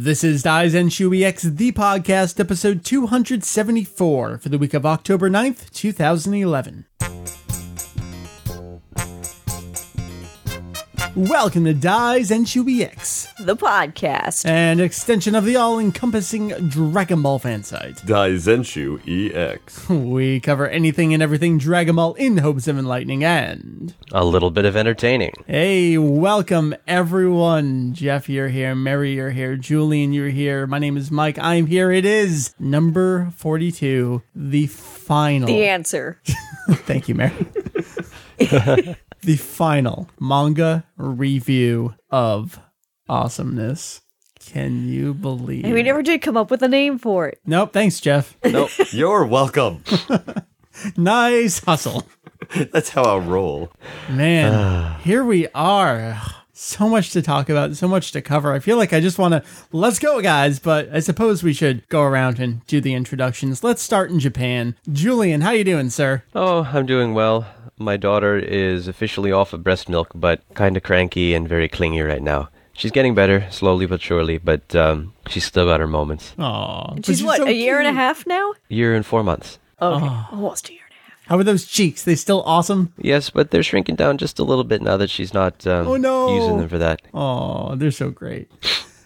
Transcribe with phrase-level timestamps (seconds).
[0.00, 0.44] This is
[0.90, 6.84] Shu EX, the podcast, episode 274 for the week of October 9th, 2011.
[11.18, 14.46] Welcome to Daizenshu EX, the podcast.
[14.46, 18.06] an extension of the all encompassing Dragon Ball fan site.
[18.06, 19.00] Dies Daizenshu
[19.34, 19.88] EX.
[19.88, 23.94] We cover anything and everything Dragon Ball in hopes of enlightening and.
[24.12, 25.32] A little bit of entertaining.
[25.48, 27.94] Hey, welcome everyone.
[27.94, 28.76] Jeff, you're here.
[28.76, 29.56] Mary, you're here.
[29.56, 30.68] Julian, you're here.
[30.68, 31.36] My name is Mike.
[31.40, 31.90] I'm here.
[31.90, 35.48] It is number 42, the final.
[35.48, 36.20] the answer.
[36.70, 38.94] Thank you, Mary.
[39.22, 42.60] the final manga review of
[43.08, 44.00] awesomeness.
[44.40, 45.64] Can you believe?
[45.64, 47.40] And we never did come up with a name for it.
[47.44, 47.72] Nope.
[47.72, 48.36] Thanks, Jeff.
[48.44, 48.70] Nope.
[48.92, 49.82] You're welcome.
[50.96, 52.04] nice hustle.
[52.72, 53.72] That's how I'll roll.
[54.08, 55.00] Man, ah.
[55.02, 56.20] here we are.
[56.52, 58.52] So much to talk about, so much to cover.
[58.52, 60.58] I feel like I just want to let's go, guys.
[60.58, 63.62] But I suppose we should go around and do the introductions.
[63.62, 64.74] Let's start in Japan.
[64.90, 66.24] Julian, how you doing, sir?
[66.34, 67.46] Oh, I'm doing well.
[67.78, 72.00] My daughter is officially off of breast milk, but kind of cranky and very clingy
[72.02, 72.48] right now.
[72.72, 76.34] She's getting better, slowly but surely, but um, she's still got her moments.
[76.38, 78.52] Aw, but She's you're what, so a year and a half now?
[78.68, 79.58] Year and four months.
[79.82, 80.06] Okay.
[80.32, 81.26] Almost a year and a half.
[81.26, 82.04] How are those cheeks?
[82.04, 82.92] They still awesome?
[82.98, 85.96] Yes, but they're shrinking down just a little bit now that she's not um, Oh,
[85.96, 86.34] no.
[86.36, 87.02] using them for that.
[87.12, 88.48] Oh, they're so great.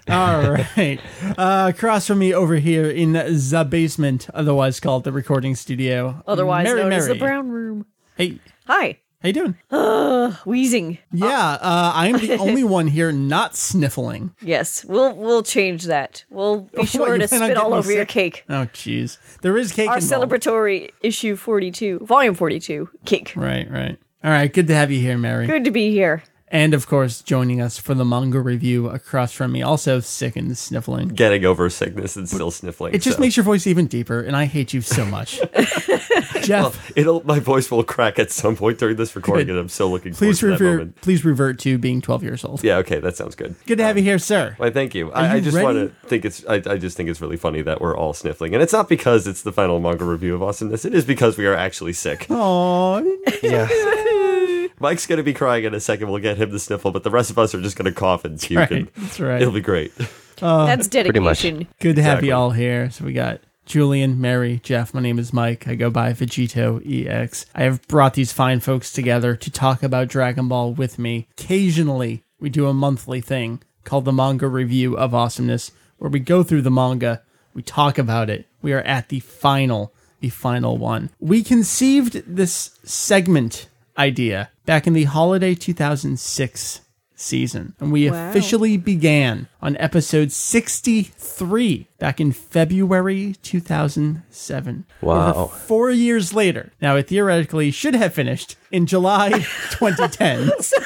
[0.08, 0.98] All right.
[1.38, 6.22] Uh, across from me over here in the basement, otherwise called the recording studio.
[6.26, 7.86] Otherwise Mary, known as the brown room.
[8.16, 8.98] Hey, Hi.
[9.22, 9.56] how you doing?
[10.44, 10.98] Wheezing.
[11.12, 14.34] Yeah, uh, I'm the only one here not sniffling.
[14.42, 16.24] Yes, we'll we'll change that.
[16.30, 18.44] We'll be What, sure you to spit all over your cake.
[18.48, 19.18] Oh, jeez.
[19.40, 20.30] There is cake Our involved.
[20.30, 23.32] celebratory issue 42, volume 42, cake.
[23.36, 23.98] Right, right.
[24.24, 25.46] All right, good to have you here, Mary.
[25.46, 26.22] Good to be here.
[26.52, 30.56] And of course, joining us for the manga review across from me, also sick and
[30.56, 31.08] sniffling.
[31.08, 32.94] Getting over sickness and still sniffling.
[32.94, 33.22] It just so.
[33.22, 35.40] makes your voice even deeper, and I hate you so much.
[36.42, 37.24] Jeff, It'll.
[37.24, 39.52] My voice will crack at some point during this recording, Good.
[39.52, 40.78] and I'm still looking please forward to that revert.
[40.80, 41.00] moment.
[41.00, 42.62] Please revert to being 12 years old.
[42.62, 42.76] Yeah.
[42.78, 43.00] Okay.
[43.00, 43.54] That sounds good.
[43.64, 44.54] Good to have you here, sir.
[44.58, 45.06] Why, thank you.
[45.06, 46.44] you I, I just want to think it's.
[46.46, 49.26] I, I just think it's really funny that we're all sniffling, and it's not because
[49.26, 50.84] it's the final manga review of awesomeness.
[50.84, 52.26] It is because we are actually sick.
[52.28, 53.08] Aww.
[53.42, 54.48] Yeah.
[54.80, 56.08] Mike's gonna be crying in a second.
[56.10, 58.40] We'll get him to sniffle, but the rest of us are just gonna cough and
[58.40, 58.58] puke.
[58.58, 59.40] Right, and that's right.
[59.40, 59.92] It'll be great.
[60.40, 60.90] Uh, that's much.
[60.90, 61.68] dedication.
[61.80, 62.28] Good to have Exactly.
[62.28, 62.90] you all here.
[62.90, 64.92] So we got Julian, Mary, Jeff.
[64.92, 65.68] My name is Mike.
[65.68, 67.46] I go by Vegito EX.
[67.54, 71.28] I have brought these fine folks together to talk about Dragon Ball with me.
[71.38, 76.42] Occasionally, we do a monthly thing called the Manga Review of Awesomeness, where we go
[76.42, 77.22] through the manga,
[77.54, 78.46] we talk about it.
[78.62, 81.10] We are at the final, the final one.
[81.20, 86.80] We conceived this segment idea back in the holiday 2006
[87.14, 88.30] season, and we Wow.
[88.30, 94.84] officially began on episode 63 back in February 2007.
[95.00, 95.34] Wow.
[95.34, 96.72] Over four years later.
[96.80, 99.30] Now, it theoretically should have finished in July
[99.70, 100.50] 2010.
[100.60, 100.76] so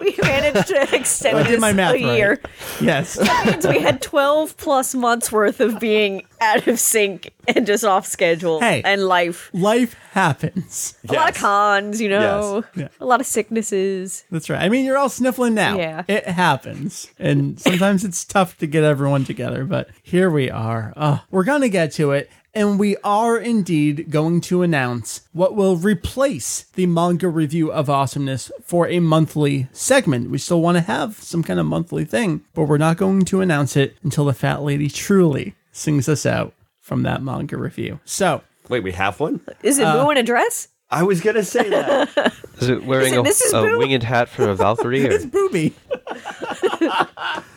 [0.00, 2.30] we managed to extend oh, I did this my math a year.
[2.42, 2.52] right.
[2.80, 3.18] Yes.
[3.46, 8.06] means we had 12 plus months worth of being out of sync and just off
[8.06, 8.82] schedule Hey.
[8.84, 9.50] and life.
[9.52, 10.94] Life happens.
[11.08, 12.90] A lot of cons, you know, Yes.
[13.00, 14.24] a lot of sicknesses.
[14.30, 14.60] That's right.
[14.62, 15.76] I mean, you're all sniffling now.
[15.76, 16.04] Yeah.
[16.06, 17.08] It happens.
[17.18, 20.92] And sometimes it's tough to get everyone together, but here we are.
[20.96, 22.30] Uh, we're going to get to it.
[22.54, 28.50] And we are indeed going to announce what will replace the manga review of awesomeness
[28.64, 30.30] for a monthly segment.
[30.30, 33.42] We still want to have some kind of monthly thing, but we're not going to
[33.42, 38.00] announce it until the fat lady truly sings us out from that manga review.
[38.06, 39.42] So, Wait, we have one.
[39.62, 40.68] Is it Uh, Boo in a dress?
[40.88, 42.32] I was gonna say that.
[42.58, 45.04] Is it wearing Is it a, a winged hat for a Valkyrie?
[45.06, 45.10] Or?
[45.10, 45.74] It's booby.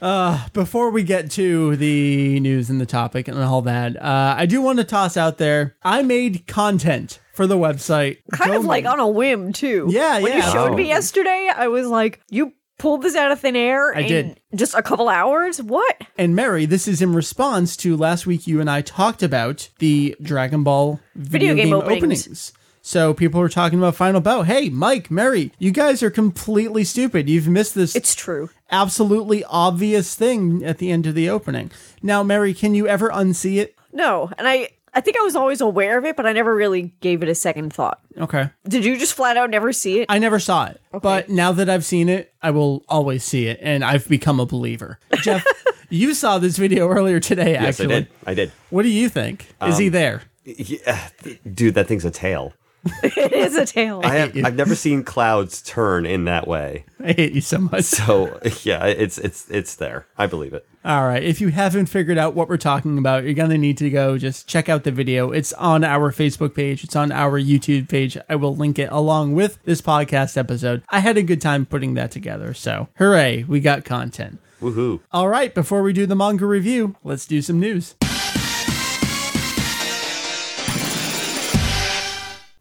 [0.00, 4.46] uh, before we get to the news and the topic and all that, uh, I
[4.46, 5.76] do want to toss out there.
[5.82, 8.18] I made content for the website.
[8.32, 9.86] Kind Go of like make- on a whim, too.
[9.90, 10.46] Yeah, When yeah.
[10.46, 10.76] you showed Oh.
[10.76, 14.40] me yesterday, I was like, you pulled this out of thin air I in did.
[14.54, 15.62] just a couple hours?
[15.62, 15.96] What?
[16.18, 20.14] And Mary, this is in response to last week you and I talked about the
[20.20, 22.02] Dragon Ball video, game game, openings.
[22.24, 22.52] openings.
[22.82, 24.46] So people were talking about Final Bout.
[24.46, 27.28] Hey, Mike, Mary, you guys are completely stupid.
[27.28, 28.48] You've missed this It's true.
[28.70, 31.70] Absolutely obvious thing at the end of the opening.
[32.02, 33.74] Now, Mary, can you ever unsee it?
[33.92, 34.70] No, and I.
[34.94, 37.34] I think I was always aware of it, but I never really gave it a
[37.34, 38.00] second thought.
[38.16, 38.48] Okay.
[38.66, 40.06] Did you just flat out never see it?
[40.08, 43.58] I never saw it, but now that I've seen it, I will always see it,
[43.60, 44.98] and I've become a believer.
[45.20, 45.44] Jeff,
[45.90, 47.52] you saw this video earlier today.
[47.52, 48.08] yes, I did.
[48.26, 48.52] I did.
[48.70, 49.48] what do you think?
[49.66, 50.22] Is he um, there?
[50.46, 52.54] Yeah, uh, dude, that thing's a tail.
[53.02, 54.00] it is a tail.
[54.04, 56.84] I have I've never seen clouds turn in that way.
[57.02, 57.84] I hate you so much.
[57.84, 60.06] So yeah, it's it's it's there.
[60.16, 60.66] I believe it.
[60.84, 61.22] All right.
[61.22, 64.18] If you haven't figured out what we're talking about, you're going to need to go
[64.18, 65.32] just check out the video.
[65.32, 68.16] It's on our Facebook page, it's on our YouTube page.
[68.28, 70.82] I will link it along with this podcast episode.
[70.88, 72.54] I had a good time putting that together.
[72.54, 74.38] So, hooray, we got content.
[74.60, 75.00] Woohoo!
[75.12, 75.54] All right.
[75.54, 77.96] Before we do the manga review, let's do some news.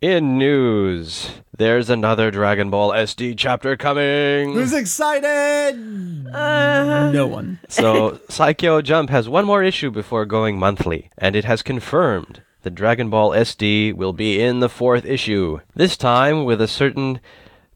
[0.05, 4.53] In news, there's another Dragon Ball SD chapter coming.
[4.53, 5.79] Who's excited?
[5.79, 7.59] no one.
[7.69, 12.75] so, Saikyo Jump has one more issue before going monthly, and it has confirmed that
[12.75, 15.61] Dragon Ball SD will be in the fourth issue.
[15.73, 17.19] This time with a certain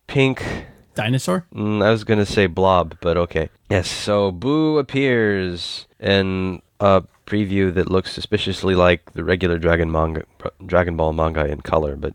[0.05, 1.47] pink Dinosaur?
[1.51, 3.49] Mm, I was gonna say blob, but okay.
[3.71, 10.23] Yes, so Boo appears in a preview that looks suspiciously like the regular Dragon manga,
[10.65, 12.13] Dragon Ball manga in color, but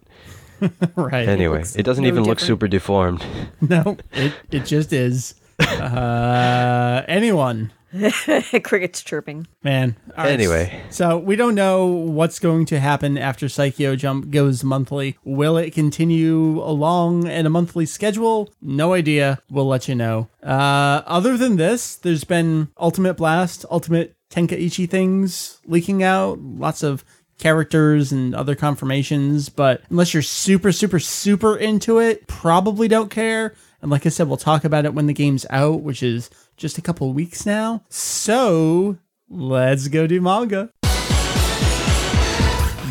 [0.97, 1.29] right.
[1.29, 3.25] anyway, looks it doesn't no even look super deformed.
[3.61, 5.35] No, it, it just is.
[5.59, 7.73] Uh, anyone.
[8.65, 9.47] Crickets chirping.
[9.63, 9.97] Man.
[10.17, 10.33] All right.
[10.33, 10.83] Anyway.
[10.91, 15.17] So we don't know what's going to happen after Saikyo Jump goes monthly.
[15.25, 18.51] Will it continue along in a monthly schedule?
[18.61, 19.41] No idea.
[19.49, 20.29] We'll let you know.
[20.43, 26.41] Uh, other than this, there's been Ultimate Blast, Ultimate Tenkaichi things leaking out.
[26.41, 27.05] Lots of
[27.39, 33.55] characters and other confirmations, but unless you're super, super, super into it, probably don't care.
[33.81, 36.79] And like I said, we'll talk about it when the game's out, which is just
[36.79, 37.85] a couple weeks now.
[37.89, 38.99] So
[39.29, 40.71] let's go do manga.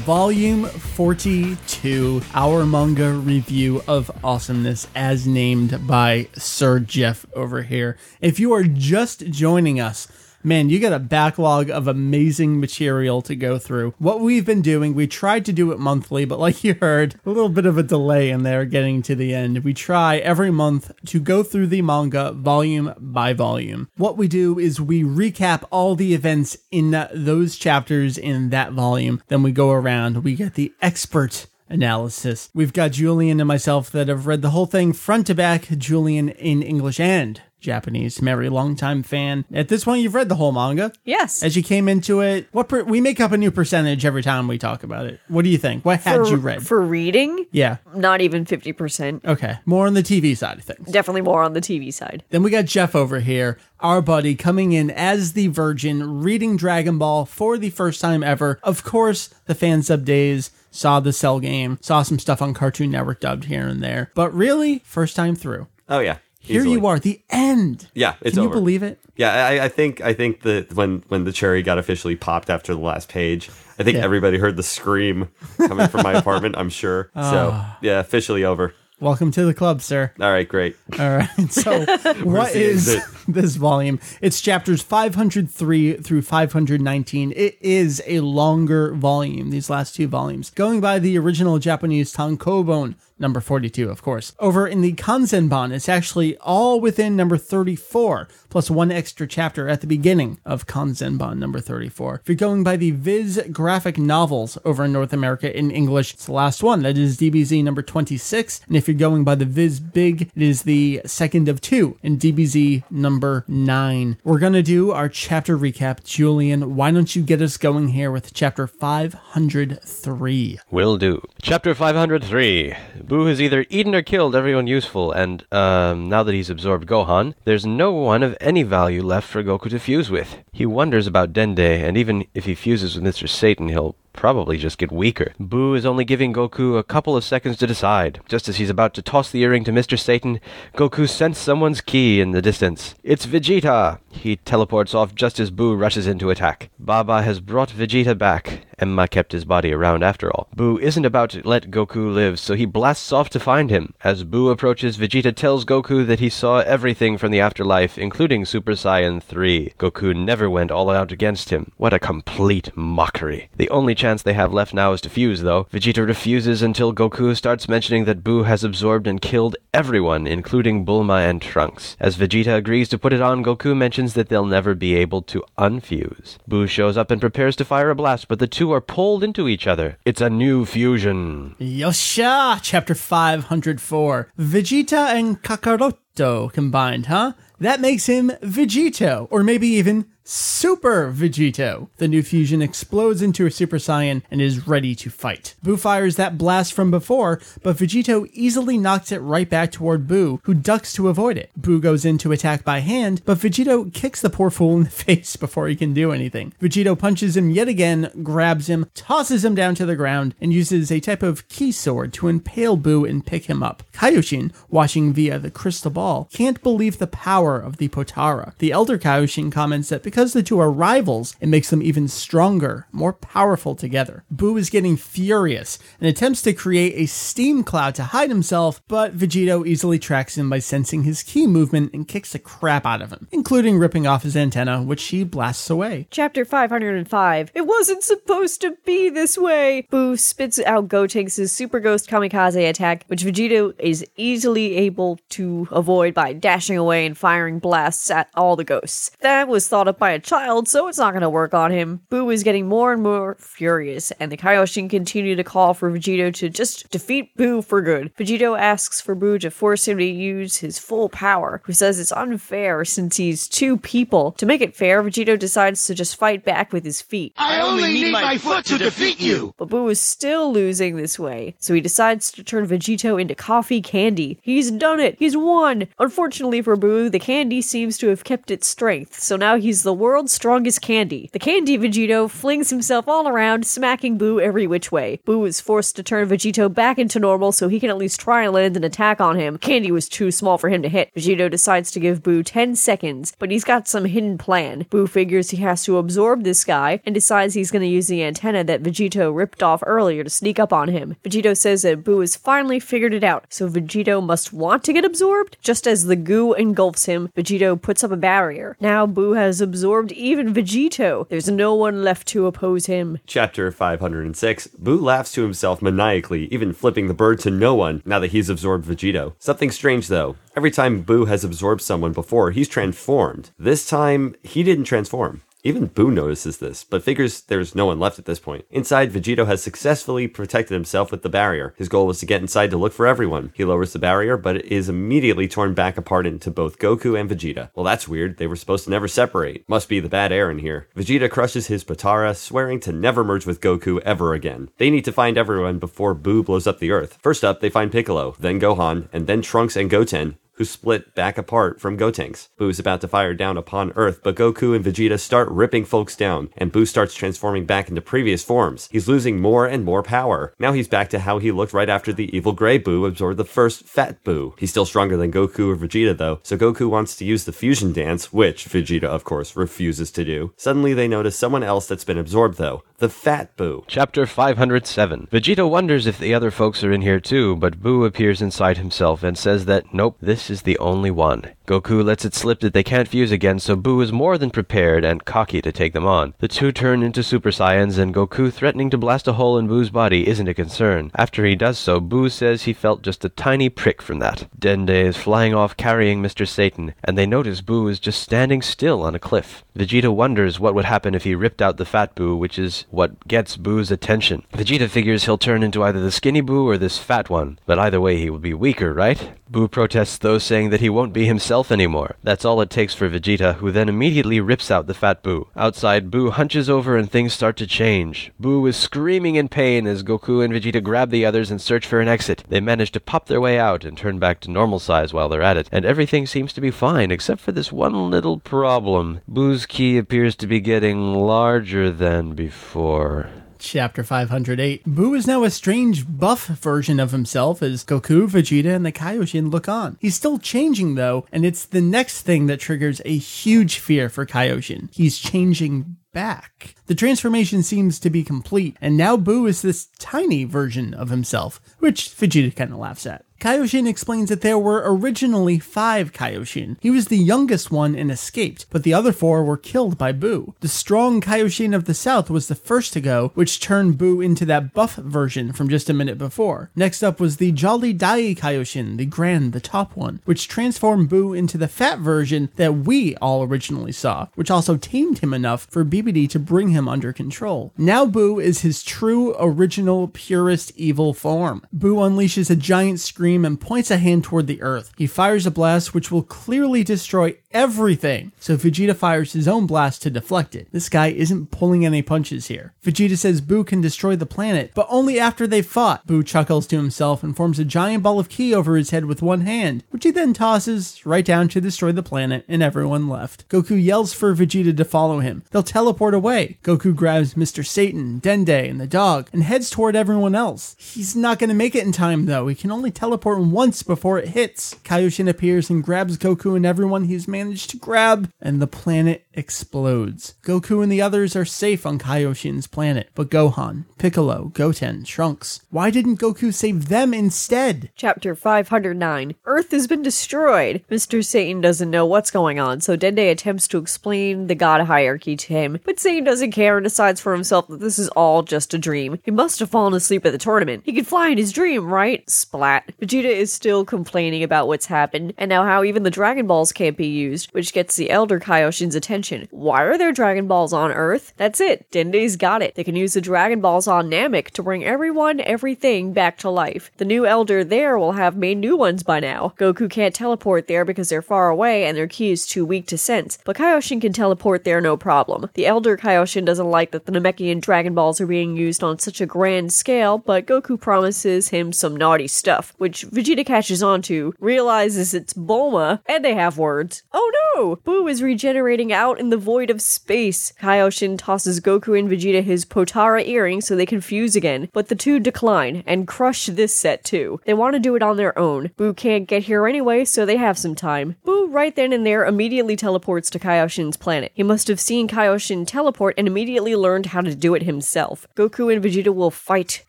[0.05, 7.97] Volume 42, our manga review of awesomeness as named by Sir Jeff over here.
[8.21, 10.07] If you are just joining us,
[10.43, 13.93] man, you got a backlog of amazing material to go through.
[13.97, 17.29] What we've been doing, we tried to do it monthly, but like you heard, a
[17.29, 19.63] little bit of a delay in there getting to the end.
[19.63, 23.89] We try every month to go through the manga volume by volume.
[23.97, 29.21] What we do is we recap all the events in those chapters in that volume.
[29.27, 32.49] Then we go around, we get the expert analysis.
[32.53, 36.29] We've got Julian and myself that have read the whole thing front to back, Julian
[36.29, 38.21] in English and Japanese.
[38.21, 39.45] Mary, longtime fan.
[39.53, 40.91] At this point, you've read the whole manga.
[41.03, 41.41] Yes.
[41.41, 44.47] As you came into it, what per- we make up a new percentage every time
[44.47, 45.19] we talk about it.
[45.27, 45.83] What do you think?
[45.83, 46.65] What had for, you read?
[46.65, 47.77] For reading, yeah.
[47.95, 49.25] not even 50%.
[49.25, 49.57] Okay.
[49.65, 50.91] More on the TV side of things.
[50.91, 52.23] Definitely more on the TV side.
[52.29, 56.97] Then we got Jeff over here, our buddy, coming in as the Virgin, reading Dragon
[56.97, 58.59] Ball for the first time ever.
[58.61, 62.91] Of course, the fan sub days, saw the Cell game, saw some stuff on Cartoon
[62.91, 64.11] Network dubbed here and there.
[64.15, 65.67] But really, first time through.
[65.87, 66.17] Oh yeah.
[66.43, 66.73] Here easily.
[66.75, 67.87] you are, the end.
[67.93, 68.59] Yeah, it's Can you over.
[68.59, 68.99] believe it?
[69.15, 72.73] Yeah, I, I think I think that when when the cherry got officially popped after
[72.73, 73.49] the last page,
[73.79, 74.03] I think Yeah.
[74.03, 76.55] everybody heard the scream coming from my apartment.
[76.57, 77.09] I'm sure.
[77.15, 77.77] So Ah.
[77.81, 78.73] yeah, officially over.
[78.99, 80.11] Welcome to the club, sir.
[80.19, 80.75] All right, great.
[80.97, 81.29] All right.
[81.51, 81.79] So,
[82.23, 82.85] what is?
[82.85, 83.22] the is exit?
[83.27, 83.99] this volume?
[84.21, 87.33] It's chapters 503 through 519.
[87.35, 92.95] It is a longer volume, these last two volumes, going by the original Japanese Tankobon,
[93.19, 94.33] number 42, of course.
[94.39, 99.81] Over in the Kanzenban, it's actually all within number 34, plus one extra chapter at
[99.81, 102.21] the beginning of Kanzenban, number 34.
[102.21, 106.25] If you're going by the Viz graphic novels over in North America in English, it's
[106.25, 106.83] the last one.
[106.83, 108.61] That is DBZ number 26.
[108.67, 112.17] And if you're going by the Viz Big, it is the second of two in
[112.17, 113.12] DBZ number
[113.47, 114.17] 9.
[114.23, 116.03] We're going to do our chapter recap.
[116.03, 120.59] Julian, why don't you get us going here with chapter 503?
[120.71, 121.21] Will do.
[121.41, 122.75] Chapter 503.
[123.03, 127.33] Boo has either eaten or killed everyone useful, and, um, now that he's absorbed Gohan,
[127.43, 130.37] there's no one of any value left for Goku to fuse with.
[130.51, 133.27] He wonders about Dende, and even if he fuses with Mr.
[133.29, 135.33] Satan, he'll probably just get weaker.
[135.39, 138.21] Boo is only giving Goku a couple of seconds to decide.
[138.29, 139.99] Just as he's about to toss the earring to Mr.
[139.99, 140.39] Satan,
[140.75, 142.95] Goku senses someone's ki in the distance.
[143.03, 143.99] It's Vegeta!
[144.09, 146.69] He teleports off just as Boo rushes into attack.
[146.79, 148.61] Baba has brought Vegeta back.
[148.83, 150.49] Enma kept his body around after all.
[150.53, 153.93] Boo isn't about to let Goku live, so he blasts off to find him.
[154.03, 158.73] As Boo approaches, Vegeta tells Goku that he saw everything from the afterlife, including Super
[158.73, 159.73] Saiyan 3.
[159.79, 161.71] Goku never went all out against him.
[161.77, 163.49] What a complete mockery.
[163.55, 165.63] The only chance they have left now is to fuse, though.
[165.71, 171.29] Vegeta refuses until Goku starts mentioning that Boo has absorbed and killed everyone, including Bulma
[171.29, 171.95] and Trunks.
[172.01, 175.43] As Vegeta agrees to put it on, Goku mentions that they'll never be able to
[175.57, 176.37] unfuse.
[176.47, 179.47] Boo shows up and prepares to fire a blast, but the two are pulled into
[179.47, 179.97] each other.
[180.05, 181.55] It's a new fusion.
[181.59, 182.59] Yosha!
[182.61, 184.29] Chapter 504.
[184.37, 187.33] Vegeta and Kakaroto combined, huh?
[187.59, 191.89] That makes him Vegito, or maybe even Super Vegito.
[191.97, 195.55] The new fusion explodes into a Super Saiyan and is ready to fight.
[195.61, 200.39] Boo fires that blast from before, but Vegito easily knocks it right back toward Boo,
[200.43, 201.51] who ducks to avoid it.
[201.57, 204.89] Boo goes in to attack by hand, but Vegito kicks the poor fool in the
[205.03, 206.53] face before he can do anything.
[206.61, 210.89] Vegito punches him yet again, grabs him, tosses him down to the ground, and uses
[210.89, 213.83] a type of ki sword to impale Boo and pick him up.
[213.91, 218.57] Kaioshin, watching via the crystal ball, can't believe the power of the Potara.
[218.59, 222.85] The elder Kaioshin comments that because the two are rivals, it makes them even stronger,
[222.91, 224.23] more powerful together.
[224.29, 229.17] Boo is getting furious and attempts to create a steam cloud to hide himself, but
[229.17, 233.11] Vegito easily tracks him by sensing his ki movement and kicks the crap out of
[233.11, 236.07] him, including ripping off his antenna, which he blasts away.
[236.11, 237.51] Chapter 505.
[237.55, 239.87] It wasn't supposed to be this way.
[239.89, 246.13] Boo spits out Gotenks' Super Ghost Kamikaze attack, which Vegito is easily able to avoid
[246.13, 249.09] by dashing away and firing blasts at all the ghosts.
[249.21, 252.01] That was thought up by a child, so it's not going to work on him.
[252.09, 256.33] Boo is getting more and more furious, and the Kaioshin continue to call for Vegito
[256.33, 258.13] to just defeat Boo for good.
[258.17, 262.11] Vegito asks for Boo to force him to use his full power, who says it's
[262.11, 264.33] unfair since he's two people.
[264.33, 267.31] To make it fair, Vegito decides to just fight back with his feet.
[267.37, 269.53] I only need my foot to defeat you!
[269.55, 273.81] But Boo is still losing this way, so he decides to turn Vegito into coffee
[273.81, 274.37] candy.
[274.41, 275.15] He's done it!
[275.17, 275.87] He's won!
[275.97, 279.92] Unfortunately for Boo, the candy seems to have kept its strength, so now he's the
[279.93, 281.29] world's strongest candy.
[281.33, 285.19] The candy Vegito flings himself all around, smacking Boo every which way.
[285.25, 288.43] Boo is forced to turn Vegito back into normal so he can at least try
[288.43, 289.57] and land an attack on him.
[289.57, 291.13] Candy was too small for him to hit.
[291.15, 294.85] Vegito decides to give Boo 10 seconds, but he's got some hidden plan.
[294.89, 298.23] Boo figures he has to absorb this guy and decides he's going to use the
[298.23, 301.15] antenna that Vegito ripped off earlier to sneak up on him.
[301.23, 305.05] Vegito says that Boo has finally figured it out, so Vegito must want to get
[305.05, 305.57] absorbed.
[305.61, 308.75] Just as the goo engulfs him, Vegito puts up a barrier.
[308.79, 311.27] Now Boo has absorbed even Vegito.
[311.29, 313.19] There's no one left to oppose him.
[313.25, 318.19] Chapter 506 Boo laughs to himself maniacally, even flipping the bird to no one now
[318.19, 319.33] that he's absorbed Vegito.
[319.39, 320.35] Something strange though.
[320.55, 323.51] Every time Boo has absorbed someone before, he's transformed.
[323.57, 325.41] This time, he didn't transform.
[325.65, 328.65] Even Boo notices this, but figures there's no one left at this point.
[328.69, 331.73] Inside, Vegito has successfully protected himself with the barrier.
[331.77, 333.53] His goal was to get inside to look for everyone.
[333.55, 337.29] He lowers the barrier, but it is immediately torn back apart into both Goku and
[337.29, 337.69] Vegeta.
[337.75, 338.39] Well, that's weird.
[338.39, 339.63] They were supposed to never separate.
[339.69, 340.89] Must be the bad air in here.
[340.97, 344.69] Vegeta crushes his Potara, swearing to never merge with Goku ever again.
[344.79, 347.17] They need to find everyone before Boo blows up the Earth.
[347.21, 351.37] First up, they find Piccolo, then Gohan, and then Trunks and Goten, who split back
[351.37, 352.49] apart from Gotenks.
[352.59, 356.49] Is about to fire down upon Earth, but Goku and Vegeta start ripping folks down,
[356.57, 358.87] and Boo starts transforming back into previous forms.
[358.89, 360.53] He's losing more and more power.
[360.57, 363.43] Now he's back to how he looked right after the evil gray Boo absorbed the
[363.43, 364.55] first fat Boo.
[364.57, 367.91] He's still stronger than Goku or Vegeta though, so Goku wants to use the fusion
[367.91, 370.53] dance, which Vegeta of course refuses to do.
[370.55, 373.83] Suddenly they notice someone else that's been absorbed though, the fat Boo.
[373.87, 375.27] Chapter 507.
[375.31, 379.21] Vegeta wonders if the other folks are in here too, but Boo appears inside himself
[379.21, 381.51] and says that, nope, this is the only one.
[381.65, 385.03] Goku lets it slip that they can't fuse again, so Boo is more than prepared
[385.03, 386.33] and cocky to take them on.
[386.39, 389.89] The two turn into Super Saiyans, and Goku threatening to blast a hole in Boo's
[389.89, 391.09] body isn't a concern.
[391.15, 394.47] After he does so, Boo says he felt just a tiny prick from that.
[394.59, 396.47] Dende is flying off carrying Mr.
[396.47, 399.63] Satan, and they notice Boo is just standing still on a cliff.
[399.75, 403.27] Vegeta wonders what would happen if he ripped out the fat Boo, which is what
[403.27, 404.43] gets Boo's attention.
[404.53, 407.99] Vegeta figures he'll turn into either the skinny Boo or this fat one, but either
[407.99, 409.31] way he will be weaker, right?
[409.53, 412.15] Boo protests though, saying that he won't be himself anymore.
[412.23, 415.47] That's all it takes for Vegeta, who then immediately rips out the fat Boo.
[415.55, 418.31] Outside, Boo hunches over and things start to change.
[418.39, 422.01] Boo is screaming in pain as Goku and Vegeta grab the others and search for
[422.01, 422.43] an exit.
[422.49, 425.43] They manage to pop their way out and turn back to normal size while they're
[425.43, 429.21] at it, and everything seems to be fine except for this one little problem.
[429.27, 433.29] Boo's ki appears to be getting larger than before.
[433.63, 434.83] Chapter 508.
[434.85, 439.51] Boo is now a strange buff version of himself as Goku, Vegeta, and the Kaioshin
[439.51, 439.97] look on.
[440.01, 444.25] He's still changing though, and it's the next thing that triggers a huge fear for
[444.25, 444.93] Kaioshin.
[444.93, 446.75] He's changing back.
[446.87, 451.61] The transformation seems to be complete, and now Boo is this tiny version of himself,
[451.79, 453.25] which Vegeta kind of laughs at.
[453.43, 456.77] Kaioshin explains that there were originally five Kaioshin.
[456.79, 460.55] He was the youngest one and escaped, but the other four were killed by Boo.
[460.61, 464.45] The strong Kaioshin of the south was the first to go, which turned Boo into
[464.45, 466.71] that buff version from just a minute before.
[466.73, 471.33] Next up was the Jolly Dai Kaioshin, the grand, the top one, which transformed Boo
[471.33, 475.83] into the fat version that we all originally saw, which also tamed him enough for
[475.83, 477.73] Bibidi to bring him under control.
[477.77, 481.67] Now Boo is his true, original, purest evil form.
[481.73, 484.91] Boo unleashes a giant scream and points a hand toward the earth.
[484.97, 488.31] He fires a blast which will clearly destroy everything.
[488.39, 490.67] So Vegeta fires his own blast to deflect it.
[490.71, 492.73] This guy isn't pulling any punches here.
[492.83, 496.05] Vegeta says Boo can destroy the planet, but only after they've fought.
[496.05, 499.21] Boo chuckles to himself and forms a giant ball of ki over his head with
[499.21, 503.47] one hand, which he then tosses right down to destroy the planet, and everyone left.
[503.49, 505.43] Goku yells for Vegeta to follow him.
[505.51, 506.57] They'll teleport away.
[506.63, 507.65] Goku grabs Mr.
[507.65, 510.75] Satan, Dende, and the dog and heads toward everyone else.
[510.79, 512.47] He's not to make it in time though.
[512.47, 514.75] He can only teleport once before it hits.
[514.83, 520.35] Kaioshin appears and grabs Goku and everyone he's managed to grab, and the planet explodes.
[520.43, 525.89] Goku and the others are safe on Kaioshin's planet, but Gohan, Piccolo, Goten, Trunks, why
[525.89, 527.89] didn't Goku save them instead?
[527.95, 530.83] Chapter 509 Earth has been destroyed.
[530.89, 531.25] Mr.
[531.25, 535.47] Satan doesn't know what's going on, so Dende attempts to explain the god hierarchy to
[535.47, 538.77] him, but Satan doesn't care and decides for himself that this is all just a
[538.77, 539.19] dream.
[539.23, 540.83] He must have fallen asleep at the tournament.
[540.85, 542.29] He could fly in his dream, right?
[542.29, 542.91] Splat.
[543.01, 546.97] Vegeta is still complaining about what's happened, and now how even the Dragon Balls can't
[546.97, 549.22] be used, which gets the Elder Kaioshin's attention.
[549.51, 551.33] Why are there Dragon Balls on Earth?
[551.37, 551.89] That's it.
[551.91, 552.75] Dende's got it.
[552.75, 556.91] They can use the Dragon Balls on Namek to bring everyone, everything back to life.
[556.97, 559.53] The new Elder there will have made new ones by now.
[559.57, 562.97] Goku can't teleport there because they're far away and their ki is too weak to
[562.97, 565.49] sense, but Kaioshin can teleport there no problem.
[565.53, 569.21] The Elder Kaioshin doesn't like that the Namekian Dragon Balls are being used on such
[569.21, 574.33] a grand scale, but Goku promises him some naughty stuff, which Vegeta catches on to,
[574.39, 577.03] realizes it's Bulma, and they have words.
[577.13, 577.75] Oh no!
[577.77, 580.53] Boo is regenerating out in the void of space.
[580.61, 584.95] Kaioshin tosses Goku and Vegeta his Potara earrings so they can fuse again, but the
[584.95, 587.39] two decline and crush this set too.
[587.45, 588.71] They want to do it on their own.
[588.77, 591.15] Boo can't get here anyway, so they have some time.
[591.23, 594.31] Boo, right then and there, immediately teleports to Kaioshin's planet.
[594.33, 598.27] He must have seen Kaioshin teleport and immediately learned how to do it himself.
[598.35, 599.85] Goku and Vegeta will fight.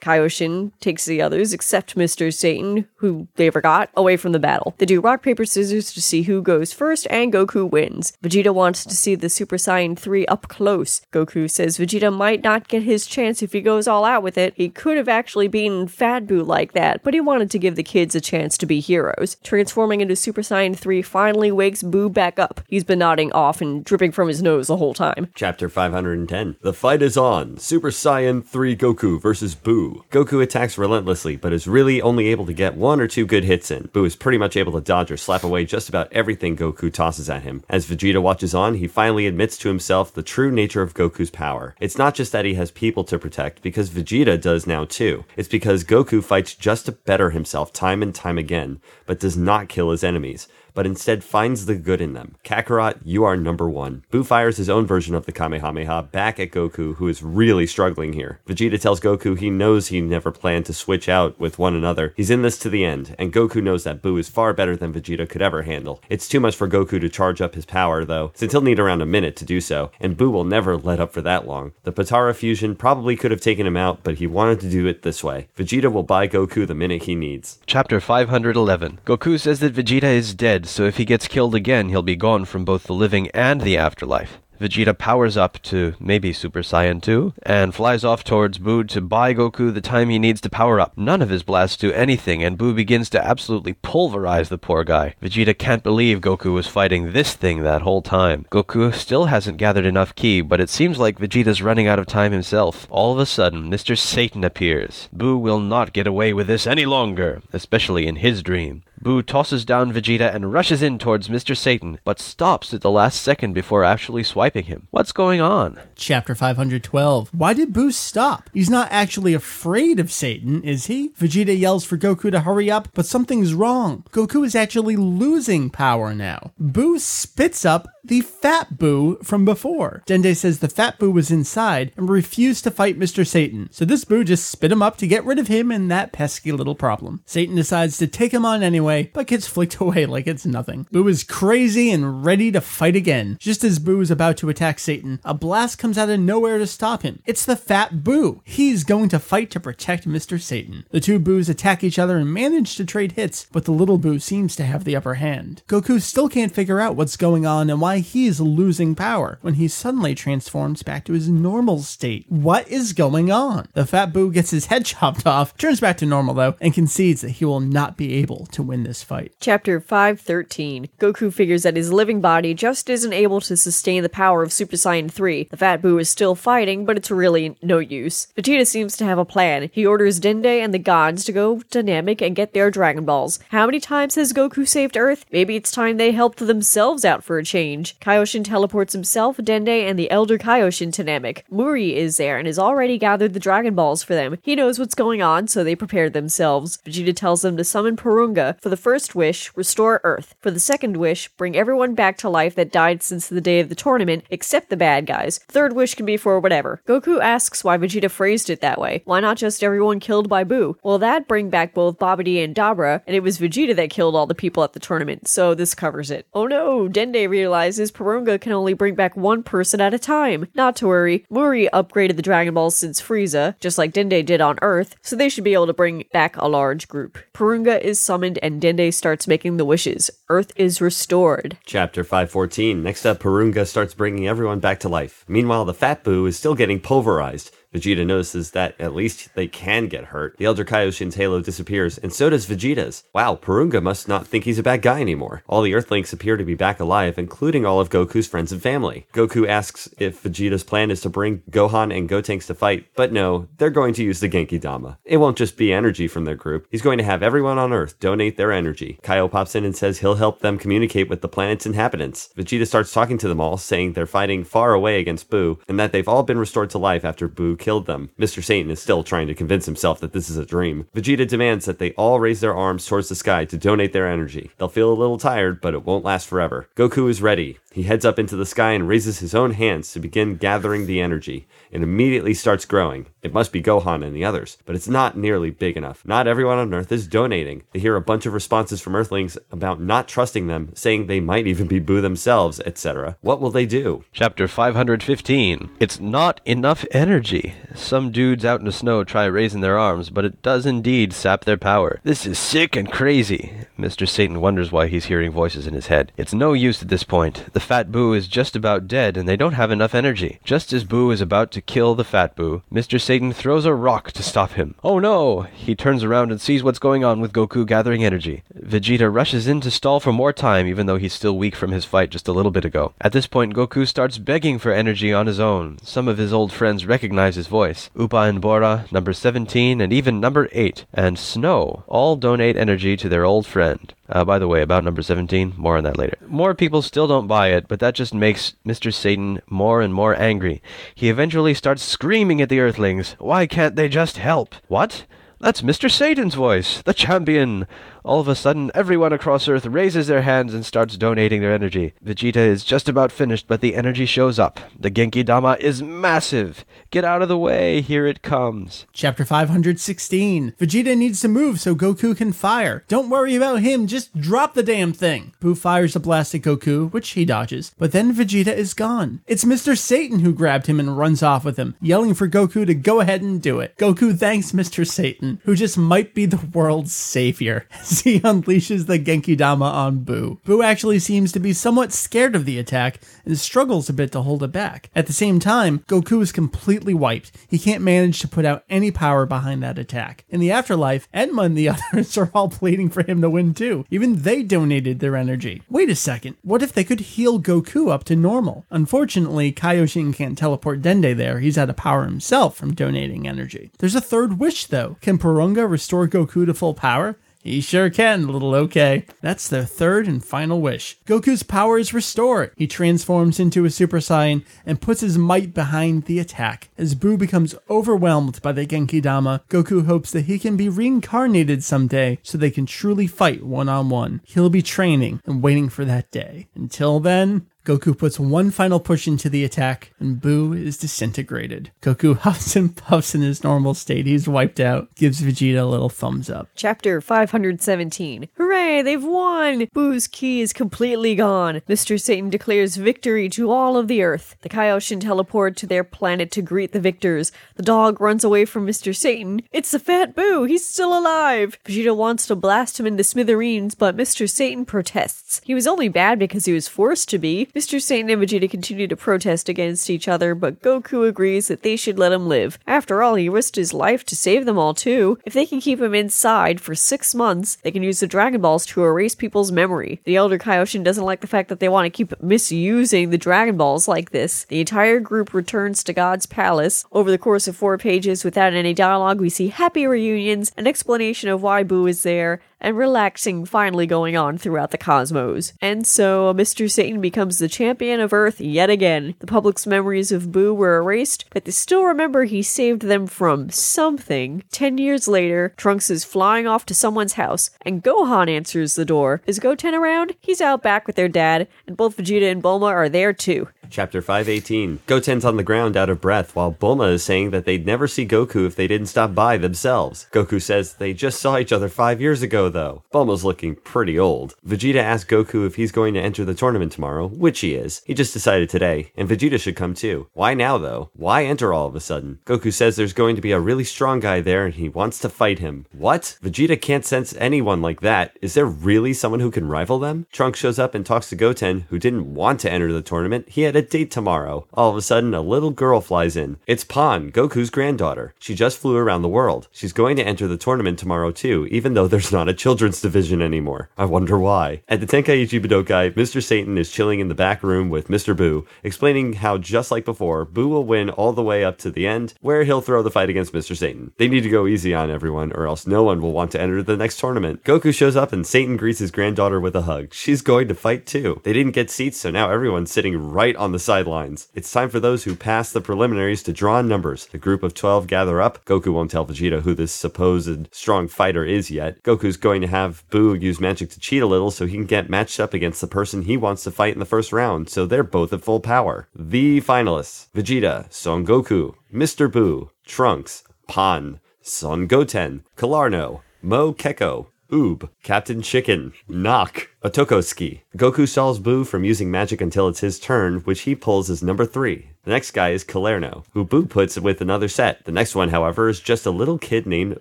[0.00, 2.32] Kaioshin takes the others, except Mr.
[2.32, 4.74] Satan, who they forgot, away from the battle.
[4.78, 8.12] They do rock, paper, scissors to see who goes first, and Goku wins.
[8.22, 11.02] Vegeta wants to see the Super Saiyan 3 up close.
[11.12, 14.54] Goku says Vegeta might not get his chance if he goes all out with it.
[14.56, 17.82] He could have actually beaten Fat Boo like that, but he wanted to give the
[17.82, 19.36] kids a chance to be heroes.
[19.42, 22.60] Transforming into Super Saiyan 3 finally wakes Boo back up.
[22.68, 25.28] He's been nodding off and dripping from his nose the whole time.
[25.34, 26.56] Chapter 510.
[26.62, 27.58] The fight is on.
[27.58, 30.04] Super Saiyan 3 Goku versus Boo.
[30.10, 33.70] Goku attacks relentlessly, but is really only able to get one or two good hits
[33.70, 33.88] in.
[33.92, 37.30] Boo is pretty much able to dodge or slap away just about everything Goku tosses
[37.30, 37.62] at him.
[37.68, 41.74] As Vegeta watches on, he finally admits to himself the true nature of Goku's power.
[41.80, 45.24] It's not just that he has people to protect, because Vegeta does now too.
[45.36, 49.68] It's because Goku fights just to better himself time and time again, but does not
[49.68, 52.34] kill his enemies but instead finds the good in them.
[52.44, 54.04] Kakarot, you are number one.
[54.10, 58.12] Boo fires his own version of the Kamehameha back at Goku, who is really struggling
[58.12, 58.40] here.
[58.46, 62.12] Vegeta tells Goku he knows he never planned to switch out with one another.
[62.16, 64.92] He's in this to the end, and Goku knows that Boo is far better than
[64.92, 66.02] Vegeta could ever handle.
[66.08, 69.00] It's too much for Goku to charge up his power, though, since he'll need around
[69.00, 71.72] a minute to do so, and Boo will never let up for that long.
[71.84, 75.02] The Potara fusion probably could have taken him out, but he wanted to do it
[75.02, 75.48] this way.
[75.56, 77.58] Vegeta will buy Goku the minute he needs.
[77.66, 79.00] Chapter 511.
[79.04, 82.44] Goku says that Vegeta is dead, so if he gets killed again, he'll be gone
[82.44, 84.38] from both the living and the afterlife.
[84.60, 89.34] Vegeta powers up to maybe Super Saiyan 2 and flies off towards Boo to buy
[89.34, 90.96] Goku the time he needs to power up.
[90.96, 95.16] None of his blasts do anything, and Boo begins to absolutely pulverize the poor guy.
[95.20, 98.46] Vegeta can't believe Goku was fighting this thing that whole time.
[98.50, 102.32] Goku still hasn't gathered enough ki, but it seems like Vegeta's running out of time
[102.32, 102.86] himself.
[102.90, 103.98] All of a sudden, Mr.
[103.98, 105.08] Satan appears.
[105.12, 108.84] Boo will not get away with this any longer, especially in his dream.
[109.04, 111.54] Boo tosses down Vegeta and rushes in towards Mr.
[111.54, 114.88] Satan, but stops at the last second before actually swiping him.
[114.92, 115.78] What's going on?
[115.94, 117.28] Chapter 512.
[117.34, 118.48] Why did Boo stop?
[118.54, 121.10] He's not actually afraid of Satan, is he?
[121.20, 124.04] Vegeta yells for Goku to hurry up, but something's wrong.
[124.10, 126.52] Goku is actually losing power now.
[126.58, 130.02] Boo spits up the fat Boo from before.
[130.06, 133.26] Dende says the fat Boo was inside and refused to fight Mr.
[133.26, 133.68] Satan.
[133.72, 136.52] So this Boo just spit him up to get rid of him and that pesky
[136.52, 137.22] little problem.
[137.24, 140.86] Satan decides to take him on anyway, but gets flicked away like it's nothing.
[140.92, 143.38] Boo is crazy and ready to fight again.
[143.40, 146.66] Just as Boo is about to attack Satan, a blast comes out of nowhere to
[146.66, 147.22] stop him.
[147.24, 148.42] It's the fat Boo.
[148.44, 150.40] He's going to fight to protect Mr.
[150.40, 150.84] Satan.
[150.90, 154.18] The two Boos attack each other and manage to trade hits, but the little Boo
[154.18, 155.62] seems to have the upper hand.
[155.68, 159.68] Goku still can't figure out what's going on and why why losing power when he
[159.68, 162.26] suddenly transforms back to his normal state.
[162.28, 163.68] What is going on?
[163.74, 167.20] The fat Boo gets his head chopped off, turns back to normal though, and concedes
[167.20, 169.32] that he will not be able to win this fight.
[169.40, 174.42] Chapter 513 Goku figures that his living body just isn't able to sustain the power
[174.42, 175.48] of Super Saiyan 3.
[175.50, 178.28] The Fat Boo is still fighting, but it's really no use.
[178.36, 179.70] Vegeta seems to have a plan.
[179.72, 183.38] He orders Dende and the gods to go to Namek and get their Dragon Balls.
[183.50, 185.24] How many times has Goku saved Earth?
[185.30, 187.83] Maybe it's time they helped themselves out for a change.
[188.00, 191.42] Kaioshin teleports himself, Dende, and the Elder Kaioshin to Namek.
[191.50, 194.38] Muri is there and has already gathered the Dragon Balls for them.
[194.42, 196.78] He knows what's going on, so they prepare themselves.
[196.84, 198.60] Vegeta tells them to summon Porunga.
[198.60, 200.34] For the first wish, restore Earth.
[200.40, 203.68] For the second wish, bring everyone back to life that died since the day of
[203.68, 205.38] the tournament, except the bad guys.
[205.48, 206.82] Third wish can be for whatever.
[206.86, 209.02] Goku asks why Vegeta phrased it that way.
[209.04, 210.76] Why not just everyone killed by Boo?
[210.82, 214.26] Well, that bring back both Babidi and Dabra, and it was Vegeta that killed all
[214.26, 216.26] the people at the tournament, so this covers it.
[216.34, 217.28] Oh no, Dende
[217.74, 220.46] realizes Porunga can only bring back one person at a time.
[220.54, 224.58] Not to worry, Muri upgraded the Dragon Balls since Frieza, just like Dende did on
[224.62, 227.18] Earth, so they should be able to bring back a large group.
[227.34, 230.10] Porunga is summoned and Dende starts making the wishes.
[230.28, 231.58] Earth is restored.
[231.66, 232.82] Chapter 514.
[232.82, 235.24] Next up, Porunga starts bringing everyone back to life.
[235.26, 237.50] Meanwhile, the Fat Boo is still getting pulverized.
[237.74, 240.36] Vegeta notices that at least they can get hurt.
[240.38, 243.02] The Elder Kaioshin's halo disappears, and so does Vegeta's.
[243.12, 245.42] Wow, Porunga must not think he's a bad guy anymore.
[245.48, 249.06] All the Earthlings appear to be back alive, including all of Goku's friends and family.
[249.12, 253.48] Goku asks if Vegeta's plan is to bring Gohan and Gotenks to fight, but no,
[253.58, 254.98] they're going to use the Genki Dama.
[255.04, 256.66] It won't just be energy from their group.
[256.70, 259.00] He's going to have everyone on Earth donate their energy.
[259.02, 262.30] Kaio pops in and says he'll help them communicate with the planet's inhabitants.
[262.36, 265.92] Vegeta starts talking to them all, saying they're fighting far away against Boo, and that
[265.92, 268.10] they've all been restored to life after Boo killed them.
[268.20, 268.44] Mr.
[268.44, 270.86] Satan is still trying to convince himself that this is a dream.
[270.94, 274.50] Vegeta demands that they all raise their arms towards the sky to donate their energy.
[274.58, 276.68] They'll feel a little tired, but it won't last forever.
[276.76, 277.58] Goku is ready.
[277.74, 281.00] He heads up into the sky and raises his own hands to begin gathering the
[281.00, 281.48] energy.
[281.72, 283.06] It immediately starts growing.
[283.20, 286.04] It must be Gohan and the others, but it's not nearly big enough.
[286.06, 287.64] Not everyone on Earth is donating.
[287.72, 291.48] They hear a bunch of responses from Earthlings about not trusting them, saying they might
[291.48, 293.16] even be Boo themselves, etc.
[293.22, 294.04] What will they do?
[294.12, 295.70] Chapter 515.
[295.80, 297.54] It's not enough energy.
[297.74, 301.44] Some dudes out in the snow try raising their arms, but it does indeed sap
[301.44, 301.98] their power.
[302.04, 303.52] This is sick and crazy.
[303.76, 304.08] Mr.
[304.08, 306.12] Satan wonders why he's hearing voices in his head.
[306.16, 307.52] It's no use at this point.
[307.52, 310.38] The fat Boo is just about dead, and they don't have enough energy.
[310.44, 313.00] Just as Boo is about to kill the fat Boo, Mr.
[313.00, 314.74] Satan throws a rock to stop him.
[314.84, 315.42] Oh no!
[315.42, 318.42] He turns around and sees what's going on with Goku gathering energy.
[318.56, 321.84] Vegeta rushes in to stall for more time, even though he's still weak from his
[321.84, 322.92] fight just a little bit ago.
[323.00, 325.78] At this point, Goku starts begging for energy on his own.
[325.82, 327.90] Some of his old friends recognize his voice.
[327.98, 333.08] Upa and Bora, number 17, and even number 8, and Snow all donate energy to
[333.08, 333.94] their old friend.
[334.08, 336.18] Uh, by the way, about number 17, more on that later.
[336.26, 338.92] More people still don't buy it, but that just makes Mr.
[338.92, 340.62] Satan more and more angry.
[340.94, 344.54] He eventually starts screaming at the Earthlings, Why can't they just help?
[344.68, 345.06] What?
[345.40, 345.90] That's Mr.
[345.90, 347.66] Satan's voice, the champion!
[348.04, 351.94] All of a sudden, everyone across Earth raises their hands and starts donating their energy.
[352.04, 354.60] Vegeta is just about finished, but the energy shows up.
[354.78, 356.66] The Genki Dama is massive!
[356.90, 358.84] Get out of the way, here it comes.
[358.92, 360.52] Chapter 516.
[360.60, 362.84] Vegeta needs to move so Goku can fire.
[362.88, 365.32] Don't worry about him, just drop the damn thing.
[365.40, 369.22] Boo fires a blast at Goku, which he dodges, but then Vegeta is gone.
[369.26, 369.78] It's Mr.
[369.78, 373.22] Satan who grabbed him and runs off with him, yelling for Goku to go ahead
[373.22, 373.78] and do it.
[373.78, 374.86] Goku thanks Mr.
[374.86, 377.66] Satan, who just might be the world's savior,
[378.00, 380.40] he unleashes the Genki Dama on Boo.
[380.44, 384.22] Boo actually seems to be somewhat scared of the attack and struggles a bit to
[384.22, 384.90] hold it back.
[384.94, 387.32] At the same time, Goku is completely wiped.
[387.48, 390.24] He can't manage to put out any power behind that attack.
[390.28, 393.84] In the afterlife, Enma and the others are all pleading for him to win too.
[393.90, 395.62] Even they donated their energy.
[395.68, 398.66] Wait a second, what if they could heal Goku up to normal?
[398.70, 401.40] Unfortunately, Kaioshin can't teleport Dende there.
[401.40, 403.70] He's out of power himself from donating energy.
[403.78, 404.96] There's a third wish though.
[405.00, 407.16] Can Porunga restore Goku to full power?
[407.44, 409.04] He sure can, little okay.
[409.20, 410.98] That's their third and final wish.
[411.04, 412.52] Goku's power is restored.
[412.56, 416.70] He transforms into a Super Saiyan and puts his might behind the attack.
[416.78, 421.62] As Boo becomes overwhelmed by the Genki Dama, Goku hopes that he can be reincarnated
[421.62, 424.22] someday so they can truly fight one on one.
[424.24, 426.48] He'll be training and waiting for that day.
[426.54, 431.70] Until then, Goku puts one final push into the attack, and Boo is disintegrated.
[431.80, 434.04] Goku huffs and puffs in his normal state.
[434.06, 436.48] He's wiped out, gives Vegeta a little thumbs up.
[436.54, 438.28] Chapter 517.
[438.36, 438.53] Hooray!
[438.82, 439.68] They've won!
[439.72, 441.60] Boo's ki is completely gone.
[441.68, 442.00] Mr.
[442.00, 444.36] Satan declares victory to all of the Earth.
[444.42, 447.32] The Kaioshin teleport to their planet to greet the victors.
[447.56, 448.94] The dog runs away from Mr.
[448.94, 449.42] Satan.
[449.52, 450.44] It's the fat Boo!
[450.44, 451.58] He's still alive!
[451.64, 454.28] Vegeta wants to blast him into smithereens, but Mr.
[454.28, 455.40] Satan protests.
[455.44, 457.48] He was only bad because he was forced to be.
[457.54, 457.80] Mr.
[457.80, 461.98] Satan and Vegeta continue to protest against each other, but Goku agrees that they should
[461.98, 462.58] let him live.
[462.66, 465.18] After all, he risked his life to save them all too.
[465.24, 468.63] If they can keep him inside for six months, they can use the Dragon Balls
[468.66, 470.00] to erase people's memory.
[470.04, 473.56] The Elder Kaioshin doesn't like the fact that they want to keep misusing the Dragon
[473.56, 474.44] Balls like this.
[474.44, 476.84] The entire group returns to God's palace.
[476.92, 481.28] Over the course of four pages, without any dialogue, we see happy reunions, an explanation
[481.28, 485.52] of why Boo is there, and relaxing finally going on throughout the cosmos.
[485.60, 486.68] And so Mr.
[486.70, 489.14] Satan becomes the champion of Earth yet again.
[489.18, 493.50] The public's memories of Boo were erased, but they still remember he saved them from
[493.50, 494.42] something.
[494.50, 499.20] Ten years later, Trunks is flying off to someone's house, and Gohan answers the door.
[499.26, 500.14] Is Goten around?
[500.20, 503.48] He's out back with their dad, and both Vegeta and Bulma are there too.
[503.70, 504.80] Chapter 518.
[504.86, 508.06] Goten's on the ground out of breath while Bulma is saying that they'd never see
[508.06, 510.06] Goku if they didn't stop by themselves.
[510.12, 512.84] Goku says they just saw each other five years ago though.
[512.92, 514.34] Bulma's looking pretty old.
[514.46, 517.82] Vegeta asks Goku if he's going to enter the tournament tomorrow, which he is.
[517.84, 520.08] He just decided today, and Vegeta should come too.
[520.14, 520.88] Why now though?
[520.94, 522.20] Why enter all of a sudden?
[522.24, 525.08] Goku says there's going to be a really strong guy there and he wants to
[525.08, 525.66] fight him.
[525.72, 526.16] What?
[526.22, 528.16] Vegeta can't sense anyone like that.
[528.22, 530.06] Is there really someone who can rival them?
[530.12, 533.28] Trunks shows up and talks to Goten, who didn't want to enter the tournament.
[533.28, 534.46] He had a date tomorrow.
[534.54, 536.38] All of a sudden, a little girl flies in.
[536.46, 538.14] It's Pan, Goku's granddaughter.
[538.18, 539.48] She just flew around the world.
[539.50, 543.22] She's going to enter the tournament tomorrow too, even though there's not a children's division
[543.22, 543.70] anymore.
[543.76, 544.62] I wonder why.
[544.68, 546.22] At the Tenkaichi Budokai, Mr.
[546.22, 548.16] Satan is chilling in the back room with Mr.
[548.16, 551.86] Boo, explaining how just like before, Boo will win all the way up to the
[551.86, 553.56] end, where he'll throw the fight against Mr.
[553.56, 553.92] Satan.
[553.98, 556.62] They need to go easy on everyone, or else no one will want to enter
[556.62, 557.44] the next tournament.
[557.44, 559.94] Goku shows up and Satan greets his granddaughter with a hug.
[559.94, 561.20] She's going to fight too.
[561.24, 564.28] They didn't get seats, so now everyone's sitting right on the sidelines.
[564.34, 567.06] It's time for those who pass the preliminaries to draw numbers.
[567.06, 568.44] The group of 12 gather up.
[568.44, 571.82] Goku won't tell Vegeta who this supposed strong fighter is yet.
[571.82, 574.88] Goku's going to have Boo use magic to cheat a little so he can get
[574.88, 577.82] matched up against the person he wants to fight in the first round, so they're
[577.82, 578.88] both at full power.
[578.96, 582.10] The finalists Vegeta, Son Goku, Mr.
[582.10, 590.40] Boo, Trunks, Pan, Son Goten, Kalarno, Mokeko, Oob, Captain Chicken, Knock, Otokosuki.
[590.56, 594.24] Goku stalls Boo from using magic until it's his turn, which he pulls as number
[594.24, 594.70] three.
[594.84, 597.64] The next guy is Kalerno, who Boo puts with another set.
[597.64, 599.80] The next one, however, is just a little kid named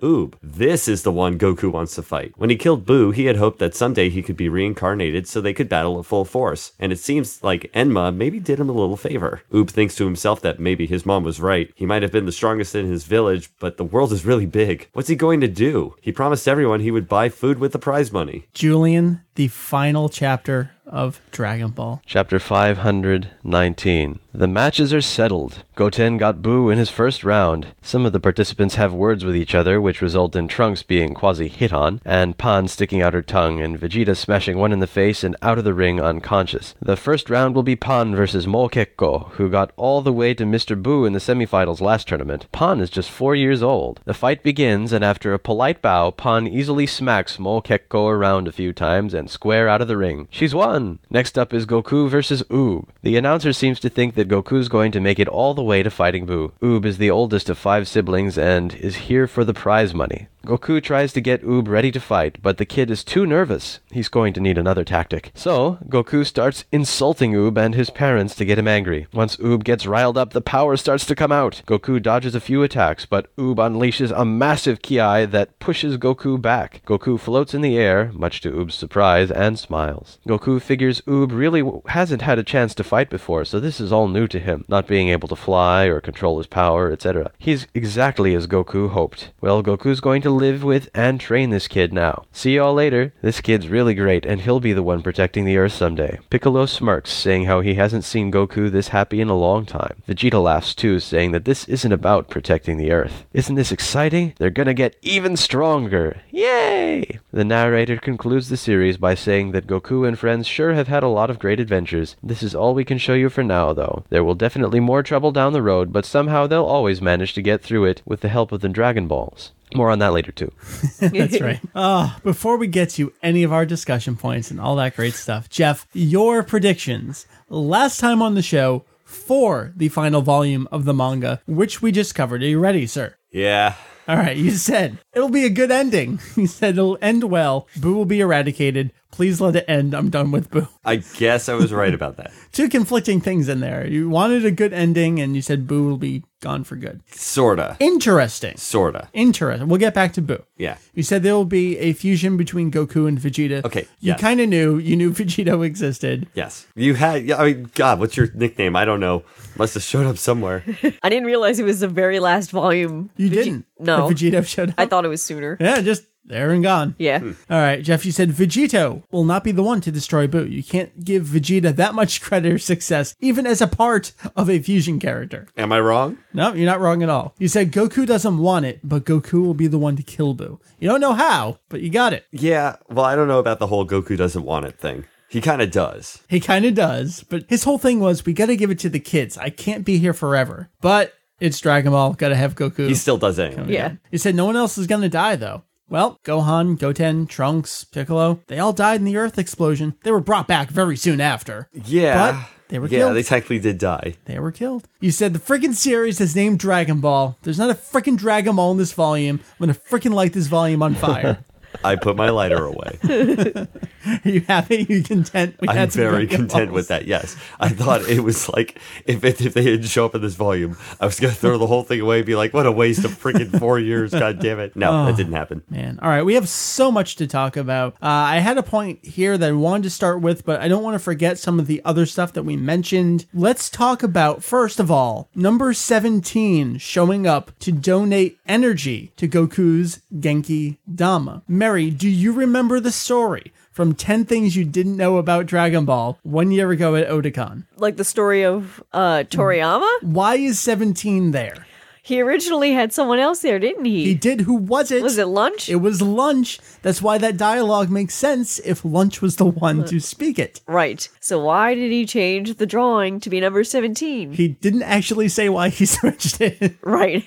[0.02, 0.36] Oob.
[0.42, 2.32] This is the one Goku wants to fight.
[2.38, 5.54] When he killed Boo, he had hoped that someday he could be reincarnated so they
[5.54, 6.72] could battle at full force.
[6.80, 9.42] And it seems like Enma maybe did him a little favor.
[9.52, 11.70] Oob thinks to himself that maybe his mom was right.
[11.76, 14.88] He might have been the strongest in his village, but the world is really big.
[14.94, 15.96] What's he going to do?
[16.00, 18.48] He promised everyone he would buy food with the prize money.
[18.54, 22.02] Julian, the final chapter of Dragon Ball.
[22.06, 24.20] Chapter 519.
[24.36, 25.64] The matches are settled.
[25.76, 27.68] Goten got Boo in his first round.
[27.82, 31.48] Some of the participants have words with each other, which result in Trunks being quasi
[31.48, 35.24] hit on, and Pan sticking out her tongue, and Vegeta smashing one in the face
[35.24, 36.76] and out of the ring unconscious.
[36.80, 40.82] The first round will be Pan versus Mokeko, who got all the way to Mr.
[40.82, 42.52] Boo in the semifinals last tournament.
[42.52, 44.00] Pan is just four years old.
[44.06, 48.74] The fight begins, and after a polite bow, Pan easily smacks Mokeko around a few
[48.74, 50.28] times and square out of the ring.
[50.30, 50.83] She's won!
[51.10, 52.88] Next up is Goku versus Oob.
[53.02, 55.90] The announcer seems to think that Goku's going to make it all the way to
[55.90, 56.54] fighting Boo.
[56.62, 60.28] Oob is the oldest of five siblings and is here for the prize money.
[60.46, 63.80] Goku tries to get Oob ready to fight, but the kid is too nervous.
[63.92, 65.32] He's going to need another tactic.
[65.34, 69.08] So, Goku starts insulting Oob and his parents to get him angry.
[69.14, 71.62] Once Oob gets riled up, the power starts to come out.
[71.66, 76.82] Goku dodges a few attacks, but Oob unleashes a massive ki that pushes Goku back.
[76.86, 80.20] Goku floats in the air, much to Oob's surprise, and smiles.
[80.28, 84.08] Goku figures Oob really hasn't had a chance to fight before, so this is all
[84.08, 87.32] new to him, not being able to fly or control his power, etc.
[87.38, 89.30] He's exactly as Goku hoped.
[89.40, 92.24] Well, Goku's going to live with and train this kid now.
[92.32, 93.14] See y'all later.
[93.22, 96.18] This kid's really great, and he'll be the one protecting the Earth someday.
[96.32, 100.02] Piccolo smirks, saying how he hasn't seen Goku this happy in a long time.
[100.10, 103.26] Vegeta laughs too, saying that this isn't about protecting the Earth.
[103.32, 104.34] Isn't this exciting?
[104.40, 106.22] They're gonna get even stronger.
[106.32, 107.20] Yay!
[107.32, 111.08] The narrator concludes the series by saying that Goku and friends sure have had a
[111.08, 112.16] lot of great adventures.
[112.22, 114.06] This is all we can show you for now, though.
[114.10, 117.62] There will definitely more trouble down the road, but somehow they'll always manage to get
[117.62, 119.52] through it with the help of the Dragon Balls.
[119.76, 120.52] More on that later, too.
[121.00, 121.60] That's right.
[121.74, 125.50] Uh, before we get to any of our discussion points and all that great stuff,
[125.50, 131.42] Jeff, your predictions last time on the show for the final volume of the manga,
[131.48, 132.44] which we just covered.
[132.44, 133.16] Are you ready, sir?
[133.32, 133.76] Yeah.
[134.08, 136.20] All right, you said It'll be a good ending.
[136.36, 137.68] You said it'll end well.
[137.78, 138.92] Boo will be eradicated.
[139.14, 139.94] Please let it end.
[139.94, 140.68] I'm done with Boo.
[140.84, 142.32] I guess I was right about that.
[142.52, 143.86] Two conflicting things in there.
[143.86, 147.02] You wanted a good ending, and you said Boo will be gone for good.
[147.12, 147.78] Sorta.
[147.80, 148.58] Interesting.
[148.58, 149.10] Sorta.
[149.14, 149.68] Interesting.
[149.68, 150.44] We'll get back to Boo.
[150.58, 150.78] Yeah.
[150.96, 153.64] You said there will be a fusion between Goku and Vegeta.
[153.64, 154.20] Okay, You yes.
[154.20, 154.80] kind of knew.
[154.80, 156.28] You knew Vegito existed.
[156.34, 156.66] Yes.
[156.76, 158.76] You had, yeah, I mean, God, what's your nickname?
[158.76, 159.24] I don't know.
[159.58, 160.64] Must have showed up somewhere.
[161.04, 163.12] I didn't realize it was the very last volume.
[163.16, 163.66] You Vege- didn't.
[163.80, 164.08] No.
[164.10, 164.76] That Vegito showed up.
[164.80, 165.56] I thought it was sooner.
[165.60, 166.96] yeah, just there and gone.
[166.98, 167.20] Yeah.
[167.20, 167.32] Hmm.
[167.50, 170.46] All right, Jeff, you said Vegito will not be the one to destroy Boo.
[170.46, 174.60] You can't give Vegeta that much credit or success, even as a part of a
[174.60, 175.48] fusion character.
[175.58, 176.18] Am I wrong?
[176.34, 177.36] No, you're not wrong at all.
[177.38, 180.60] You said Goku doesn't want it, but Goku will be the one to kill Boo.
[180.80, 182.26] You don't know how, but you got it.
[182.32, 182.78] Yeah.
[182.90, 185.06] Well, I don't know about the whole Goku doesn't want it thing.
[185.30, 186.22] He kind of does.
[186.30, 188.90] He kind of does, but his whole thing was we got to give it to
[188.90, 189.36] the kids.
[189.36, 190.70] I can't be here forever.
[190.80, 192.14] But it's Dragon Ball.
[192.14, 192.88] Got to have Goku.
[192.88, 193.74] He still does anyway.
[193.74, 193.96] Yeah.
[194.12, 195.64] He said no one else is going to die, though.
[195.90, 199.96] Well, Gohan, Goten, Trunks, Piccolo, they all died in the Earth explosion.
[200.04, 201.70] They were brought back very soon after.
[201.74, 202.32] Yeah.
[202.32, 203.16] But they were yeah, killed.
[203.16, 204.16] they technically did die.
[204.26, 204.88] They were killed.
[205.00, 207.38] You said the freaking series is named Dragon Ball.
[207.44, 209.40] There's not a freaking Dragon Ball in this volume.
[209.60, 211.44] I'm going to freaking light this volume on fire.
[211.84, 212.98] I put my lighter away.
[213.04, 214.86] Are you happy?
[214.90, 215.56] you content?
[215.60, 217.06] We I'm very content with that.
[217.06, 220.36] Yes, I thought it was like if it, if they didn't show up in this
[220.36, 223.06] volume, I was gonna throw the whole thing away and be like, "What a waste
[223.06, 224.12] of freaking four years!
[224.12, 225.06] God damn it!" No, Oh.
[225.06, 225.64] that didn't happen.
[225.70, 227.94] Man, all right, we have so much to talk about.
[227.96, 230.84] Uh, I had a point here that I wanted to start with, but I don't
[230.84, 233.26] want to forget some of the other stuff that we mentioned.
[233.34, 240.00] Let's talk about, first of all, number 17 showing up to donate energy to Goku's
[240.14, 241.42] Genki Dama.
[241.64, 246.20] Mary, do you remember the story from 10 Things You Didn't Know About Dragon Ball
[246.22, 247.64] one year ago at Otakon?
[247.78, 250.04] Like the story of uh, Toriyama?
[250.04, 251.66] Why is 17 there?
[252.02, 254.04] He originally had someone else there, didn't he?
[254.04, 254.42] He did.
[254.42, 255.02] Who was it?
[255.02, 255.70] Was it lunch?
[255.70, 256.60] It was Lunch.
[256.82, 260.60] That's why that dialogue makes sense if Lunch was the one to speak it.
[260.68, 261.08] right.
[261.22, 264.34] So why did he change the drawing to be number 17?
[264.34, 267.24] He didn't actually say why he switched it, right.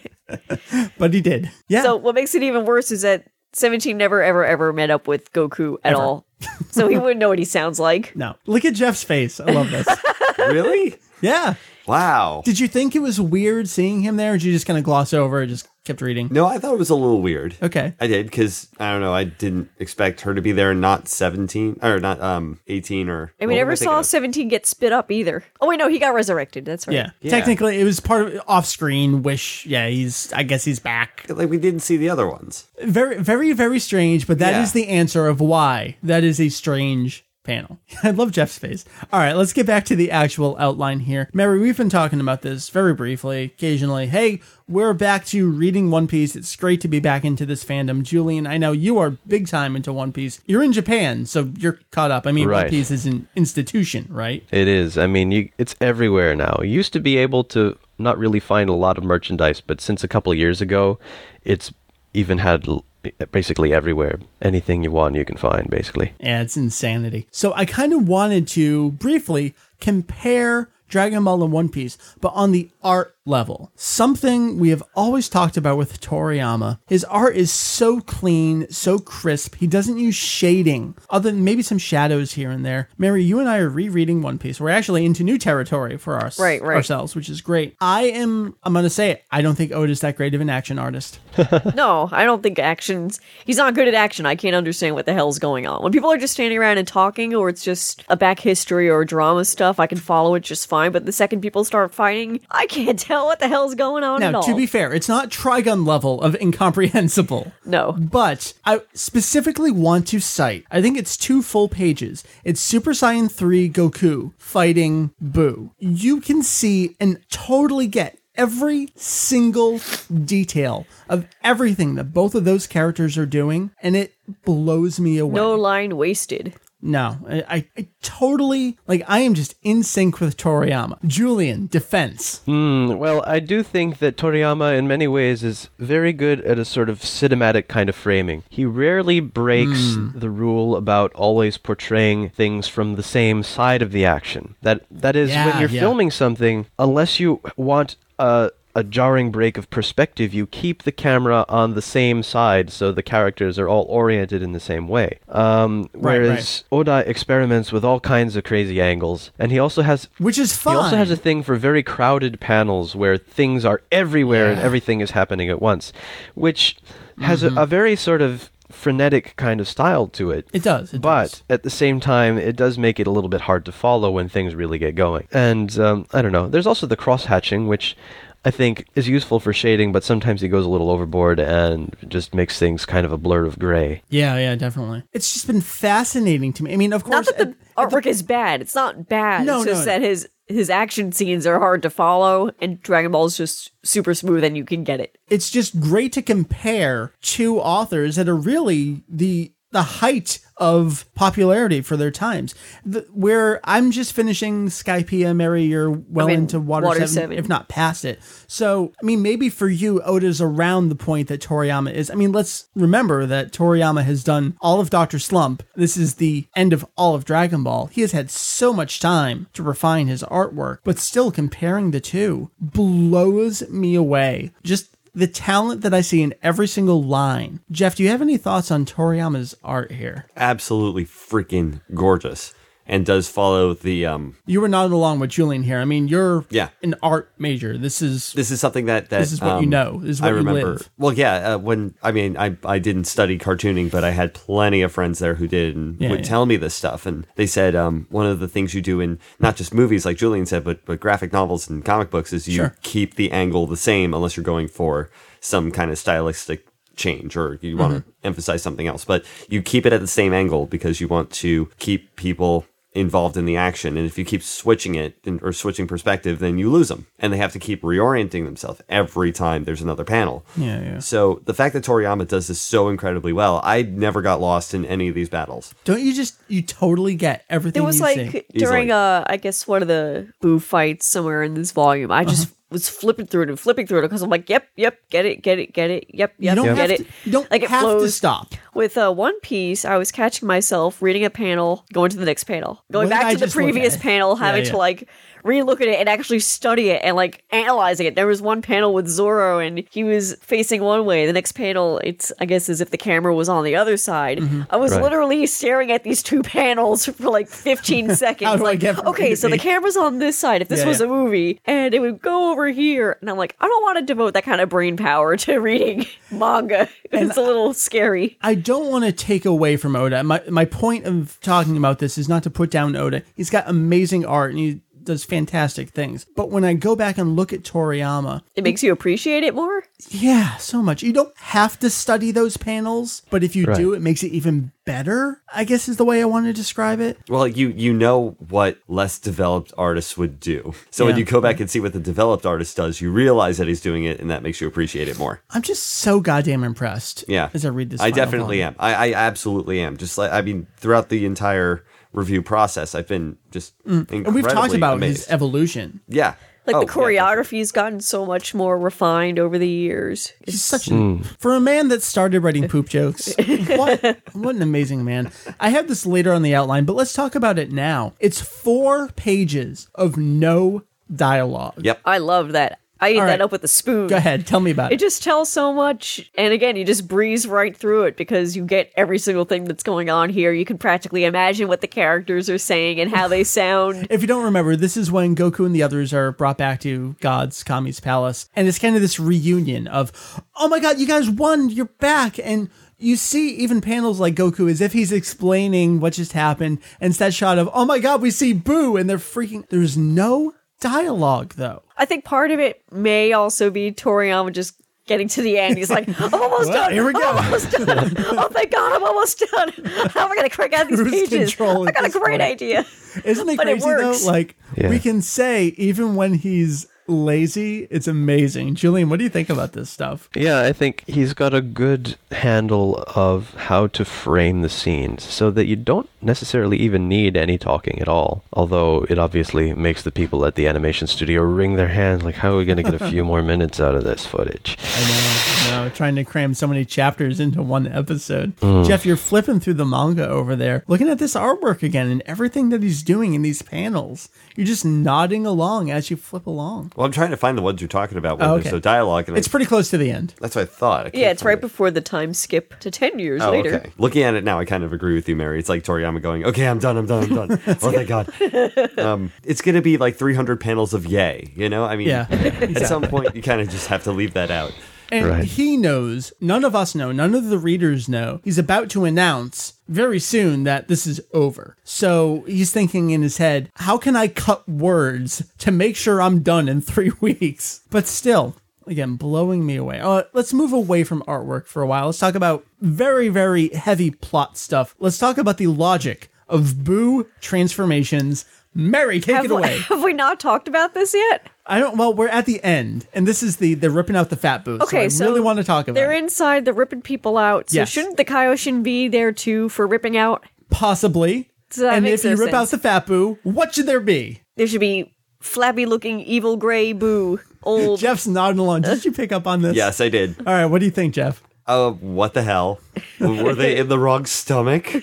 [0.98, 1.50] but he did.
[1.68, 1.84] Yeah.
[1.84, 3.24] So what makes it even worse is that
[3.56, 6.02] 17 never ever ever met up with Goku at Ever.
[6.02, 6.26] all.
[6.70, 8.14] so he wouldn't know what he sounds like.
[8.14, 8.34] no.
[8.46, 9.40] Look at Jeff's face.
[9.40, 9.86] I love this.
[10.38, 10.94] Really?
[11.22, 11.54] yeah.
[11.86, 12.42] Wow.
[12.44, 14.32] Did you think it was weird seeing him there?
[14.34, 16.28] Or did you just kind of gloss over it, just kept reading?
[16.30, 17.54] No, I thought it was a little weird.
[17.62, 17.94] Okay.
[18.00, 19.14] I did because I don't know.
[19.14, 23.32] I didn't expect her to be there, not seventeen or not um eighteen or.
[23.38, 25.44] And what we never saw 17 get spit up either.
[25.60, 26.64] Oh wait, no, he got resurrected.
[26.64, 26.94] That's right.
[26.94, 27.10] Yeah.
[27.20, 27.30] Yeah.
[27.30, 29.22] Technically, it was part of off screen.
[29.22, 29.64] Wish.
[29.66, 31.26] Yeah, he's, I guess he's back.
[31.28, 32.66] Like we didn't see the other ones.
[32.82, 34.82] Very, very, very strange, but that is Yeah.
[34.82, 37.78] the answer of why that is a strange panel.
[38.02, 38.84] I love Jeff's face.
[39.12, 41.30] All right, let's get back to the actual outline here.
[41.32, 44.08] Mary, we've been talking about this very briefly, occasionally.
[44.08, 46.34] Hey, we're back to reading One Piece.
[46.34, 48.02] It's great to be back into this fandom.
[48.02, 50.40] Julian, I know you are big time into One Piece.
[50.46, 52.26] You're in Japan, so you're caught up.
[52.26, 54.44] I mean, One Piece is an institution, right?
[54.50, 54.98] It is.
[54.98, 56.58] I mean, you, it's everywhere now.
[56.60, 60.04] You used to be able to not really find a lot of merchandise, but since
[60.04, 60.98] a couple of years ago,
[61.44, 61.72] it's
[62.12, 62.84] even had l-
[63.32, 64.18] basically everywhere.
[64.40, 66.14] Anything you want, you can find, basically.
[66.20, 67.26] Yeah, it's insanity.
[67.30, 72.52] So I kind of wanted to briefly compare Dragon Ball and One Piece, but on
[72.52, 73.70] the art level.
[73.74, 76.78] Something we have always talked about with Toriyama.
[76.86, 79.56] His art is so clean, so crisp.
[79.56, 82.88] He doesn't use shading, other than maybe some shadows here and there.
[82.98, 84.60] Mary, you and I are rereading One Piece.
[84.60, 86.76] We're actually into new territory for us, Right, right.
[86.76, 87.76] ourselves, which is great.
[87.80, 90.50] I am, I'm going to say it, I don't think Oda's that great of an
[90.50, 91.18] action artist.
[91.74, 93.20] No, I don't think actions.
[93.44, 94.24] He's not good at action.
[94.26, 95.82] I can't understand what the hell's going on.
[95.82, 99.04] When people are just standing around and talking, or it's just a back history or
[99.04, 100.92] drama stuff, I can follow it just fine.
[100.92, 104.30] But the second people start fighting, I can't tell what the hell's going on at
[104.32, 104.44] Now, all.
[104.44, 107.52] to be fair, it's not Trigun level of incomprehensible.
[107.64, 112.22] no, But I specifically want to cite, I think it's two full pages.
[112.44, 115.72] It's Super Saiyan 3 Goku fighting Boo.
[115.78, 119.80] You can see and totally get every single
[120.24, 124.12] detail of everything that both of those characters are doing, and it
[124.44, 125.34] blows me away.
[125.34, 126.52] no line wasted.
[126.86, 131.04] No, I, I, totally, like, I am just in sync with Toriyama.
[131.04, 132.42] Julian, defense.
[132.46, 136.64] Mm, well, I do think that Toriyama, in many ways, is very good at a
[136.64, 138.44] sort of cinematic kind of framing.
[138.48, 144.04] He rarely breaks the rule about always portraying things from the same side of the
[144.04, 144.54] action.
[144.62, 145.80] That that is, Yeah, when you're yeah.
[145.80, 151.44] filming something, unless you want a a jarring break of perspective, you keep the camera
[151.48, 155.18] on the same side so the characters are all oriented in the same way.
[155.28, 160.08] Um, Right, whereas Oda experiments with all kinds of crazy angles, and he also has
[160.18, 160.74] Which is fine.
[160.74, 165.00] he also has a thing for very crowded panels where things are everywhere and everything
[165.00, 165.92] is happening at once,
[166.34, 166.76] which
[167.20, 167.56] has Mm-hmm.
[167.58, 170.46] a, a very sort of frenetic kind of style to it.
[170.52, 170.92] It does.
[170.92, 171.42] It but does.
[171.48, 174.28] at the same time, it does make it a little bit hard to follow when
[174.28, 175.26] things really get going.
[175.32, 176.48] And um, I don't know.
[176.48, 177.96] There's also the cross hatching, which
[178.46, 182.32] I think is useful for shading, but sometimes he goes a little overboard and just
[182.32, 184.02] makes things kind of a blur of gray.
[184.08, 185.02] Yeah, yeah, definitely.
[185.12, 186.72] It's just been fascinating to me.
[186.72, 188.60] I mean, of course, Not that uh, the artwork is bad.
[188.60, 189.46] It's not bad.
[189.46, 189.84] No, it's just no.
[189.86, 194.14] that his his action scenes are hard to follow, and Dragon Ball is just super
[194.14, 195.18] smooth, and you can get it.
[195.28, 201.82] it's just great to compare two authors that are really the the height of popularity
[201.82, 202.54] for their times.
[202.84, 207.08] The, where I'm just finishing Skypiea, Mary, you're well I'm in into Water, Water 7,
[207.08, 207.38] Seven.
[207.38, 208.20] if not past it.
[208.46, 212.10] So, I mean, maybe for you, Oda's around the point that Toriyama is.
[212.10, 215.18] I mean, let's remember that Toriyama has done all of Dr.
[215.18, 215.62] Slump.
[215.74, 217.86] This is the end of all of Dragon Ball.
[217.86, 222.50] He has had so much time to refine his artwork, but still comparing the two
[222.60, 224.52] blows me away.
[224.62, 227.60] Just the talent that I see in every single line.
[227.70, 230.26] Jeff, do you have any thoughts on Toriyama's art here?
[230.36, 232.52] Absolutely freaking gorgeous.
[232.88, 235.78] And does follow the um You were nodding along with Julian here.
[235.80, 236.68] I mean, you're Yeah.
[236.82, 237.76] an art major.
[237.76, 240.00] This is this is something that that This is what you um, know.
[240.02, 240.72] This is what I you remember.
[240.74, 240.90] live.
[240.96, 241.54] Well, yeah.
[241.54, 245.18] Uh, when I mean, I I didn't study cartooning, but I had plenty of friends
[245.18, 246.26] there who did and Yeah, would yeah.
[246.26, 247.06] tell me this stuff.
[247.06, 250.16] And they said um, one of the things you do in not just movies, like
[250.16, 252.76] Julian said, but but graphic novels and comic books is you Sure.
[252.82, 255.10] keep the angle the same unless you're going for
[255.40, 258.10] some kind of stylistic change or you want to Mm-hmm.
[258.26, 261.68] emphasize something else but you keep it at the same angle because you want to
[261.78, 262.64] keep people
[262.96, 266.70] involved in the action and if you keep switching it or switching perspective then you
[266.70, 270.80] lose them and they have to keep reorienting themselves every time there's another panel Yeah,
[270.80, 270.98] yeah.
[271.00, 274.84] so the fact that toriyama does this so incredibly well i never got lost in
[274.86, 278.16] any of these battles Don't you just you totally get everything It was you like
[278.30, 278.44] see?
[278.54, 278.92] during Easily.
[278.92, 282.10] uh I guess one of the Boo fights somewhere in this volume.
[282.10, 282.52] I just Uh-huh.
[282.76, 285.42] Was flipping through it and flipping through it because I'm like, yep, yep, get it,
[285.42, 286.98] get it, get it, yep, You yep, don't get it.
[286.98, 288.14] to, you don't like it have to flows.
[288.14, 288.54] stop.
[288.74, 292.44] With uh, One Piece, I was catching myself reading a panel, going to the next
[292.44, 294.70] panel, going What back I to the previous panel, Yeah, having yeah.
[294.72, 295.08] to like
[295.46, 298.14] relook at it and actually study it and like analyzing it.
[298.16, 301.26] There was one panel with Zoro and he was facing one way.
[301.26, 304.38] The next panel, it's I guess as if the camera was on the other side.
[304.38, 304.62] Mm-hmm.
[304.70, 305.02] I was Right.
[305.02, 308.48] literally staring at these two panels for like 15 seconds.
[308.50, 310.62] How do I like, get okay, so the camera's on this side.
[310.62, 311.06] If this Yeah, was yeah.
[311.06, 314.04] a movie, and it would go over here, and I'm like, I don't want to
[314.04, 316.88] devote that kind of brain power to reading manga.
[317.12, 318.36] It's a little scary.
[318.42, 320.22] I don't want to take away from Oda.
[320.24, 323.22] My my point of talking about this is not to put down Oda.
[323.34, 326.26] He's got amazing art and he does fantastic things.
[326.36, 329.84] But when I go back and look at Toriyama, It makes you appreciate it more.
[330.10, 331.02] yeah, so much.
[331.02, 333.76] You don't have to study those panels, but if you Right.
[333.76, 335.40] do, it makes it even better.
[335.52, 337.18] I guess is the way I want to describe it.
[337.28, 340.74] Well, you you know what less developed artists would do.
[340.90, 343.66] So when you go back and see what the developed artist does, you realize that
[343.68, 345.40] he's doing it, and that makes you appreciate it more.
[345.50, 347.24] I'm just so goddamn impressed.
[347.26, 348.76] Yeah, as I read this, I final definitely volume.
[348.78, 348.84] am.
[348.84, 349.96] I, I absolutely am.
[349.96, 351.84] Just like I mean, throughout the entire
[352.16, 354.10] review process, I've been just Mm.
[354.26, 355.18] And we've talked about amazed.
[355.18, 356.00] his evolution.
[356.08, 356.34] yeah,
[356.66, 360.32] Like Oh, the yeah, choreography's gotten so much more refined over the years.
[360.44, 363.32] He's such an for a man that started writing poop jokes.
[363.38, 365.30] What what an amazing man!
[365.60, 368.14] I have this later on the outline, but let's talk about it now.
[368.18, 370.82] It's four pages of no
[371.14, 371.74] dialogue.
[371.84, 372.00] Yep.
[372.04, 372.80] I love that.
[373.00, 373.40] I ate All that right.
[373.42, 374.06] up with a spoon.
[374.08, 375.00] Go ahead, tell me about It it.
[375.00, 376.30] just tells so much.
[376.36, 379.82] And again, you just breeze right through it because you get every single thing that's
[379.82, 380.52] going on here.
[380.52, 384.06] You can practically imagine what the characters are saying and how they sound.
[384.08, 387.16] If you don't remember, this is when Goku and the others are brought back to
[387.20, 391.28] God's Kami's palace, and it's kind of this reunion of, oh my God, you guys
[391.28, 392.70] won, you're back, and.
[392.98, 397.18] You see even panels like Goku as if he's explaining what just happened, and it's
[397.18, 399.68] that shot of, oh my god, we see Boo, and they're freaking.
[399.68, 401.82] There's no dialogue, though.
[401.98, 404.74] I think part of it may also be Toriyama just
[405.06, 405.78] getting to the end.
[405.78, 406.92] He's like, I'm almost Well, done.
[406.92, 407.20] here we go.
[407.22, 408.14] I'm almost done.
[408.18, 409.72] oh, thank God, I'm almost done.
[410.10, 411.54] How am I going to crack out these Cruise pages?
[411.54, 412.42] control I got a great point.
[412.42, 412.84] idea.
[413.24, 414.08] Isn't it But it crazy though?
[414.10, 414.26] works.
[414.26, 414.88] Like Yeah.
[414.90, 418.74] we can say even when he's lazy, it's amazing.
[418.74, 420.28] Julian, what do you think about this stuff?
[420.34, 425.50] Yeah, I think he's got a good handle of how to frame the scenes so
[425.50, 428.42] that you don't necessarily even need any talking at all.
[428.52, 432.54] Although it obviously makes the people at the animation studio wring their hands like, how
[432.54, 434.76] are we going to get a few more minutes out of this footage?
[434.80, 438.52] I know, know, trying to cram so many chapters into one episode.
[438.60, 438.82] Hmm.
[438.84, 442.70] Jeff, you're flipping through the manga over there, looking at this artwork again and everything
[442.70, 444.28] that he's doing in these panels.
[444.56, 446.92] You're just nodding along as you flip along.
[446.96, 448.76] Well, I'm trying to find the ones you're talking about where Oh, there's okay.
[448.76, 449.28] no dialogue.
[449.28, 450.34] And It's I, pretty close to the end.
[450.40, 451.06] that's what I thought.
[451.06, 451.60] I Yeah, it's right it.
[451.60, 453.74] before the time skip to 10 years Oh, later.
[453.76, 453.90] okay.
[453.98, 455.58] Looking at it now, I kind of agree with you, Mary.
[455.58, 456.96] It's like Toriyama going, "Okay, I'm done.
[456.96, 457.24] I'm done.
[457.24, 458.32] I'm done." oh, thank God.
[458.98, 461.52] Um, it's gonna be like 300 panels of yay.
[461.54, 464.32] You know, I mean, Yeah, at some point, you kind of just have to leave
[464.34, 464.72] that out.
[465.12, 465.44] And Right.
[465.44, 468.40] he knows, none of us know, none of the readers know.
[468.44, 471.76] He's about to announce very soon that this is over.
[471.84, 476.40] So he's thinking in his head, how can I cut words to make sure I'm
[476.40, 477.82] done in three weeks?
[477.90, 480.00] But still, again, blowing me away.
[480.00, 482.06] Uh, let's move away from artwork for a while.
[482.06, 484.94] Let's talk about very, very heavy plot stuff.
[484.98, 488.44] Let's talk about the logic of Boo transformations.
[488.76, 489.78] Mary, take Have, it away.
[489.88, 491.48] have we not talked about this yet?
[491.64, 491.96] I don't.
[491.96, 494.78] Well, we're at the end, and this is the they're ripping out the fat boo.
[494.82, 495.94] Okay, so so I really want to talk about.
[495.94, 496.22] They're it.
[496.22, 497.70] inside, they're ripping people out.
[497.70, 497.88] So Yes.
[497.88, 500.44] shouldn't the Kaioshin be there too for ripping out?
[500.70, 501.50] Possibly.
[501.70, 503.98] So that and makes if you no rip out the fat boo, what should there
[503.98, 504.42] be?
[504.56, 507.40] There should be flabby looking evil gray boo.
[507.62, 508.82] Old Jeff's nodding along.
[508.82, 509.74] Did you pick up on this?
[509.74, 510.36] Yes, I did.
[510.46, 510.66] All right.
[510.66, 511.42] What do you think, Jeff?
[511.66, 512.78] Uh, what the hell?
[513.20, 514.92] Were they in the wrong stomach?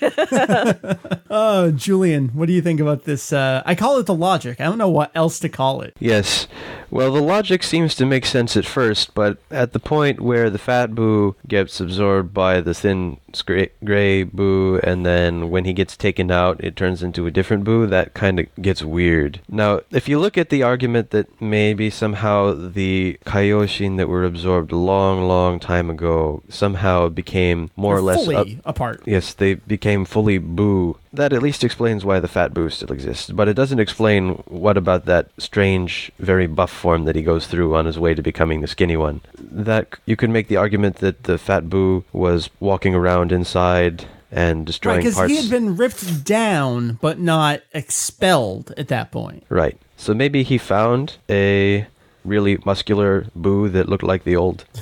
[1.36, 3.32] Oh, Julian, what do you think about this?
[3.32, 4.60] Uh, I call it the logic.
[4.60, 5.96] I don't know what else to call it.
[5.98, 6.46] Yes.
[6.90, 10.58] Well, the logic seems to make sense at first, but at the point where the
[10.58, 15.96] fat boo gets absorbed by the thin scra- gray boo, and then when he gets
[15.96, 19.40] taken out, it turns into a different boo, that kind of gets weird.
[19.48, 24.70] Now, if you look at the argument that maybe somehow the Kaioshin that were absorbed
[24.70, 29.02] a long, long time ago somehow became more or less fully up- apart.
[29.06, 30.96] Yes, they became fully boo.
[31.12, 34.76] That at least explains why the fat boo still exists, but it doesn't explain what
[34.76, 38.60] about that strange, very buff form that he goes through on his way to becoming
[38.60, 39.20] the skinny one.
[39.38, 44.66] That you could make the argument that the fat boo was walking around inside and
[44.66, 49.44] destroying Right, destroying because he had been ripped down, but not expelled at that point.
[49.48, 49.78] Right.
[49.96, 51.86] So maybe he found a
[52.24, 54.64] really muscular boo that looked like the old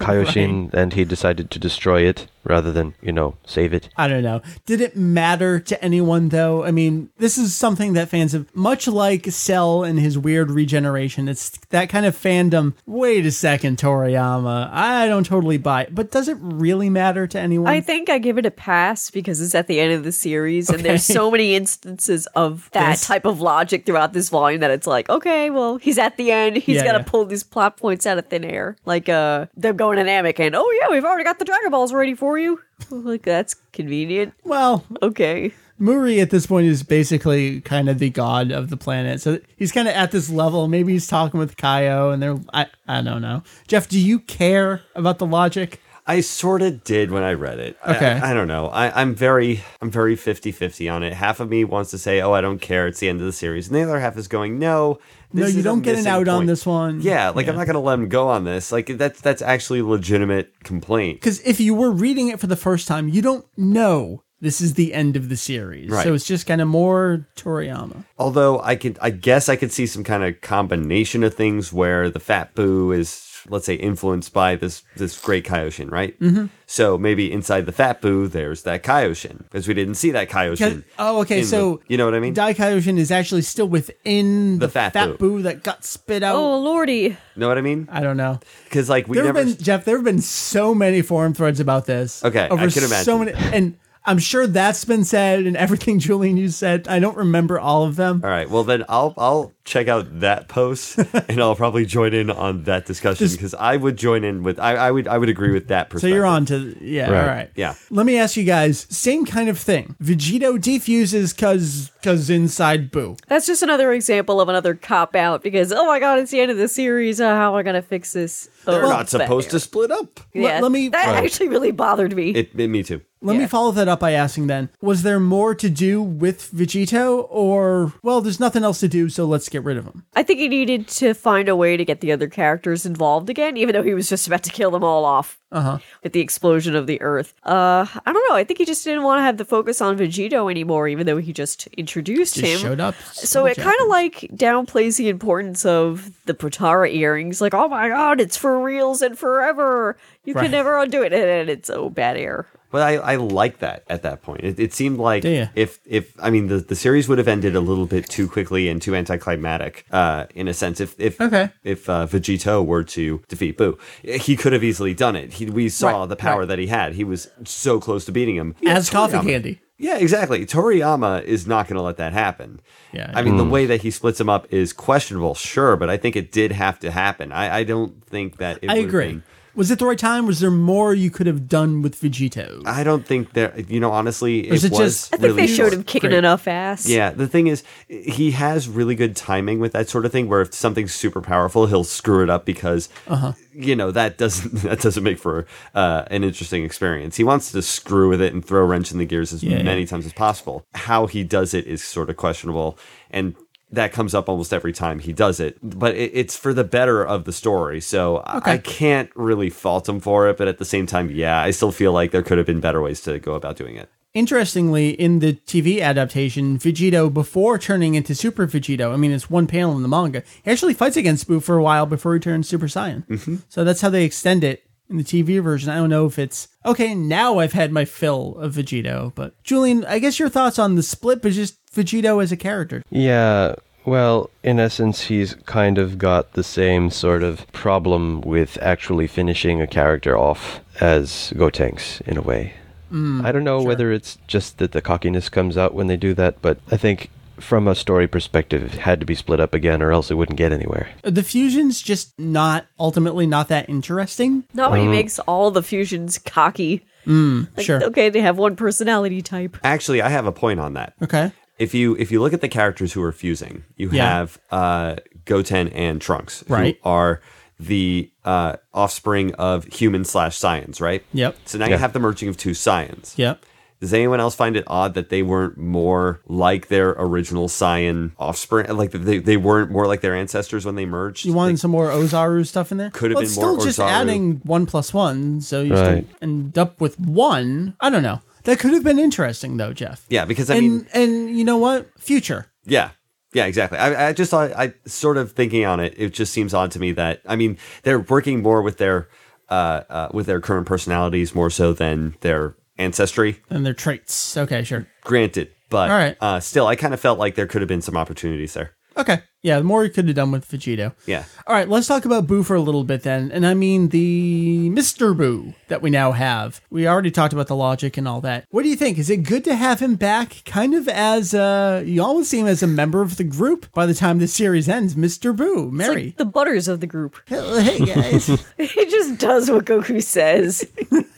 [0.00, 3.88] Kaioshin, and he decided to destroy it rather than, you know, save it.
[3.96, 4.40] I don't know.
[4.64, 6.64] Did it matter to anyone though?
[6.64, 11.28] I mean, this is something that fans have much like Cell and his weird regeneration.
[11.28, 12.74] It's that kind of fandom.
[12.86, 14.70] Wait a second, Toriyama.
[14.72, 15.94] I don't totally buy it.
[15.94, 17.68] But does it really matter to anyone?
[17.68, 20.70] I think I give it a pass because it's at the end of the series,
[20.70, 23.06] and there's so many instances of that This.
[23.06, 26.56] type of logic throughout this volume that it's like, okay, well, he's at the end.
[26.56, 27.04] He's Yeah, got to yeah.
[27.04, 30.54] pull these plot points out of thin air, like uh, them going to Namek and
[30.54, 32.60] oh yeah, we've already got the Dragon Balls ready for you.
[32.90, 34.34] Like that's convenient.
[34.44, 35.52] well, Okay.
[35.78, 39.20] Muri at this point is basically kind of the god of the planet.
[39.20, 40.68] So he's kind of at this level.
[40.68, 43.42] Maybe he's talking with Kaio and they're I I don't know.
[43.68, 45.80] Jeff, do you care about the logic?
[46.08, 47.76] I sort of did when I read it.
[47.84, 48.12] I- Okay.
[48.12, 48.68] I, I don't know.
[48.68, 51.12] I, I'm very, I'm very 50-50 on it.
[51.12, 52.86] Half of me wants to say, "Oh, I don't care.
[52.86, 54.98] It's the end of the series," and the other half is going, "No,
[55.32, 57.00] No, you is don't get an out on this one.
[57.00, 58.70] Yeah, like I'm not gonna let him go on this.
[58.70, 61.20] Like that's that's actually a legitimate complaint.
[61.20, 64.74] Because if you were reading it for the first time, you don't know this is
[64.74, 65.88] the end of the series.
[65.90, 66.04] Right.
[66.04, 68.04] So it's just kind of more Toriyama.
[68.18, 72.10] Although I could, I guess I could see some kind of combination of things where
[72.10, 76.18] the Fat Boo is, let's say, influenced by this this great Kaioshin, right?
[76.20, 76.46] Mm-hmm.
[76.66, 80.84] So maybe inside the Fat Boo, there's that Kaioshin because we didn't see that Kaioshin.
[80.98, 81.36] Oh, okay.
[81.36, 82.34] in the- So you know what I mean?
[82.34, 85.36] Dai Kaioshin is actually still within the, The Fat fat, Boo.
[85.38, 85.42] boo.
[85.42, 86.36] that got spit out.
[86.36, 87.16] Oh lordy.
[87.36, 87.88] know what I mean?
[87.90, 88.40] I don't know.
[88.64, 89.46] Because like we There have never.
[89.46, 89.84] been Jeff.
[89.84, 92.24] There have been so many forum threads about this.
[92.24, 93.76] Okay, I over can So many, and
[94.06, 96.86] I'm sure that's been said, and everything Julian you said.
[96.88, 98.20] I don't remember all of them.
[98.24, 98.48] all right.
[98.48, 100.96] Well, then I'll I'll check out that post
[101.28, 104.76] and I'll probably join in on that discussion because I would join in with I,
[104.76, 107.10] I would I would agree with that So you're on to yeah.
[107.10, 107.20] Right.
[107.20, 107.50] All right.
[107.56, 107.74] Yeah.
[107.90, 108.86] Let me ask you guys.
[108.90, 109.96] Same kind of thing.
[110.02, 113.16] Vegito defuses cause cause inside Boo.
[113.26, 116.52] That's just another example of another cop out because oh my god, it's the end
[116.52, 117.20] of the series.
[117.20, 118.48] Uh, how am I gonna fix this?
[118.66, 120.20] They're not supposed to split up.
[120.34, 121.24] Yeah, let me- That Right.
[121.24, 122.30] actually really bothered me.
[122.30, 123.00] It, it me too.
[123.22, 123.46] Let me Yeah.
[123.48, 128.20] follow that up by asking then, was there more to do with Vegito or well,
[128.20, 130.04] there's nothing else to do, so let's get rid of him.
[130.14, 133.56] I think he needed to find a way to get the other characters involved again,
[133.56, 135.78] even though he was just about to kill them all off Uh-huh.
[136.04, 137.32] with the explosion of the Earth.
[137.44, 138.36] Uh, I don't know.
[138.36, 141.16] I think he just didn't want to have the focus on Vegito anymore, even though
[141.16, 142.58] he just introduced Just him.
[142.60, 142.94] showed up.
[143.12, 147.40] So it kind of like downplays the importance of the Potara earrings.
[147.40, 149.96] Like, oh my god, it's for reals and forever.
[150.24, 150.42] You Right.
[150.42, 152.46] can never undo it, and it's so bad air.
[152.72, 154.42] But I, I like that at that point.
[154.42, 157.60] It, it seemed like if if I mean the, the series would have ended a
[157.60, 160.80] little bit too quickly and too anticlimactic, uh, in a sense.
[160.80, 161.50] If if Okay.
[161.62, 165.34] if uh, Vegito were to defeat Boo, he could have easily done it.
[165.34, 166.48] He, we saw Right, the power right.
[166.48, 166.94] that he had.
[166.94, 169.60] He was so close to beating him As coffee Toriyama- candy.
[169.78, 170.46] Yeah, exactly.
[170.46, 172.60] Toriyama is not going to let that happen.
[172.92, 173.50] Yeah, I mean, the hmm.
[173.50, 176.78] way that he splits them up is questionable, sure, but I think it did have
[176.80, 177.30] to happen.
[177.30, 179.22] I, I don't think that it I would've agree.
[179.56, 180.26] Been- Was it the right time?
[180.26, 182.62] Was there more you could have done with Vegito?
[182.66, 183.52] I don't think there.
[183.68, 185.72] You know, honestly, is it, it was just- I think really they showed short.
[185.74, 186.18] him kicking Great.
[186.18, 186.86] enough ass.
[186.88, 190.28] Yeah, the thing is, he has really good timing with that sort of thing.
[190.28, 193.32] Where if something's super powerful, he'll screw it up because Uh-huh.
[193.54, 197.16] you know that doesn't that doesn't make for uh, an interesting experience.
[197.16, 199.62] He wants to screw with it and throw a wrench in the gears as Yeah,
[199.62, 199.86] many yeah.
[199.86, 200.64] times as possible.
[200.74, 202.78] How he does it is sort of questionable,
[203.10, 203.34] and
[203.76, 205.56] that comes up almost every time he does it.
[205.62, 208.52] But it, it's for the better of the story, so I- Okay.
[208.52, 210.36] I can't really fault him for it.
[210.36, 212.82] But at the same time, yeah, I still feel like there could have been better
[212.82, 213.88] ways to go about doing it.
[214.14, 219.46] Interestingly, in the TV adaptation, Vegito, before turning into Super Vegito, I mean, it's one
[219.46, 222.48] panel in the manga, he actually fights against Boo for a while before he turns
[222.48, 223.06] Super Saiyan.
[223.06, 223.36] Mm-hmm.
[223.50, 225.68] So that's how they extend it in the TV version.
[225.68, 226.94] I don't know if it's okay.
[226.94, 230.82] Now I've had my fill of Vegito, but Julian, I guess your thoughts on the
[230.82, 232.82] split, but just Vegito as a character.
[232.88, 233.56] Yeah,
[233.86, 239.62] well, in essence, he's kind of got the same sort of problem with actually finishing
[239.62, 242.54] a character off as Gotenks, in a way.
[242.92, 246.14] Mm, I don't know whether it's just that the cockiness comes out when they do
[246.14, 247.10] that, but I think
[247.40, 250.38] from a story perspective, it had to be split up again, or else it wouldn't
[250.38, 250.88] get anywhere.
[251.02, 254.44] The fusion's just not ultimately not that interesting.
[254.54, 254.94] Not when he mm-hmm.
[254.94, 256.84] makes all the fusions cocky.
[257.06, 257.84] Mm, like, sure.
[257.84, 259.56] Okay, they have one personality type.
[259.62, 260.94] Actually, I have a point on that.
[261.02, 261.30] Okay.
[261.58, 264.08] If you if you look at the characters who are fusing, you Yeah.
[264.18, 266.78] have uh, Goten and Trunks, Right.
[266.82, 267.20] Who are
[267.58, 271.02] the uh, offspring of human slash Saiyans, right?
[271.14, 271.36] Yep.
[271.46, 273.16] So now you have the merging of two Saiyans.
[273.16, 273.42] Yep.
[273.80, 278.74] Does anyone else find it odd that they weren't more like their original Saiyan offspring?
[278.74, 281.24] Like they, they weren't more like their ancestors when they merged?
[281.26, 282.90] You wanted some more Ozaru stuff in there?
[282.90, 286.04] Could have well, been it's more still just adding one plus one, so you Right.
[286.06, 287.74] still end up with one.
[287.80, 288.20] I don't know.
[288.46, 290.04] That could have been interesting though, Jeff.
[290.08, 291.88] yeah, because I and mean, and you know what?
[292.00, 292.46] Future.
[292.64, 292.90] Yeah.
[293.32, 293.78] Yeah, exactly.
[293.78, 296.78] I, I just thought, I sort of thinking on it, it just seems odd to
[296.78, 299.08] me that, I mean, they're working more with their,
[299.50, 303.42] uh, uh, with their current personalities more so than their ancestry.
[303.50, 304.36] and their traits.
[304.38, 304.86] Okay, sure.
[305.02, 306.16] Granted, but All right.
[306.20, 308.70] uh, still, I kind of felt like there could have been some opportunities there.
[308.96, 309.22] Okay.
[309.42, 310.92] Yeah, the more you could have done with Vegito.
[311.06, 311.24] Yeah.
[311.46, 313.30] All right, let's talk about Boo for a little bit then.
[313.30, 315.16] And I mean the Mr.
[315.16, 316.60] Boo that we now have.
[316.68, 318.46] We already talked about the logic and all that.
[318.50, 318.98] What do you think?
[318.98, 322.48] Is it good to have him back kind of as uh you always see him
[322.48, 324.96] as a member of the group by the time the series ends?
[324.96, 325.36] Mr.
[325.36, 326.04] Boo, It's Mary.
[326.06, 327.16] like the butters of the group.
[327.28, 328.26] hey guys.
[328.58, 330.66] He just does what Goku says.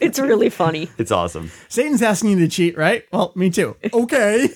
[0.01, 0.91] it's really funny.
[0.99, 1.51] It's awesome.
[1.69, 3.05] Satan's asking you to cheat, right?
[3.13, 3.77] Well, me too.
[3.93, 4.49] Okay.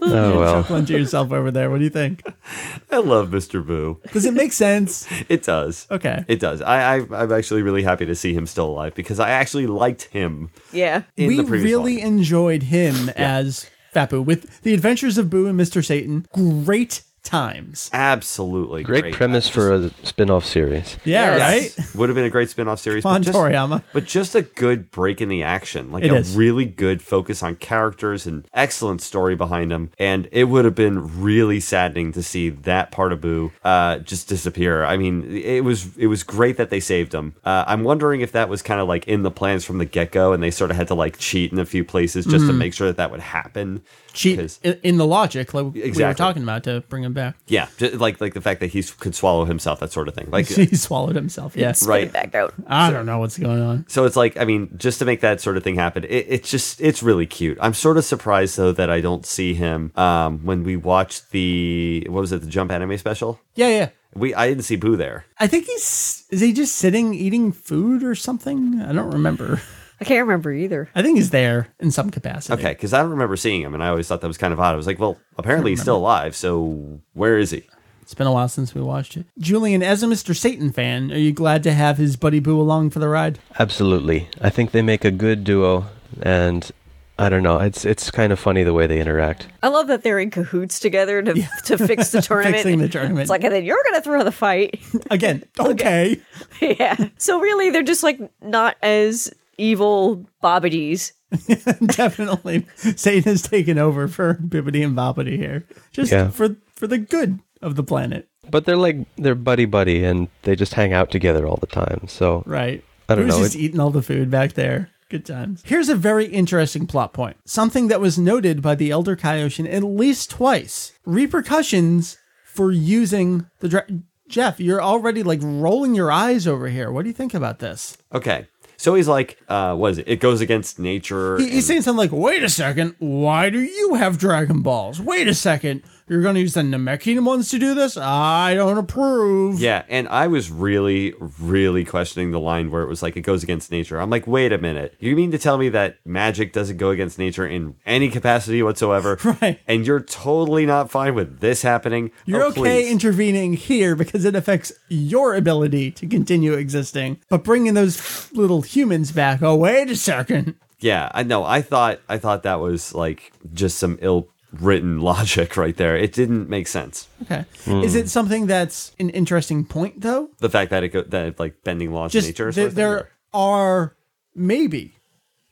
[0.00, 0.62] Oh, well.
[0.62, 1.70] Chuckling to yourself over there.
[1.70, 2.22] What do you think?
[2.90, 3.64] I love Mr.
[3.64, 4.00] Boo.
[4.12, 5.06] Does it make sense?
[5.28, 5.86] It does.
[5.90, 6.24] Okay.
[6.28, 6.62] It does.
[6.62, 10.04] I, I, I'm actually really happy to see him still alive because I actually liked
[10.04, 11.02] him Yeah.
[11.16, 12.18] in we the really volume.
[12.18, 15.84] enjoyed him as Fat Boo with the Adventures of Boo and Mr.
[15.84, 16.26] Satan.
[16.32, 17.90] Great times.
[17.92, 18.82] Absolutely.
[18.82, 20.96] Great, premise for a spin off series.
[21.04, 21.78] Yeah, Yes.
[21.78, 21.86] right.
[21.96, 23.02] Would have been a great spin-off series.
[23.02, 23.82] Come on, but just, Toriyama.
[23.92, 25.90] But just a good break in the action.
[25.92, 26.36] Like It a is.
[26.36, 29.90] really good focus on characters and excellent story behind them.
[29.98, 34.28] And it would have been really saddening to see that part of Boo uh, just
[34.28, 34.84] disappear.
[34.84, 37.34] I mean, it was it was great that they saved him.
[37.44, 40.32] Uh, I'm wondering if that was kind of like in the plans from the get-go
[40.32, 42.72] and they sort of had to like cheat in a few places just to make
[42.74, 43.82] sure that that would happen.
[44.18, 47.36] Cheat 'Cause- in, in the logic, like we were talking about to bring him back.
[47.46, 50.26] Yeah, ju- like like the fact that he could swallow himself, that sort of thing.
[50.30, 51.56] Like he swallowed himself.
[51.56, 51.86] Yes.
[51.86, 52.12] Right.
[52.12, 52.52] back out.
[52.66, 53.84] I don't know what's going on.
[53.88, 56.50] So it's like, I mean, just to make that sort of thing happen, it, it's
[56.50, 57.58] just, it's really cute.
[57.60, 62.04] I'm sort of surprised though that I don't see him um, when we watched the,
[62.10, 63.40] what was it, the Jump Anime special?
[63.54, 63.88] Yeah, yeah.
[64.14, 65.26] We, I didn't see Boo there.
[65.38, 68.80] I think he's is he just sitting eating food or something?
[68.80, 69.60] I don't remember.
[70.00, 70.88] I can't remember either.
[70.94, 72.60] I think he's there in some capacity.
[72.60, 74.60] Okay, because I don't remember seeing him, and I always thought that was kind of
[74.60, 74.74] odd.
[74.74, 77.64] I was like, well, apparently he's still alive, so where is he?
[78.02, 79.26] It's been a while since we watched it.
[79.38, 80.34] Julian, as a Mr.
[80.34, 83.38] Satan fan, are you glad to have his buddy Boo along for the ride?
[83.58, 84.28] Absolutely.
[84.40, 85.84] I think they make a good duo,
[86.22, 86.70] and
[87.18, 87.58] I don't know.
[87.58, 89.48] It's it's kind of funny the way they interact.
[89.60, 91.34] I love that they're in cahoots together to,
[91.64, 92.56] to fix the tournament.
[92.56, 93.20] Fixing the tournament.
[93.22, 94.80] It's like, and then you're going to throw the fight.
[95.10, 96.20] Again, okay.
[96.62, 96.96] yeah.
[97.18, 101.12] So really, they're just like not as evil Babidis.
[101.96, 102.66] Definitely.
[102.76, 105.66] Satan has taken over for Bibidi and Babidi here.
[105.92, 106.30] Just Yeah.
[106.30, 108.28] for for the good of the planet.
[108.50, 112.06] But they're like they're buddy buddy, and they just hang out together all the time.
[112.08, 112.82] So Right.
[113.08, 113.34] I don't know.
[113.34, 113.44] Who's know.
[113.44, 114.90] just It, eating all the food back there?
[115.10, 115.62] Good times.
[115.64, 117.38] Here's a very interesting plot point.
[117.46, 120.92] Something that was noted by the Elder Kaioshin at least twice.
[121.06, 123.86] Repercussions for using the dra-
[124.28, 126.90] Jeff, you're already like rolling your eyes over here.
[126.92, 127.96] What do you think about this?
[128.12, 128.46] Okay.
[128.80, 130.06] So he's like, uh, what is it?
[130.08, 131.36] It goes against nature.
[131.38, 135.00] He- he's saying something like, wait a second, why do you have Dragon Balls?
[135.00, 137.96] Wait a second, you're going to use the Namekian ones to do this?
[137.96, 139.60] I don't approve.
[139.60, 143.42] yeah, and I was really, really questioning the line where it was like it goes
[143.42, 144.00] against nature.
[144.00, 144.94] I'm like, wait a minute.
[144.98, 149.18] You mean to tell me that magic doesn't go against nature in any capacity whatsoever?
[149.42, 149.60] Right.
[149.68, 152.10] And you're totally not fine with this happening?
[152.24, 152.90] You're Oh, okay please.
[152.90, 157.20] intervening here because it affects your ability to continue existing.
[157.28, 160.54] But bringing those little humans back, oh, wait a second.
[160.80, 161.44] Yeah, I know.
[161.44, 165.96] I thought I thought that was like just some ill written logic right there.
[165.96, 167.08] It didn't make sense.
[167.22, 167.44] Okay.
[167.64, 167.82] Hmm.
[167.82, 170.30] Is it something that's an interesting point, though?
[170.38, 172.52] The fact that it go, that it, like bending laws Just of nature.
[172.52, 173.96] there, sort there or- are
[174.34, 174.94] maybe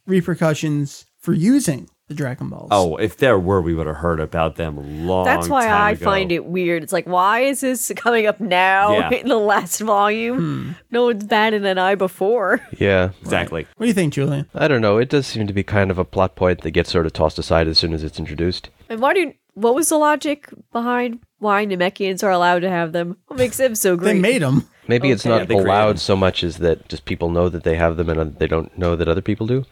[0.07, 2.69] repercussions for using the Dragon Balls.
[2.71, 5.25] Oh, if there were, we would have heard about them a long.
[5.25, 6.05] That's why time I ago.
[6.05, 6.83] find it weird.
[6.85, 9.11] It's like, why is this coming up now Yeah.
[9.21, 10.39] in the last volume?
[10.39, 10.73] Hmm.
[10.91, 12.61] No one's batted an eye before.
[12.79, 13.11] yeah.
[13.23, 13.67] exactly.
[13.77, 14.49] What do you think, Julian?
[14.55, 14.99] I don't know.
[14.99, 17.39] It does seem to be kind of a plot point that gets sort of tossed
[17.39, 18.71] aside as soon as it's introduced.
[18.89, 19.33] And why do?
[19.55, 23.17] What was the logic behind why Namekians are allowed to have them?
[23.27, 24.13] What makes them so great?
[24.13, 24.69] They made them.
[24.87, 25.71] Maybe it's not Yeah, they created them.
[25.71, 28.77] allowed so much as that just people know that they have them and they don't
[28.79, 29.65] know that other people do.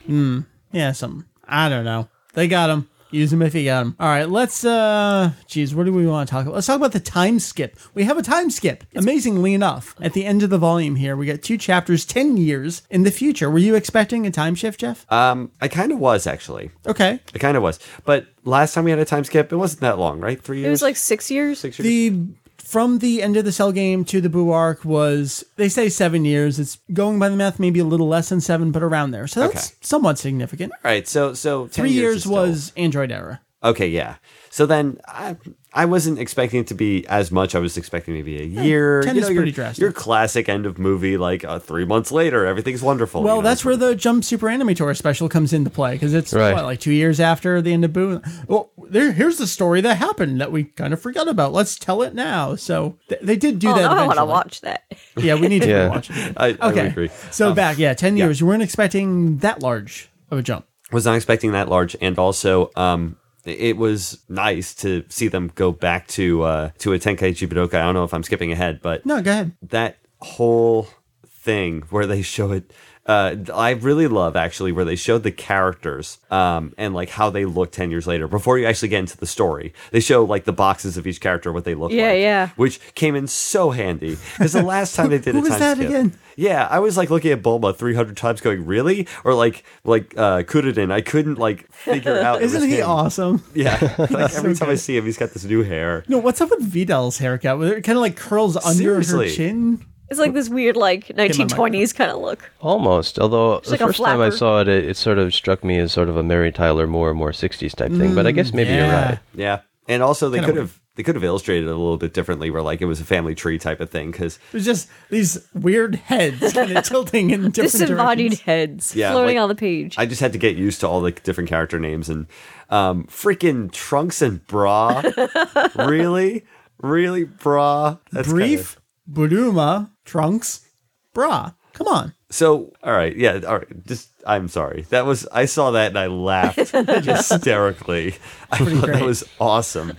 [0.72, 1.26] Yeah, some.
[1.46, 2.08] I don't know.
[2.34, 2.88] They got them.
[3.10, 3.96] Use them if you got them.
[4.00, 4.64] All right, let's.
[4.64, 6.56] uh Geez, what do we want to talk about?
[6.56, 7.78] Let's talk about the time skip.
[7.94, 8.82] We have a time skip.
[8.96, 12.82] Amazingly enough, at the end of the volume here, we got two chapters, ten years
[12.90, 13.48] in the future.
[13.48, 15.10] Were you expecting a time shift, Jeff?
[15.12, 16.72] Um, I kind of was actually.
[16.88, 17.20] Okay.
[17.32, 17.78] I kind of was.
[18.04, 20.42] But last time we had a time skip, it wasn't that long, right?
[20.42, 20.66] Three years.
[20.66, 21.60] It was like six years.
[21.60, 21.86] six years.
[21.86, 22.26] The
[22.74, 26.24] from the end of the cell game to the Boo arc was they say seven
[26.24, 26.58] years.
[26.58, 29.28] It's going by the math, maybe a little less than seven, but around there.
[29.28, 29.76] So that's Okay.
[29.80, 30.72] somewhat significant.
[30.72, 31.06] All right.
[31.06, 33.40] So so 10 Three years, years was Android era.
[33.62, 33.86] okay.
[33.86, 34.16] Yeah.
[34.50, 35.36] So then I
[35.76, 37.54] I wasn't expecting it to be as much.
[37.56, 39.02] I was expecting maybe a year.
[39.02, 39.80] 10 you is know, your, pretty drastic.
[39.82, 43.22] Your classic end of movie, like uh, three months later, everything's wonderful.
[43.24, 46.14] Well, you know, that's where the Jump Super Anime Animator special comes into play because
[46.14, 46.54] it's Right.
[46.54, 48.22] what, like two years after the end of Boo.
[48.46, 51.52] Well, there, here's the story that happened that we kind of forgot about.
[51.52, 52.54] Let's tell it now.
[52.54, 53.82] So th- they did do Oh, that.
[53.82, 54.84] now I want to watch that.
[55.16, 55.88] Yeah, we need to Yeah.
[55.88, 56.34] watch it.
[56.36, 57.10] I, I Okay, agree.
[57.32, 58.26] so Um, back, yeah, ten yeah.
[58.26, 58.40] years.
[58.40, 60.66] You weren't expecting that large of a jump.
[60.92, 65.72] was not expecting that large, and also um, it was nice to see them go
[65.72, 67.74] back to uh, to a Tenkaichi Budokai.
[67.74, 69.52] I don't know if I'm skipping ahead, but No, go ahead.
[69.62, 70.88] that whole
[71.26, 72.72] thing where they show it.
[73.06, 77.44] Uh, I really love actually where they showed the characters um, and like how they
[77.44, 79.74] look 10 years later before you actually get into the story.
[79.90, 82.12] They show like the boxes of each character, what they look Yeah, like.
[82.14, 82.18] yeah.
[82.24, 82.48] Yeah.
[82.56, 85.60] Which came in so handy because the last time they did Who a was time
[85.60, 86.18] that skip- again?
[86.36, 89.06] Yeah, I was like looking at Bulma 300 times going, really?
[89.22, 92.42] Or like, like, uh, Kuririn, I couldn't like figure out.
[92.46, 92.88] Isn't he him.
[92.88, 93.44] awesome?
[93.54, 93.78] Yeah.
[93.98, 96.04] like every so time I see him, he's got this new hair.
[96.08, 97.58] No, what's up with Videl's haircut?
[97.58, 99.28] Where it kind of like curls under Seriously.
[99.28, 99.84] her chin.
[100.10, 102.50] It's like this weird, like 1920s kind of look.
[102.60, 103.18] Almost.
[103.18, 104.36] Although the like a first time I flapper.
[104.36, 107.14] saw it, it, it sort of struck me as sort of a Mary Tyler Moore,
[107.14, 108.14] more 60s type thing.
[108.14, 109.08] But I guess maybe you're yeah.
[109.10, 109.18] right.
[109.34, 109.60] Yeah.
[109.88, 112.50] And also they Kinda could have, they could have illustrated it a little bit differently
[112.50, 114.12] where like it was a family tree type of thing.
[114.12, 118.40] Cause It was just these weird heads kind of tilting in different Disembodied directions.
[118.42, 119.96] heads Yeah, floating like- on the page.
[119.98, 122.26] I just had to get used to all the different character names and,
[122.70, 125.02] um, freaking trunks and bra.
[125.76, 126.44] really?
[126.82, 127.24] Really?
[127.24, 127.96] Bra?
[128.12, 128.80] That's Brief, kinda-
[129.28, 130.66] Bulma, trunks,
[131.12, 131.52] bra.
[131.72, 132.14] Come on.
[132.30, 133.86] So, all right, yeah, all right.
[133.86, 134.82] Just, I'm sorry.
[134.90, 138.14] That was I saw that and I laughed hysterically.
[138.50, 139.94] I thought that was awesome.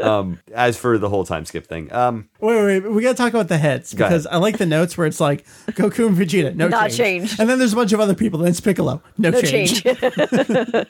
[0.00, 2.92] Um, as for the whole time skip thing, um, Wait, wait, wait.
[2.92, 4.36] We got to talk about the heads Go because ahead.
[4.36, 6.96] I like the notes where it's like Goku and Vegeta, no Not change.
[7.30, 7.40] change.
[7.40, 8.40] And then there's a bunch of other people.
[8.40, 9.82] Then it's Piccolo, no, no change.
[9.82, 10.02] change.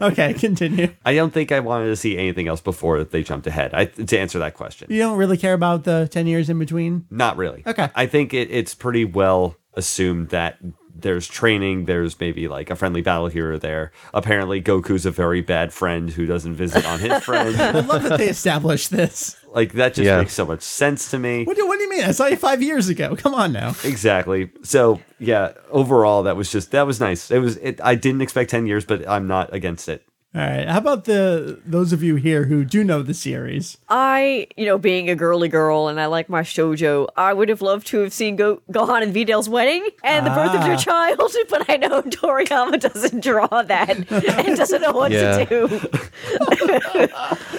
[0.00, 0.92] Okay, continue.
[1.04, 3.72] I don't think I wanted to see anything else before they jumped ahead.
[3.74, 7.06] I, to answer that question, You don't really care about the 10 years in between?
[7.10, 7.62] not really.
[7.64, 7.88] Okay.
[7.94, 10.58] I think it, it's pretty well assumed that
[11.00, 11.84] there's training.
[11.84, 13.92] There's maybe like a friendly battle here or there.
[14.12, 17.56] Apparently, Goku's a very bad friend who doesn't visit on his friend.
[17.60, 19.36] I love that they established this.
[19.54, 20.18] like that just Yeah.
[20.18, 21.44] makes so much sense to me.
[21.44, 22.04] What do, what do you mean?
[22.04, 23.16] I saw you five years ago.
[23.16, 23.74] Come on now.
[23.84, 24.50] Exactly.
[24.62, 27.30] So yeah, overall that was just that was nice.
[27.30, 30.04] It was it I didn't expect 10 years, but I'm not against it.
[30.38, 30.68] All right.
[30.68, 33.76] How about the those of you here who do know the series?
[33.88, 37.60] I, you know, being a girly girl and I like my shojo, I would have
[37.60, 40.66] loved to have seen Go- Gohan and Videl's wedding and the birth of Ah.
[40.68, 43.90] their child, but I know Toriyama doesn't draw that
[44.46, 45.44] and doesn't know what Yeah.
[45.44, 45.80] to do.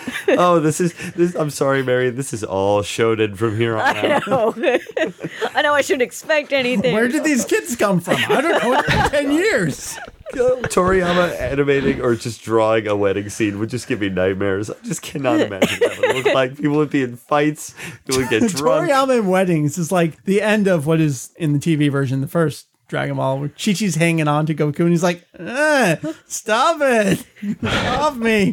[0.38, 1.36] oh, this is this.
[1.36, 2.10] I'm sorry, Mary.
[2.10, 4.28] This is all shonen from here on I out.
[4.28, 4.54] know.
[5.56, 6.94] I know I shouldn't expect anything.
[6.94, 8.18] Where did these kids come from?
[8.28, 8.74] I don't know.
[8.80, 9.98] It's been ten years.
[10.34, 14.70] Toriyama animating or just drawing a wedding scene would just give me nightmares.
[14.70, 16.56] I just cannot imagine what that would look like.
[16.58, 17.74] People would be in fights.
[18.06, 18.90] People would get drunk.
[18.90, 22.28] Toriyama and weddings is like the end of what is in the TV version, the
[22.28, 25.96] first Dragon Ball, where Chi Chi's hanging on to Goku and he's like, eh,
[26.28, 27.24] "Stop it,
[27.64, 28.52] off me."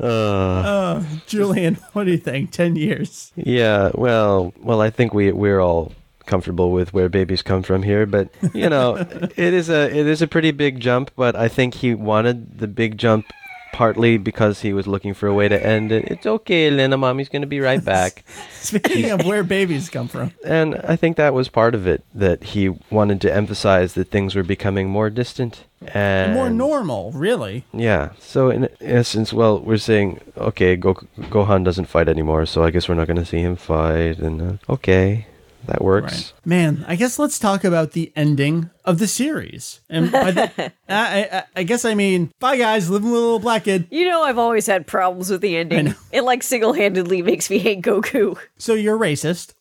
[0.00, 2.50] Uh, Julian, what do you think?
[2.50, 3.32] Ten years.
[3.36, 5.92] Yeah, well, well, I think we we're all
[6.26, 8.96] comfortable with where babies come from here, but you know,
[9.36, 11.10] it is a it is a pretty big jump.
[11.16, 13.26] But I think he wanted the big jump
[13.72, 16.04] partly because he was looking for a way to end it.
[16.06, 18.24] It's okay, Lena, mommy's gonna be right back.
[18.60, 22.42] Speaking of where babies come from, And I think that was part of it that
[22.44, 25.64] he wanted to emphasize that things were becoming more distant
[25.94, 27.64] and more normal, really.
[27.72, 28.10] Yeah.
[28.18, 32.88] So in essence, well, we're saying okay, Go- Gohan doesn't fight anymore, so I guess
[32.88, 35.26] we're not going to see him fight, and uh, okay,
[35.66, 36.12] that works.
[36.12, 36.32] Right.
[36.44, 39.80] Man, I guess let's talk about the ending of the series.
[39.88, 43.38] And by the, I, I, I guess I mean, bye guys, living with a little
[43.38, 43.86] black kid.
[43.90, 45.94] You know I've always had problems with the ending.
[46.10, 48.38] It like single-handedly makes me hate Goku.
[48.58, 49.54] So you're racist.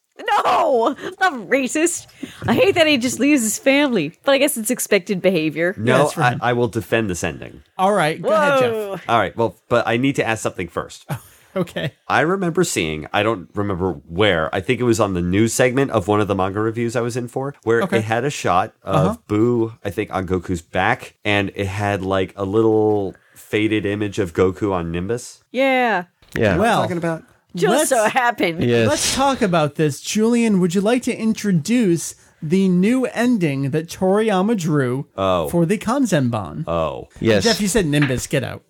[0.46, 2.08] No, I'm not racist.
[2.48, 5.74] I hate that he just leaves his family, but I guess it's expected behavior.
[5.78, 6.38] No, That's I.
[6.42, 7.64] I will defend this ending.
[7.78, 9.10] All right, go ahead, Jeff.
[9.10, 9.36] All right.
[9.36, 11.06] Well, but I need to ask something first.
[11.10, 11.24] Oh.
[11.56, 11.94] Okay.
[12.08, 15.92] I remember seeing, I don't remember where, I think it was on the news segment
[15.92, 17.98] of one of the manga reviews I was in for, where Okay.
[18.00, 19.18] it had a shot of uh-huh.
[19.28, 24.34] Boo, I think, on Goku's back, and it had like a little faded image of
[24.34, 25.44] Goku on Nimbus.
[25.52, 26.58] Yeah, Yeah.
[26.58, 27.24] Well, Talking about
[27.56, 28.64] just Let's- so happened.
[28.64, 28.88] yes.
[28.88, 30.00] let's talk about this.
[30.00, 35.50] Julian, would you like to introduce the new ending that Toriyama drew Oh.
[35.50, 36.64] for the Kanzenban?
[36.68, 37.44] Oh, yes.
[37.44, 38.26] Jeff, you said Nimbus.
[38.28, 38.64] Get out.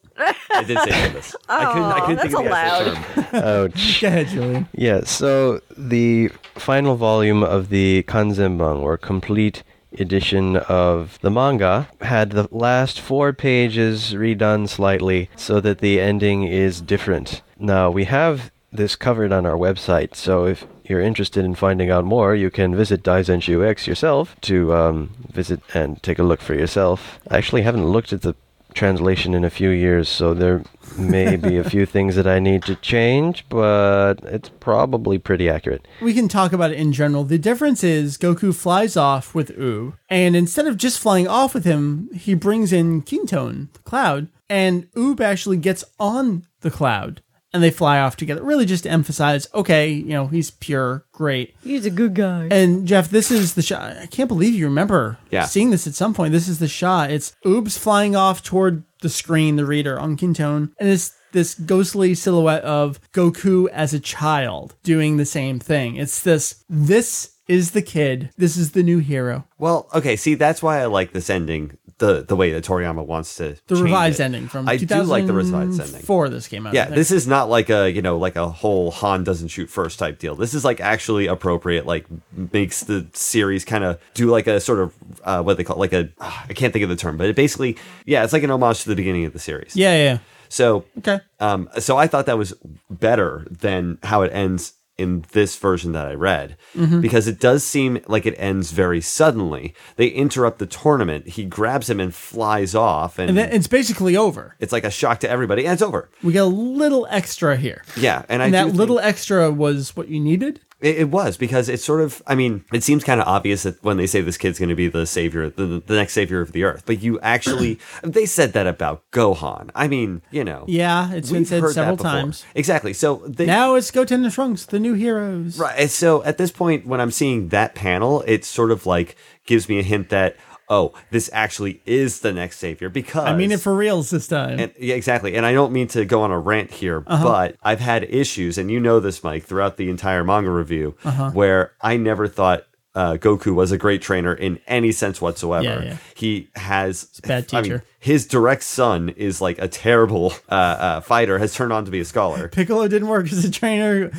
[0.53, 1.35] I did say Nimbus.
[1.49, 3.31] I couldn't, I couldn't think that's of the actual allowed.
[3.31, 3.43] term.
[3.43, 4.01] Ouch.
[4.01, 4.67] Go ahead, Julian.
[4.73, 9.63] Yeah, so the final volume of the Kanzenban, or complete
[9.99, 16.43] edition of the manga, had the last four pages redone slightly so that the ending
[16.43, 17.41] is different.
[17.59, 22.05] Now, we have this covered on our website, so if you're interested in finding out
[22.05, 26.53] more, you can visit Daizenshu EX yourself to um, visit and take a look for
[26.53, 27.19] yourself.
[27.29, 28.35] I actually haven't looked at the
[28.73, 30.63] translation in a few years, so there
[30.97, 35.87] may be a few things that I need to change, but it's probably pretty accurate.
[36.01, 37.23] We can talk about it in general.
[37.23, 41.65] The difference is Goku flies off with Oob, and instead of just flying off with
[41.65, 47.21] him, he brings in Kintone, the cloud, and Oob actually gets on the cloud,
[47.53, 48.41] and they fly off together.
[48.43, 51.55] Really, just to emphasize, okay, you know, he's pure, great.
[51.63, 52.47] He's a good guy.
[52.51, 53.97] And Jeff, this is the shot.
[53.97, 55.45] I can't believe you remember Yeah.
[55.45, 56.31] seeing this at some point.
[56.31, 57.11] This is the shot.
[57.11, 62.13] It's Oobs flying off toward the screen, the reader on Kintone, and it's this ghostly
[62.13, 65.95] silhouette of Goku as a child doing the same thing.
[65.95, 66.63] It's this.
[66.69, 68.29] This is the kid.
[68.37, 69.45] This is the new hero.
[69.59, 73.35] Well, okay, see, that's why I like this ending, the the way that Toriyama wants
[73.35, 73.57] to.
[73.67, 74.23] The revised it.
[74.23, 76.01] ending from I do like the revised ending.
[76.01, 76.29] Four.
[76.29, 76.73] This came out.
[76.73, 79.99] Yeah, this is not like a you know like a whole Han doesn't shoot first
[79.99, 80.35] type deal.
[80.35, 81.85] This is like actually appropriate.
[81.85, 82.05] Like
[82.53, 84.93] makes the series kind of do like a sort of
[85.23, 87.77] uh, what they call like a I can't think of the term, but it basically
[88.05, 89.75] yeah, it's like an homage to the beginning of the series.
[89.75, 90.17] Yeah, yeah.
[90.49, 91.19] So Okay.
[91.39, 92.53] um, so I thought that was
[92.89, 97.01] better than how it ends in this version that I read Mm-hmm.
[97.01, 99.73] because it does seem like it ends very suddenly.
[99.95, 101.27] They interrupt the tournament.
[101.29, 104.55] He grabs him and flies off, and, And then it's basically over.
[104.59, 106.09] it's like a shock to everybody, and it's over.
[106.23, 107.83] We get a little extra here.
[107.97, 110.61] Yeah, and, I And that think- little extra was what you needed.
[110.81, 112.21] It, it was because it's sort of.
[112.27, 114.75] I mean, it seems kind of obvious that when they say this kid's going to
[114.75, 118.53] be the savior, the, the next savior of the earth, but you actually they said
[118.53, 119.69] that about Gohan.
[119.75, 122.45] I mean, you know, Yeah, it's been said several times.
[122.55, 122.93] Exactly.
[122.93, 125.57] So they, Now it's Goten and Trunks, the new heroes.
[125.57, 125.79] Right.
[125.79, 129.15] and So at this point, when I'm seeing that panel, it sort of like
[129.45, 130.37] gives me a hint that
[130.71, 134.57] oh, this actually is the next savior because I mean it for reals this time.
[134.59, 135.35] And, yeah, exactly.
[135.35, 137.23] And I don't mean to go on a rant here, Uh-huh.
[137.23, 141.31] but I've had issues, and you know this, Mike, throughout the entire manga review, Uh-huh.
[141.31, 142.63] where I never thought
[142.93, 145.63] uh, Goku was a great trainer in any sense whatsoever.
[145.63, 145.97] Yeah, yeah.
[146.13, 147.83] He has a bad I mean, teacher.
[147.99, 151.37] his direct son is like a terrible uh, uh, fighter.
[151.39, 152.49] Has turned on to be a scholar.
[152.49, 154.11] Piccolo didn't work as a trainer.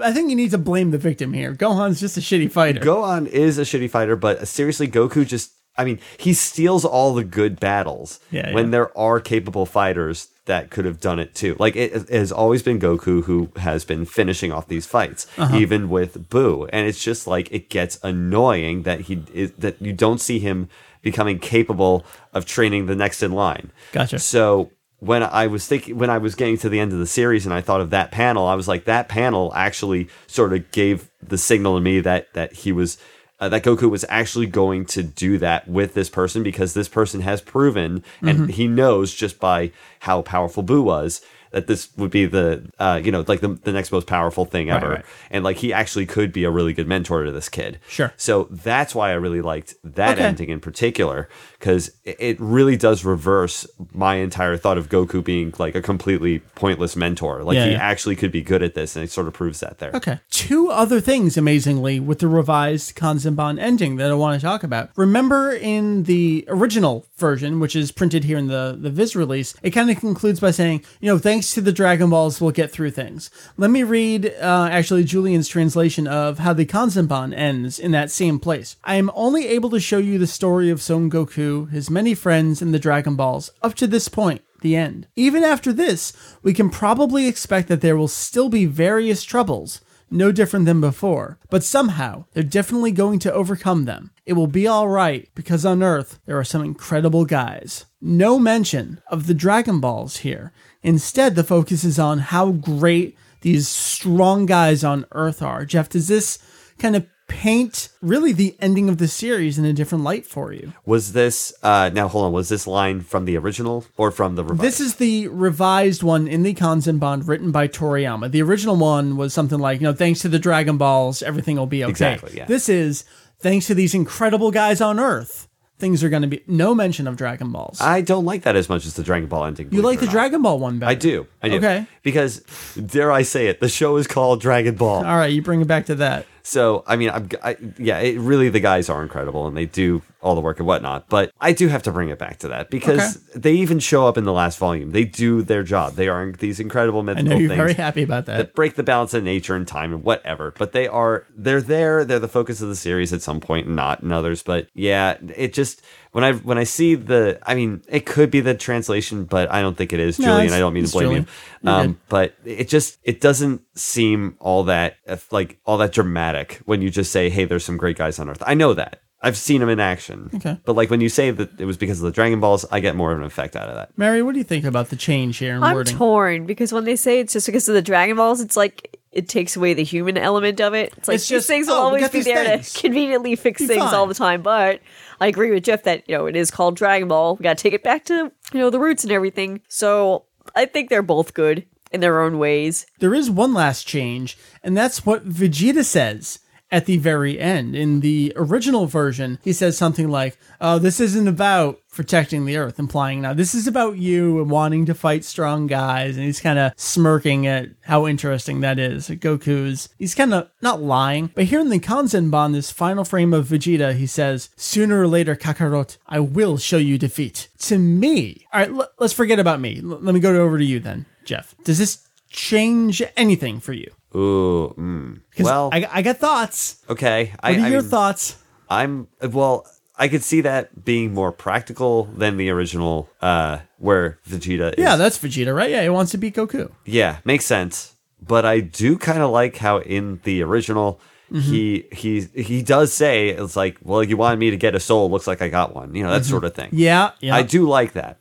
[0.00, 1.52] I think you need to blame the victim here.
[1.52, 2.78] Gohan's just a shitty fighter.
[2.80, 5.50] Gohan is a shitty fighter, but seriously, Goku just.
[5.76, 8.70] I mean, he steals all the good battles Yeah, when yeah.
[8.72, 11.56] there are capable fighters that could have done it too.
[11.58, 15.56] Like it, it has always been Goku who has been finishing off these fights, Uh-huh.
[15.56, 19.92] even with Boo, and it's just like it gets annoying that he is that you
[19.92, 20.68] don't see him
[21.00, 23.70] becoming capable of training the next in line.
[23.92, 24.18] Gotcha.
[24.18, 27.44] So when I was thinking when I was getting to the end of the series
[27.46, 31.08] and I thought of that panel, I was like, that panel actually sort of gave
[31.26, 32.98] the signal to me that that he was
[33.42, 37.22] uh, that Goku was actually going to do that with this person because this person
[37.22, 38.46] has proven and Mm-hmm.
[38.46, 41.20] he knows just by how powerful Boo was
[41.52, 44.70] that this would be the uh, you know like the, the next most powerful thing
[44.70, 45.04] ever right.
[45.30, 48.12] and like he actually could be a really good mentor to this kid Sure.
[48.16, 50.24] so that's why I really liked that Okay.
[50.24, 51.28] ending in particular
[51.58, 56.96] because it really does reverse my entire thought of Goku being like a completely pointless
[56.96, 57.42] mentor.
[57.44, 57.78] Like Yeah, he yeah.
[57.78, 59.92] actually could be good at this, and it sort of proves that there.
[59.94, 60.18] Okay.
[60.30, 64.90] Two other things, amazingly, with the revised Kanzenban ending that I want to talk about.
[64.96, 69.70] Remember in the original version, which is printed here in the, the Viz release, it
[69.70, 72.92] kind of concludes by saying, you know, thanks to the Dragon Balls, we'll get through
[72.92, 73.30] things.
[73.56, 78.38] Let me read uh, actually Julian's translation of how the Kanzenban ends in that same
[78.38, 78.76] place.
[78.84, 82.62] I am only able to show you the story of Son Goku, his many friends,
[82.62, 85.08] and the Dragon Balls up to this point the end.
[85.14, 86.12] Even after this,
[86.42, 89.80] we can probably expect that there will still be various troubles,
[90.10, 94.10] no different than before, but somehow they're definitely going to overcome them.
[94.24, 97.86] It will be alright because on Earth there are some incredible guys.
[98.00, 100.52] No mention of the Dragon Balls here.
[100.82, 105.64] Instead, the focus is on how great these strong guys on Earth are.
[105.64, 106.38] Jeff, does this
[106.78, 110.72] kind of paint really the ending of the series in a different light for you?
[110.84, 112.08] Was this uh, now?
[112.08, 112.32] Hold on.
[112.32, 114.60] Was this line from the original or from the revised?
[114.60, 118.30] This is the revised one in the Kanzenban written by Toriyama.
[118.30, 121.66] The original one was something like, you know, thanks to the Dragon Balls, everything will
[121.66, 121.90] be okay.
[121.90, 122.44] Exactly, yeah.
[122.44, 123.04] This is
[123.40, 125.48] thanks to these incredible guys on Earth,
[125.82, 127.80] things are going to be no mention of Dragon Balls.
[127.80, 129.68] I don't like that as much as the Dragon Ball ending.
[129.72, 130.12] you like the not.
[130.12, 130.88] Dragon Ball one better.
[130.90, 131.26] I do.
[131.42, 131.56] I do.
[131.56, 131.86] Okay.
[132.04, 132.38] Because
[132.76, 135.04] dare I say it, the show is called Dragon Ball.
[135.04, 136.26] All right, you bring it back to that.
[136.42, 140.02] So I mean, I'm, I, yeah, it, really the guys are incredible and they do
[140.20, 141.08] all the work and whatnot.
[141.08, 144.16] But I do have to bring it back to that because they even show up
[144.16, 144.92] in the last volume.
[144.92, 145.94] They do their job.
[145.94, 148.36] They are these incredible I mythical know you're things very happy about that.
[148.38, 150.54] that break the balance of nature and time and whatever.
[150.56, 152.04] But they are they're there.
[152.04, 154.42] They're the focus of the series at some point, and not in others.
[154.42, 155.82] But yeah, it just
[156.12, 159.60] when I when I see the, I mean, it could be the translation, but I
[159.62, 160.52] don't think it is, No, Julian.
[160.52, 161.26] I don't mean to blame Julian.
[161.62, 161.70] you.
[161.70, 161.96] Um, good.
[162.08, 164.96] but it just it doesn't seem all that
[165.30, 168.42] like all that dramatic when you just say, "Hey, there's some great guys on Earth."
[168.46, 169.00] I know that.
[169.24, 170.30] I've seen them in action.
[170.34, 170.58] Okay.
[170.64, 172.96] But like when you say that it was because of the Dragon Balls, I get
[172.96, 173.96] more of an effect out of that.
[173.96, 175.96] Mary, what do you think about the change here in I'm wording?
[175.96, 179.28] torn because when they say it's just because of the Dragon Balls, it's like it
[179.28, 180.92] takes away the human element of it.
[180.96, 182.72] It's like It's these just, things will oh, always be there things.
[182.72, 183.94] to conveniently fix Be things fine.
[183.94, 184.42] all the time.
[184.42, 184.80] But
[185.22, 187.36] I agree with Jeff that you know it is called Dragon Ball.
[187.36, 189.60] We got to take it back to you know the roots and everything.
[189.68, 190.24] So
[190.56, 192.86] I think they're both good in their own ways.
[192.98, 196.40] there is one last change, and that's what Vegeta says
[196.72, 197.76] at the very end.
[197.76, 202.78] In the original version, he says something like, Oh, this isn't about protecting the Earth,
[202.78, 206.16] implying now this is about you and wanting to fight strong guys.
[206.16, 209.08] And he's kind of smirking at how interesting that is.
[209.10, 213.46] Goku's, he's kind of not lying, but here in the Kanzenban, this final frame of
[213.48, 217.48] Vegeta, he says, Sooner or later, Kakarot, I will show you defeat.
[217.58, 219.78] To me, all right, l- let's forget about me.
[219.78, 221.54] L- let me go over to you then, Jeff.
[221.64, 223.92] Does this change anything for you?
[224.14, 225.20] Ooh, mm.
[225.40, 226.82] well, I, I got thoughts.
[226.88, 227.32] okay.
[227.42, 228.36] I, What are I your mean, thoughts?
[228.68, 229.66] I'm well.
[229.96, 234.72] I could see that being more practical than the original, uh, where Vegeta.
[234.72, 235.70] Is, Yeah, that's Vegeta, right?
[235.70, 236.70] Yeah, he wants to beat Goku.
[236.84, 237.94] yeah, makes sense.
[238.20, 241.00] But I do kind of like how in the original.
[241.30, 241.50] Mm-hmm.
[241.50, 245.10] He he he does say it's like well you wanted me to get a soul
[245.10, 246.78] looks like I got one you know that sort of thing Mm-hmm.
[246.78, 247.34] Yeah, yeah.
[247.34, 248.18] I do like that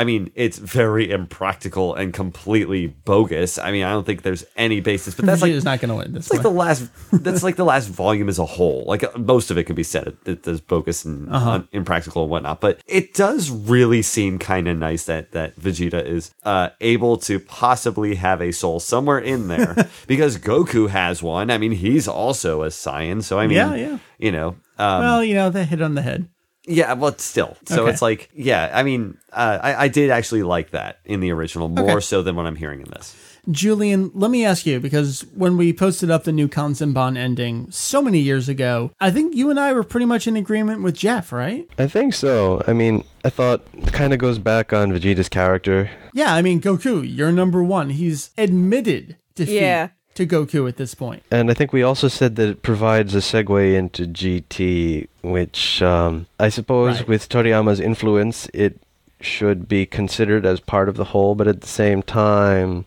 [0.00, 4.80] I mean it's very impractical and completely bogus I mean I don't think there's any
[4.80, 6.82] basis but that's like Vegeta's not going to win this It's like the last.
[7.12, 8.84] That's like the last volume as a whole.
[8.92, 11.50] Like uh, most of it can be said it, it's bogus and Uh-huh.
[11.56, 12.60] un- impractical and whatnot.
[12.60, 17.38] But it does really seem kind of nice that that Vegeta is uh, able to
[17.38, 19.74] possibly have a soul somewhere in there
[20.06, 21.50] because Goku has one.
[21.50, 23.98] I mean, he's also a Saiyan, so I mean, Yeah, yeah.
[24.18, 24.48] you know.
[24.78, 26.28] Um, well, you know, they hit on the head.
[26.70, 27.56] Yeah, but still.
[27.66, 27.92] So Okay.
[27.92, 31.68] it's like, yeah, I mean, uh, I, I did actually like that in the original
[31.68, 32.00] more Okay.
[32.00, 33.16] so than what I'm hearing in this.
[33.50, 38.02] Julian, let me ask you because when we posted up the new Kanzenban ending so
[38.02, 41.32] many years ago, I think you and I were pretty much in agreement with Jeff,
[41.32, 41.66] right?
[41.78, 42.62] I think so.
[42.66, 45.90] I mean, I thought it kind of goes back on Vegeta's character.
[46.12, 47.90] Yeah, I mean, Goku, you're number one.
[47.90, 49.88] He's admitted defeat Yeah.
[50.14, 51.22] To Goku at this point.
[51.30, 56.26] And I think we also said that it provides a segue into GT, which um,
[56.38, 57.08] I suppose Right.
[57.08, 58.80] with Toriyama's influence, it
[59.20, 62.86] should be considered as part of the whole, but at the same time,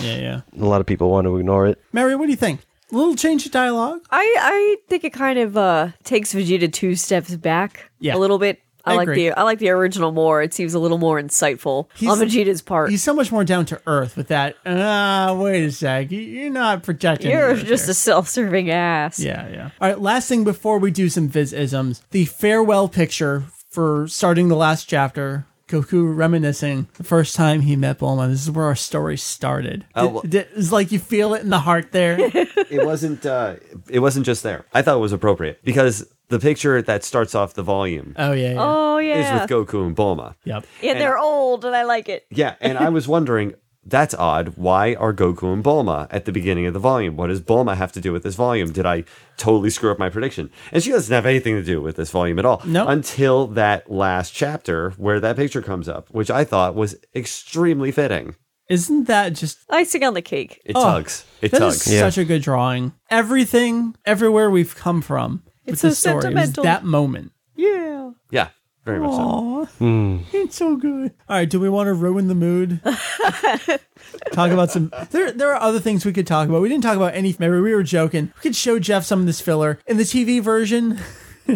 [0.00, 0.40] Yeah, yeah.
[0.60, 1.80] a lot of people want to ignore it.
[1.92, 2.60] Mary, what do you think?
[2.90, 4.00] A little change of dialogue?
[4.10, 8.14] I I think it kind of uh takes Vegeta two steps back Yeah.
[8.14, 8.60] a little bit.
[8.84, 9.28] I, I like agree.
[9.28, 10.42] the I like the original more.
[10.42, 12.90] It seems a little more insightful on Vegeta's part.
[12.90, 14.56] He's so much more down to earth with that.
[14.66, 16.10] Ah, wait a sec.
[16.10, 17.30] You- You're not protecting.
[17.30, 17.92] You're me just there.
[17.92, 19.20] a self-serving ass.
[19.20, 19.70] Yeah, yeah.
[19.80, 24.56] All right, last thing before we do some viz-isms, the farewell picture for starting the
[24.56, 25.46] last chapter.
[25.68, 28.28] Goku reminiscing the first time he met Bulma.
[28.28, 29.86] This is where our story started.
[29.94, 32.16] Oh, It- well- it- it's like you feel it in the heart there.
[32.20, 33.54] it wasn't uh
[33.88, 34.66] it wasn't just there.
[34.74, 38.52] I thought it was appropriate because the picture that starts off the volume oh yeah,
[38.54, 38.56] yeah.
[38.58, 39.34] Oh yeah.
[39.34, 40.34] is with Goku and Bulma.
[40.44, 40.66] Yep.
[40.82, 42.26] yeah, they're old and I like it.
[42.30, 43.54] Yeah, and I was wondering,
[43.84, 44.54] that's odd.
[44.56, 47.16] Why are Goku and Bulma at the beginning of the volume?
[47.16, 48.72] What does Bulma have to do with this volume?
[48.72, 49.04] Did I
[49.36, 50.50] totally screw up my prediction?
[50.70, 52.62] And she doesn't have anything to do with this volume at all.
[52.64, 52.86] No.
[52.86, 58.36] Until that last chapter where that picture comes up, which I thought was extremely fitting.
[58.68, 60.62] Isn't that just Icing on the cake.
[60.64, 61.24] It Oh, tugs.
[61.42, 61.92] It That is tugs.
[61.92, 62.00] Yeah.
[62.00, 62.92] such a good drawing.
[63.10, 66.64] Everything, everywhere we've come from with It's so this story is sentimental.
[66.64, 67.32] that moment.
[67.54, 68.10] Yeah.
[68.30, 68.48] Yeah,
[68.84, 69.20] very much so.
[69.20, 70.18] Aw, hmm.
[70.32, 71.12] it's so good.
[71.28, 72.80] All right, do we want to ruin the mood?
[74.32, 74.92] talk about some.
[75.10, 76.62] There, there are other things we could talk about.
[76.62, 77.34] We didn't talk about any.
[77.38, 78.32] Maybe we were joking.
[78.36, 80.98] We could show Jeff some of this filler in the TV version.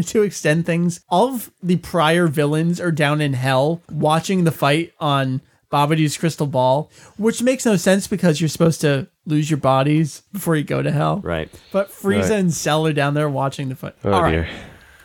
[0.06, 4.92] to extend things, all of the prior villains are down in hell watching the fight
[4.98, 5.40] on
[5.70, 10.56] Babidi's crystal ball, which makes no sense because you're supposed to lose your bodies before
[10.56, 11.20] you go to hell.
[11.22, 11.50] Right.
[11.72, 12.30] But Frieza Right.
[12.32, 13.94] and Cell are down there watching the fight.
[14.04, 14.30] Oh All right.
[14.32, 14.48] dear.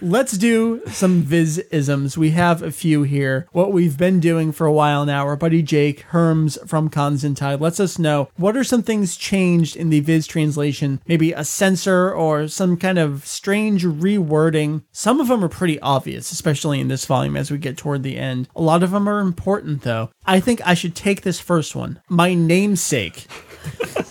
[0.03, 2.17] Let's do some viz-isms.
[2.17, 3.47] We have a few here.
[3.51, 7.80] What we've been doing for a while now, our buddy Jake Herms from Constantine lets
[7.80, 12.47] us know what are some things changed in the viz translation, maybe a censor or
[12.47, 14.82] some kind of strange rewording.
[14.91, 18.17] Some of them are pretty obvious, especially in this volume as we get toward the
[18.17, 18.49] end.
[18.55, 20.09] A lot of them are important though.
[20.26, 22.01] I think I should take this first one.
[22.09, 23.28] My namesake.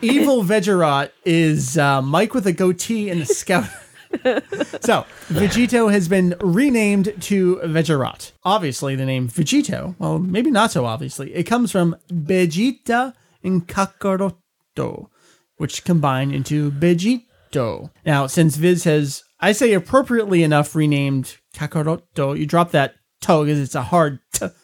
[0.00, 3.68] Evil Vegerot is uh, Mike with a goatee and a scout.
[4.82, 8.32] So, Vegito has been renamed to Vegerot.
[8.44, 15.08] Obviously, the name Vegito, well, maybe not so obviously, it comes from Vegeta and Kakaroto,
[15.56, 17.90] which combine into Vegito.
[18.04, 23.60] Now, since Viz has, I say appropriately enough, renamed Kakaroto, you drop that to because
[23.60, 24.18] it's a hard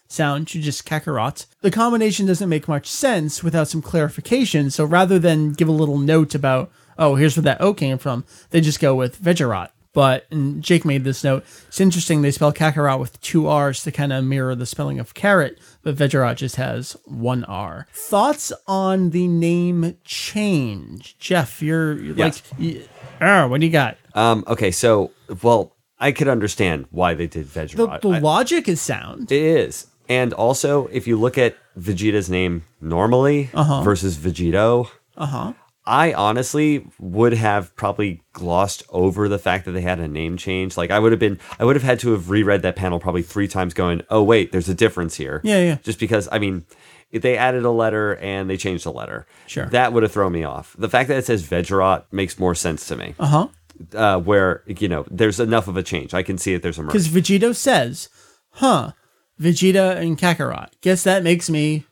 [0.08, 1.46] sound, you just Kakarot.
[1.60, 5.98] The combination doesn't make much sense without some clarification, so rather than give a little
[5.98, 9.68] note about, oh, here's where that O came from, they just go with Vegerot.
[9.94, 13.90] But, and Jake made this note, it's interesting they spell Kakarot with two R's to
[13.90, 17.86] kind of mirror the spelling of carrot, but Vegerot just has one R.
[17.92, 21.16] Thoughts on the name change?
[21.18, 22.24] Jeff, you're, you're Yeah.
[22.26, 22.82] like, y-
[23.20, 23.96] ah, what do you got?
[24.14, 25.10] Um, okay, so
[25.42, 28.00] well, I could understand why they did The, Vegerot.
[28.02, 29.32] the I- logic is sound.
[29.32, 29.87] it is.
[30.08, 33.82] And also, if you look at Vegeta's name normally Uh-huh.
[33.82, 35.52] versus Vegito, Uh huh.
[35.84, 40.76] I honestly would have probably glossed over the fact that they had a name change.
[40.76, 43.22] Like I would have been, I would have had to have reread that panel probably
[43.22, 45.76] three times, going, "Oh wait, there's a difference here." Yeah, yeah.
[45.82, 46.66] Just because, I mean,
[47.10, 49.26] if they added a letter and they changed the letter.
[49.46, 49.64] Sure.
[49.66, 50.76] That would have thrown me off.
[50.78, 53.14] The fact that it says Vegerot makes more sense to me.
[53.18, 53.48] Uh huh.
[53.94, 56.82] Uh, where you know there's enough of a change, I can see that there's a
[56.82, 56.92] merge.
[56.92, 58.10] Because Vegito says,
[58.50, 58.92] huh,
[59.40, 60.68] Vegeta and Kakarot.
[60.80, 61.84] Guess that makes me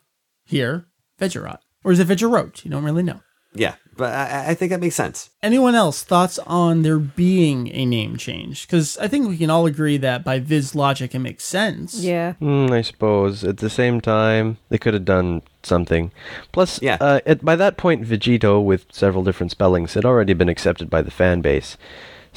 [0.45, 0.85] here
[1.19, 1.59] Vegerot.
[1.83, 2.63] Or is it Vegerot?
[2.65, 3.21] You don't really know.
[3.53, 5.31] Yeah, but I, I think that makes sense.
[5.41, 8.67] Anyone else thoughts on there being a name change?
[8.67, 11.95] Because I think we can all agree that by Viz logic it makes sense.
[11.99, 12.33] Yeah.
[12.33, 13.43] Hmm, I suppose.
[13.43, 16.11] At the same time, they could have done something.
[16.51, 16.97] Plus, Yeah.
[17.01, 21.01] uh, at, by that point, Vegito, with several different spellings, had already been accepted by
[21.01, 21.77] the fan base.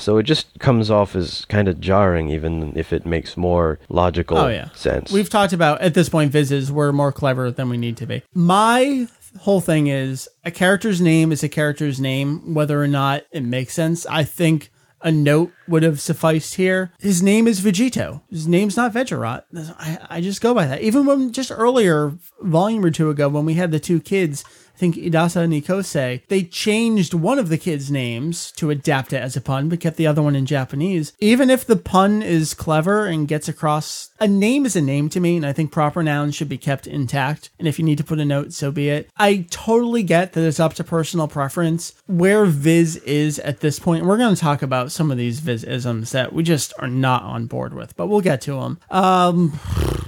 [0.00, 4.38] So it just comes off as kind of jarring, even if it makes more logical
[4.38, 4.70] Oh yeah.
[4.72, 5.12] sense.
[5.12, 8.22] We've talked about at this point Vizes we're more clever than we need to be.
[8.34, 9.06] My
[9.40, 13.74] whole thing is a character's name is a character's name, whether or not it makes
[13.74, 14.06] sense.
[14.06, 14.70] I think
[15.02, 16.92] a note would have sufficed here.
[16.98, 18.20] His name is Vegito.
[18.30, 19.44] His name's not Vegerot.
[19.78, 20.82] I, I just go by that.
[20.82, 24.44] Even when just earlier, volume or two ago, when we had the two kids,
[24.80, 29.36] think Idasa and Nikose, they changed one of the kids' names to adapt it as
[29.36, 31.12] a pun, but kept the other one in Japanese.
[31.20, 35.20] Even if the pun is clever and gets across, a name is a name to
[35.20, 37.50] me, and I think proper nouns should be kept intact.
[37.58, 39.10] And if you need to put a note, so be it.
[39.18, 41.92] I totally get that it's up to personal preference.
[42.06, 45.62] Where Viz is at this point, we're going to talk about some of these Viz
[45.62, 48.78] isms that we just are not on board with, but we'll get to them.
[48.90, 49.60] Um,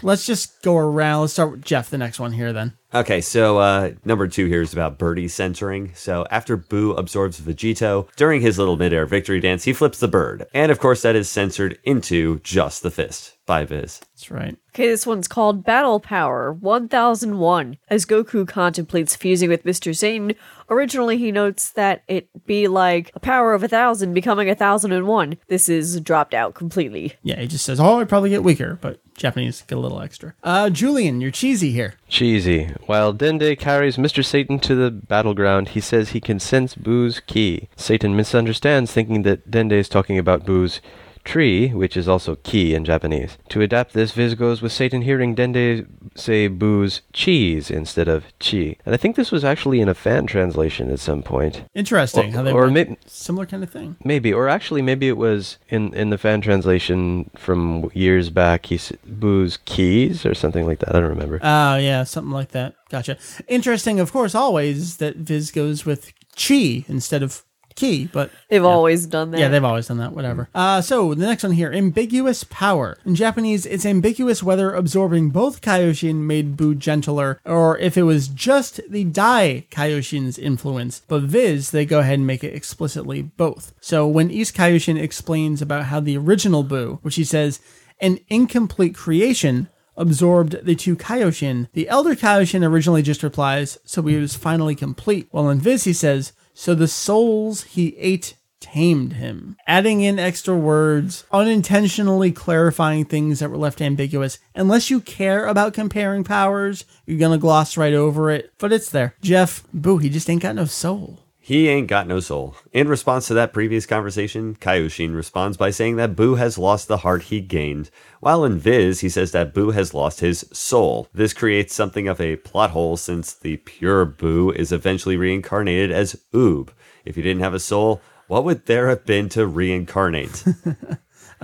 [0.02, 1.20] let's just go around.
[1.20, 2.72] Let's start with Jeff, the next one here then.
[2.94, 5.92] Okay, so uh, number two here is about Birdie censoring.
[5.94, 10.46] So after Boo absorbs Vegito, during his little midair victory dance, he flips the bird.
[10.52, 14.00] And of course, that is censored into just the fist by Viz.
[14.00, 14.56] That's right.
[14.74, 17.76] Okay, this one's called Battle Power 1001.
[17.88, 19.96] As Goku contemplates fusing with Mr.
[19.96, 20.34] Satan,
[20.70, 24.92] originally he notes that it be like a power of a thousand becoming a thousand
[24.92, 25.36] and one.
[25.48, 27.14] This is dropped out completely.
[27.22, 30.34] Yeah, he just says, "Oh, I'd probably get weaker," but Japanese get a little extra.
[30.42, 31.94] Uh, Julian, you're cheesy here.
[32.08, 32.70] Cheesy.
[32.86, 34.24] While Dende carries Mr.
[34.24, 37.68] Satan to the battleground, he says he can sense Boo's ki.
[37.76, 40.80] Satan misunderstands, thinking that Dende is talking about Boo's
[41.24, 43.38] tree, which is also ki in Japanese.
[43.50, 48.76] To adapt this, Viz goes with Satan hearing Dende say Boo's cheese instead of chi.
[48.84, 51.64] And I think this was actually in a fan translation at some point.
[51.74, 53.96] Interesting Or- how they or may- similar kind of thing.
[54.04, 58.66] Maybe, or actually, maybe it was in in the fan translation from years back.
[58.66, 60.90] He s- Boo's keys or something like that.
[60.94, 61.38] I don't remember.
[61.42, 62.74] Oh, yeah, something like that.
[62.90, 63.16] Gotcha.
[63.48, 67.42] Interesting, of course, always that Viz goes with chi instead of
[67.74, 69.40] ki, but They've always done that.
[69.40, 70.12] Yeah, they've always done that.
[70.12, 70.48] Whatever.
[70.54, 72.98] Uh, so the next one here, ambiguous power.
[73.04, 78.28] In Japanese, it's ambiguous whether absorbing both Kaioshin made Boo gentler, or if it was
[78.28, 81.02] just the Dai Kaioshin's influence.
[81.08, 83.72] But Viz, they go ahead and make it explicitly both.
[83.80, 87.60] So when East Kaioshin explains about how the original Boo, which he says,
[88.00, 91.68] an incomplete creation absorbed the two Kaioshin.
[91.72, 95.28] The Elder Kaioshin originally just replies, so he was finally complete.
[95.30, 99.56] While in Viz, he says, so the souls he ate tamed him.
[99.66, 104.38] Adding in extra words, unintentionally clarifying things that were left ambiguous.
[104.54, 108.52] Unless you care about comparing powers, you're gonna gloss right over it.
[108.58, 109.14] But it's there.
[109.20, 111.18] Jeff, boo, he just ain't got no soul.
[111.44, 112.54] He ain't got no soul.
[112.72, 116.98] In response to that previous conversation, Kaioshin responds by saying that Boo has lost the
[116.98, 117.90] heart he gained,
[118.20, 121.08] while in Viz, he says that Boo has lost his soul.
[121.12, 126.14] This creates something of a plot hole since the pure Boo is eventually reincarnated as
[126.32, 126.68] Oob.
[127.04, 130.44] If he didn't have a soul, what would there have been to reincarnate?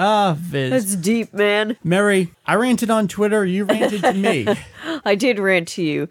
[0.01, 0.71] Ah, Viz.
[0.71, 1.77] That's deep, man.
[1.83, 4.47] Mary, I ranted on Twitter, you ranted to me.
[5.05, 6.09] I did rant to you.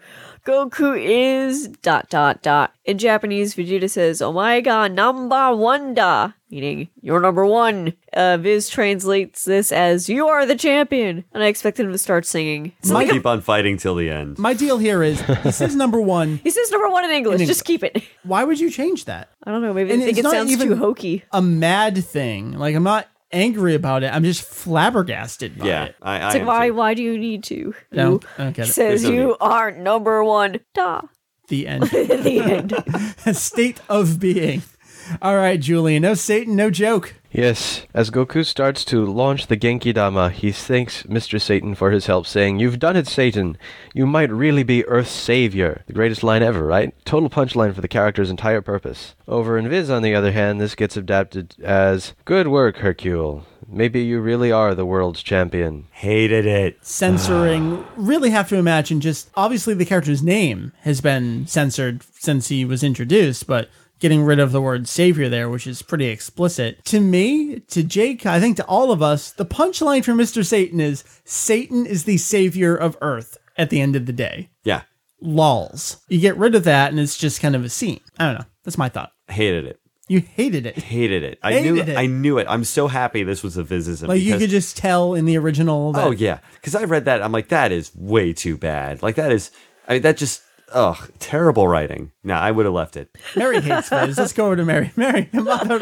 [0.47, 2.73] Goku is dot dot dot.
[2.85, 7.91] In Japanese, Vegeta says, "Oh my god, number one da," meaning you're number one.
[8.13, 12.25] Uh, Viz translates this as "You are the champion," and I expected him to start
[12.25, 12.71] singing.
[12.85, 14.37] My- Keep on fighting till the end.
[14.39, 16.39] My deal here is, he says number one.
[16.43, 17.41] He says number one in English.
[17.41, 18.01] In Just keep it.
[18.23, 19.27] Why would you change that?
[19.43, 19.73] I don't know.
[19.73, 21.23] Maybe And they think it's it not sounds even- too hokey.
[21.33, 22.53] A mad thing.
[22.53, 24.13] Like, I'm not angry about it.
[24.13, 25.95] I'm just flabbergasted by Yeah, it.
[26.01, 26.67] I, I It's like why?
[26.67, 26.73] too.
[26.75, 27.73] Why do you need to?
[27.91, 28.71] No, You I don't get it.
[28.73, 29.35] says There's no you need.
[29.41, 30.59] are number one.
[30.73, 31.01] Da.
[31.49, 31.83] The end.
[31.89, 33.35] The end.
[33.37, 34.61] State of being.
[35.21, 36.03] All right, Julian.
[36.03, 37.15] No Satan, no joke.
[37.31, 41.39] Yes, as Goku starts to launch the Genki Dama, he thanks Mr.
[41.39, 43.57] Satan for his help, saying, You've done it, Satan.
[43.93, 45.83] You might really be Earth's savior.
[45.87, 46.93] The greatest line ever, right?
[47.05, 49.13] Total punchline for the character's entire purpose.
[49.27, 53.45] Over in Viz, on the other hand, this gets adapted as, Good work, Hercule.
[53.69, 55.87] Maybe you really are the world's champion.
[55.91, 56.77] Hated it.
[56.85, 57.83] Censoring.
[57.83, 57.91] Ah.
[57.97, 62.81] really have to imagine just obviously the character's name has been censored since he was
[62.81, 63.69] introduced, but
[63.99, 66.83] getting rid of the word savior there, which is pretty explicit.
[66.85, 70.45] To me, to Jake, I think to all of us, the punchline for Mr.
[70.45, 74.49] Satan is Satan is the savior of Earth at the end of the day.
[74.63, 74.81] Yeah,
[75.21, 75.97] Lols.
[76.07, 78.01] You get rid of that and it's just kind of a scene.
[78.19, 78.45] I don't know.
[78.63, 79.13] That's my thought.
[79.27, 79.79] hated it.
[80.09, 80.77] You hated it.
[80.77, 81.37] Hated it.
[81.43, 81.97] I Hated knew it.
[81.97, 82.47] I knew it.
[82.49, 84.07] I'm so happy this was a Vizism.
[84.07, 87.21] Like you could just tell in the original that Oh yeah, because I read that.
[87.21, 89.03] I'm like, that is way too bad.
[89.03, 89.51] Like that is,
[89.87, 92.11] I mean, that just, ugh, terrible writing.
[92.23, 93.09] No, I would have left it.
[93.35, 94.17] Mary hates Viz.
[94.17, 94.91] Let's go over to Mary.
[94.97, 95.81] Mary, I'm laughing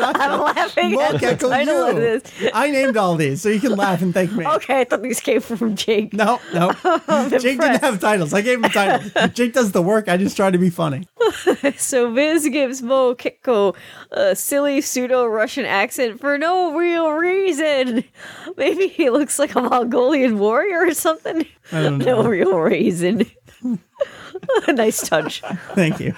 [1.00, 2.00] at the Mokeko, title of you.
[2.02, 2.52] this.
[2.54, 4.46] I named all these, so you can laugh and thank me.
[4.46, 6.14] Okay, I thought these came from Jake.
[6.14, 6.72] No, no.
[7.30, 8.34] Jake didn't have titles.
[8.34, 9.12] I gave him titles.
[9.34, 10.08] Jake does the work.
[10.08, 11.08] I just try to be funny.
[11.78, 13.76] So Viz gives Mokeko
[14.12, 18.04] a silly pseudo Russian accent for no real reason.
[18.58, 21.46] Maybe he looks like a Mongolian warrior or something.
[21.72, 22.22] I don't know.
[22.22, 23.26] No real reason.
[24.68, 25.42] nice touch.
[25.74, 26.14] Thank you.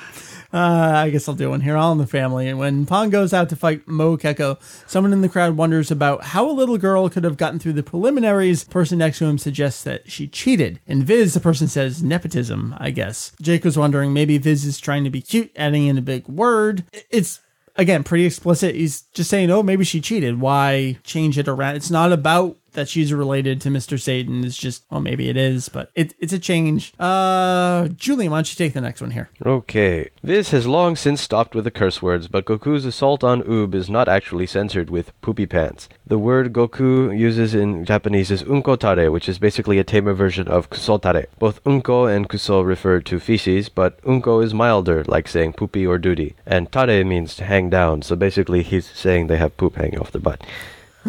[0.53, 1.75] Uh, I guess I'll do one here.
[1.75, 2.47] All in the family.
[2.47, 6.49] And when Pan goes out to fight Mokeko, someone in the crowd wonders about how
[6.49, 8.63] a little girl could have gotten through the preliminaries.
[8.63, 10.79] Person next to him suggests that she cheated.
[10.87, 13.33] In Viz, the person says nepotism, I guess.
[13.41, 16.85] Jake was wondering maybe Viz is trying to be cute, adding in a big word.
[17.09, 17.41] It's
[17.75, 18.75] again pretty explicit.
[18.75, 20.39] He's just saying, oh, maybe she cheated.
[20.39, 21.75] Why change it around?
[21.75, 23.99] It's not about that she's related to Mr.
[23.99, 26.93] Satan is just, well, maybe it is, but it, it's a change.
[26.99, 29.31] Uh, Julian, why don't you take the next one here?
[29.43, 30.09] Okay.
[30.21, 33.89] This has long since stopped with the curse words, but Goku's assault on Oob is
[33.89, 35.89] not actually censored with poopy pants.
[36.05, 40.69] The word Goku uses in Japanese is unkotare, which is basically a tamer version of
[40.69, 41.25] kusotare.
[41.39, 45.97] Both unko and kuso refer to feces, but unko is milder, like saying poopy or
[45.97, 49.97] duty, and tare means to hang down, so basically he's saying they have poop hanging
[49.97, 50.43] off their butt.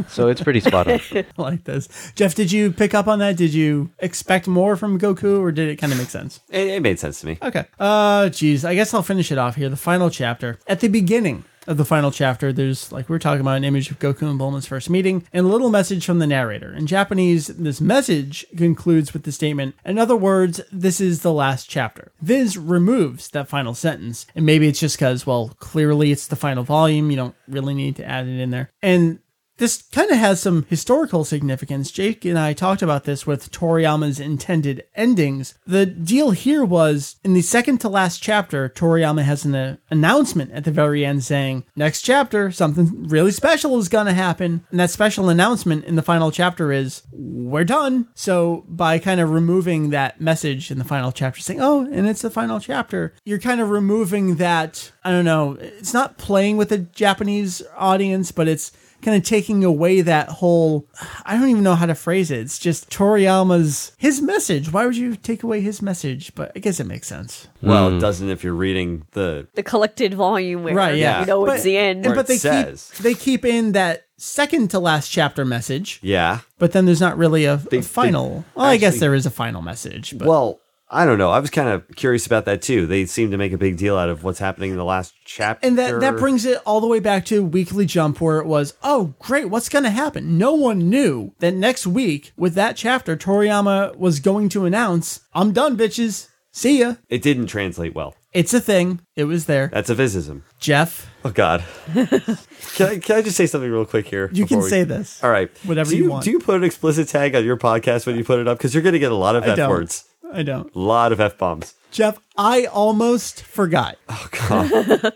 [0.08, 1.00] So it's pretty spot on.
[1.12, 1.88] I like this.
[2.14, 3.36] Jeff, did you pick up on that?
[3.36, 6.40] Did you expect more from Goku or did it kind of make sense?
[6.50, 7.38] It, it made sense to me.
[7.42, 7.64] Okay.
[7.78, 9.68] Uh, geez, I guess I'll finish it off here.
[9.68, 10.58] The final chapter.
[10.66, 13.90] At the beginning of the final chapter, there's, like we are talking about, an image
[13.90, 16.72] of Goku and Bulma's first meeting and a little message from the narrator.
[16.74, 21.68] In Japanese, this message concludes with the statement, in other words, this is the last
[21.68, 22.10] chapter.
[22.22, 24.26] Viz removes that final sentence.
[24.34, 27.10] And maybe it's just because, well, clearly it's the final volume.
[27.10, 28.70] You don't really need to add it in there.
[28.80, 29.18] And
[29.58, 31.90] this kind of has some historical significance.
[31.90, 35.54] Jake and I talked about this with Toriyama's intended endings.
[35.66, 40.52] The deal here was in the second to last chapter, Toriyama has an uh, announcement
[40.52, 44.64] at the very end saying, next chapter, something really special is going to happen.
[44.70, 48.08] And that special announcement in the final chapter is, we're done.
[48.14, 52.22] So by kind of removing that message in the final chapter, saying, oh, and it's
[52.22, 56.68] the final chapter, you're kind of removing that, I don't know, it's not playing with
[56.68, 58.72] the Japanese audience, but it's
[59.02, 60.86] kind of taking away that whole
[61.24, 62.40] I don't even know how to phrase it.
[62.40, 64.72] It's just Toriyama's his message.
[64.72, 66.34] Why would you take away his message?
[66.34, 67.48] But I guess it makes sense.
[67.62, 69.46] Well, it doesn't if you're reading the.
[69.54, 71.20] The collected volume where Right, yeah.
[71.20, 72.04] you know But- it's the end.
[72.04, 72.90] Where but it they says.
[72.94, 76.40] keep they keep in that second to last chapter message, Yeah.
[76.58, 78.44] but then there's not really a, a They- they final.
[78.54, 80.60] well, I guess actually- there is a final message, but Well,
[80.90, 81.30] I don't know.
[81.30, 82.86] I was kind of curious about that too.
[82.86, 85.66] They seem to make a big deal out of what's happening in the last chapter.
[85.66, 88.74] and that that brings it all the way back to Weekly Jump, where it was,
[88.82, 90.38] oh great, what's going to happen?
[90.38, 95.52] No one knew that next week with that chapter, Toriyama was going to announce, "I'm
[95.52, 96.28] done, bitches.
[96.52, 98.14] See ya." It didn't translate well.
[98.32, 99.00] It's a thing.
[99.16, 99.68] It was there.
[99.72, 100.42] That's a visism.
[100.60, 101.64] Jeff, Oh God.
[101.92, 104.30] can I can I just say something real quick here?
[104.32, 105.22] you can we- say this.
[105.22, 105.50] All right.
[105.64, 106.24] Whatever do you you want.
[106.24, 108.58] Do you put an explicit tag on your podcast when you put it up?
[108.58, 110.74] Because you're going to get a lot of f words, I don't.
[110.74, 111.74] a lot of f bombs.
[111.90, 113.96] Jeff, I almost forgot.
[114.08, 114.28] Oh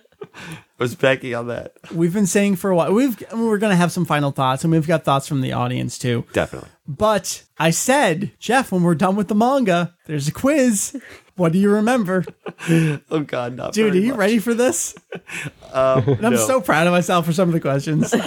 [0.78, 1.74] I was banking on that.
[1.94, 2.92] We've been saying for a while.
[2.92, 5.98] We've we're going to have some final thoughts, and we've got thoughts from the audience
[5.98, 6.24] too.
[6.32, 6.70] Definitely.
[6.88, 11.00] But I said, Jeff, when we're done with the manga, there's a quiz.
[11.36, 12.24] What do you remember,
[12.68, 13.94] Oh God, not dude?
[13.94, 14.18] Are you much.
[14.18, 14.94] ready for this?
[15.74, 16.36] and I'm no.
[16.36, 18.14] so proud of myself for some of the questions.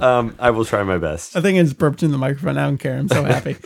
[0.00, 1.36] Um, I will try my best.
[1.36, 2.56] I think I just burped in the microphone.
[2.56, 2.96] I don't care.
[2.96, 3.56] I'm so happy.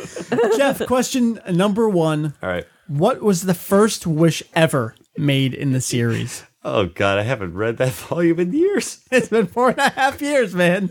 [0.56, 2.64] Jeff, question number one: All right.
[2.86, 6.44] What was the first wish ever made in the series?
[6.64, 9.00] Oh God, I haven't read that volume in years.
[9.10, 10.90] It's been four and a half years, man.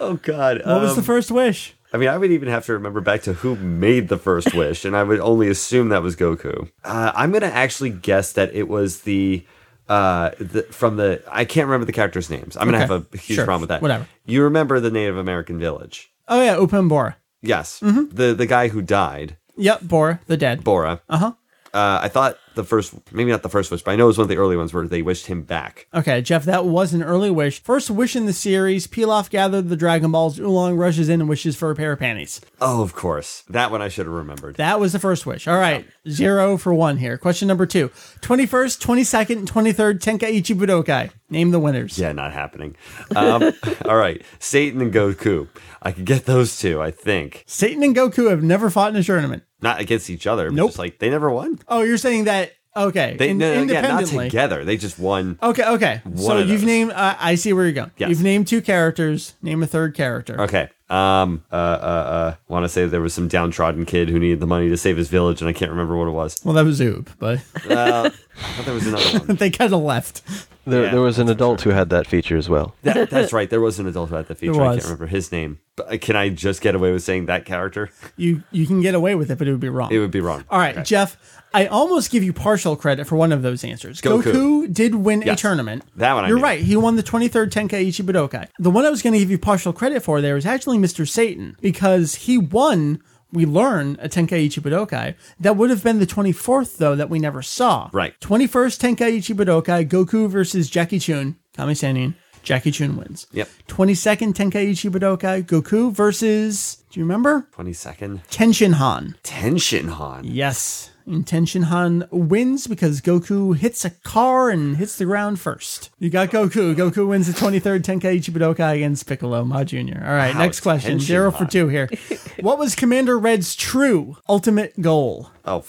[0.00, 0.60] Oh God.
[0.64, 1.73] What was the first wish?
[1.94, 4.84] I mean, I would even have to remember back to who made the first wish,
[4.84, 6.68] and I would only assume that was Goku.
[6.84, 9.46] Uh, I'm gonna actually guess that it was the,
[9.88, 11.22] uh, the from the.
[11.30, 12.56] I can't remember the characters' names.
[12.56, 12.92] I'm gonna Okay.
[12.92, 13.44] have a huge Sure.
[13.44, 13.80] problem with that.
[13.80, 14.08] Whatever.
[14.26, 16.10] You remember the Native American village?
[16.26, 17.16] Oh yeah, Upen Bora.
[17.42, 17.78] Yes.
[17.80, 18.14] Mm-hmm.
[18.14, 20.64] The the guy who died, Yep, Bora, the dead.
[20.64, 21.00] Bora.
[21.08, 21.32] Uh-huh.
[21.72, 24.18] Uh, I thought the first, maybe not the first wish, but I know it was
[24.18, 25.86] one of the early ones where they wished him back.
[25.94, 27.62] Okay, Jeff, that was an early wish.
[27.62, 31.56] First wish in the series, Pilaf gathered the Dragon Balls, Oolong rushes in and wishes
[31.56, 32.40] for a pair of panties.
[32.60, 33.42] Oh, of course.
[33.48, 34.56] That one I should have remembered.
[34.56, 35.46] That was the first wish.
[35.48, 37.18] All right, zero for one here.
[37.18, 37.88] Question number two
[38.20, 41.10] 21st, 22nd, and 23rd Tenkaichi Budokai.
[41.30, 41.98] Name the winners.
[41.98, 42.76] Yeah, not happening.
[43.16, 43.52] Um,
[43.84, 45.48] all right, Satan and Goku.
[45.82, 46.80] I could get those two.
[46.80, 49.42] I think Satan and Goku have never fought in a tournament.
[49.60, 50.48] not against each other.
[50.50, 50.68] But Nope.
[50.70, 51.58] Just like they never won.
[51.68, 52.43] Oh, you're saying that,
[52.76, 54.64] okay, They in- no, no, yeah, not together.
[54.64, 55.38] They just won.
[55.42, 56.02] Okay, okay.
[56.16, 56.62] so you've those.
[56.64, 57.90] named, uh, I see where you're going.
[57.96, 58.10] Yes.
[58.10, 59.34] You've named two characters.
[59.42, 60.40] Name a third character.
[60.42, 60.68] Okay.
[60.90, 61.42] Um.
[61.50, 61.54] Uh.
[61.56, 61.58] Uh.
[61.58, 64.96] uh Want to say there was some downtrodden kid who needed the money to save
[64.98, 66.40] his village, and I can't remember what it was.
[66.44, 67.38] Well, that was Zoob, but
[67.70, 69.36] Uh, I thought there was another one.
[69.36, 70.22] they kind of left.
[70.66, 70.90] There, Yeah.
[70.92, 72.74] there was an adult who had that feature as well.
[72.82, 73.48] That, that's right.
[73.50, 74.62] There was an adult who had the feature.
[74.62, 75.58] I can't remember his name.
[75.76, 77.90] But uh, can I just get away with saying that character?
[78.16, 79.90] You you can get away with it, but it would be wrong.
[79.92, 80.44] It would be wrong.
[80.50, 81.16] All right, Jeff.
[81.54, 84.00] I almost give you partial credit for one of those answers.
[84.00, 84.74] Goku, Goku.
[84.74, 85.84] did win a tournament.
[85.96, 86.42] That one I You're knew.
[86.44, 86.60] right.
[86.60, 88.48] He won the 23rd Tenkaichi Budokai.
[88.58, 91.08] The one I was going to give you partial credit for there is actually Mr.
[91.08, 93.00] Satan because he won.
[93.32, 95.14] We learn a Tenkaichi Budokai.
[95.40, 97.88] That would have been the 24th though that we never saw.
[97.92, 98.14] Right.
[98.20, 99.88] 21st Tenkaichi Budokai.
[99.88, 101.36] Goku versus Jackie Chun.
[101.56, 102.14] Kami Sennin.
[102.44, 103.26] Jackie Chun wins.
[103.32, 103.48] Yep.
[103.68, 105.44] 22nd Tenkaichi Budokai.
[105.44, 106.84] Goku versus.
[106.90, 107.48] Do you remember?
[107.52, 108.22] Twenty second.
[108.30, 109.16] Tenshin Han.
[109.24, 110.24] Tenshin Han.
[110.24, 110.90] Yes.
[111.06, 115.90] And Tenshin Han wins because Goku hits a car and hits the ground first.
[115.98, 116.74] You got Goku.
[116.74, 119.76] Goku wins the 23rd Tenkaichi Budokai against Piccolo, Ma Jr.
[120.02, 120.98] All right, Wow, next question.
[121.00, 121.90] Zero for two here.
[122.40, 125.30] what was Commander Red's true ultimate goal?
[125.44, 125.64] Oh,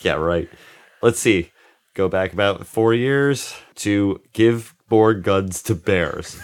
[0.00, 0.48] yeah, right.
[1.02, 1.52] Let's see.
[1.94, 6.38] Go back about four years to give more guns to bears.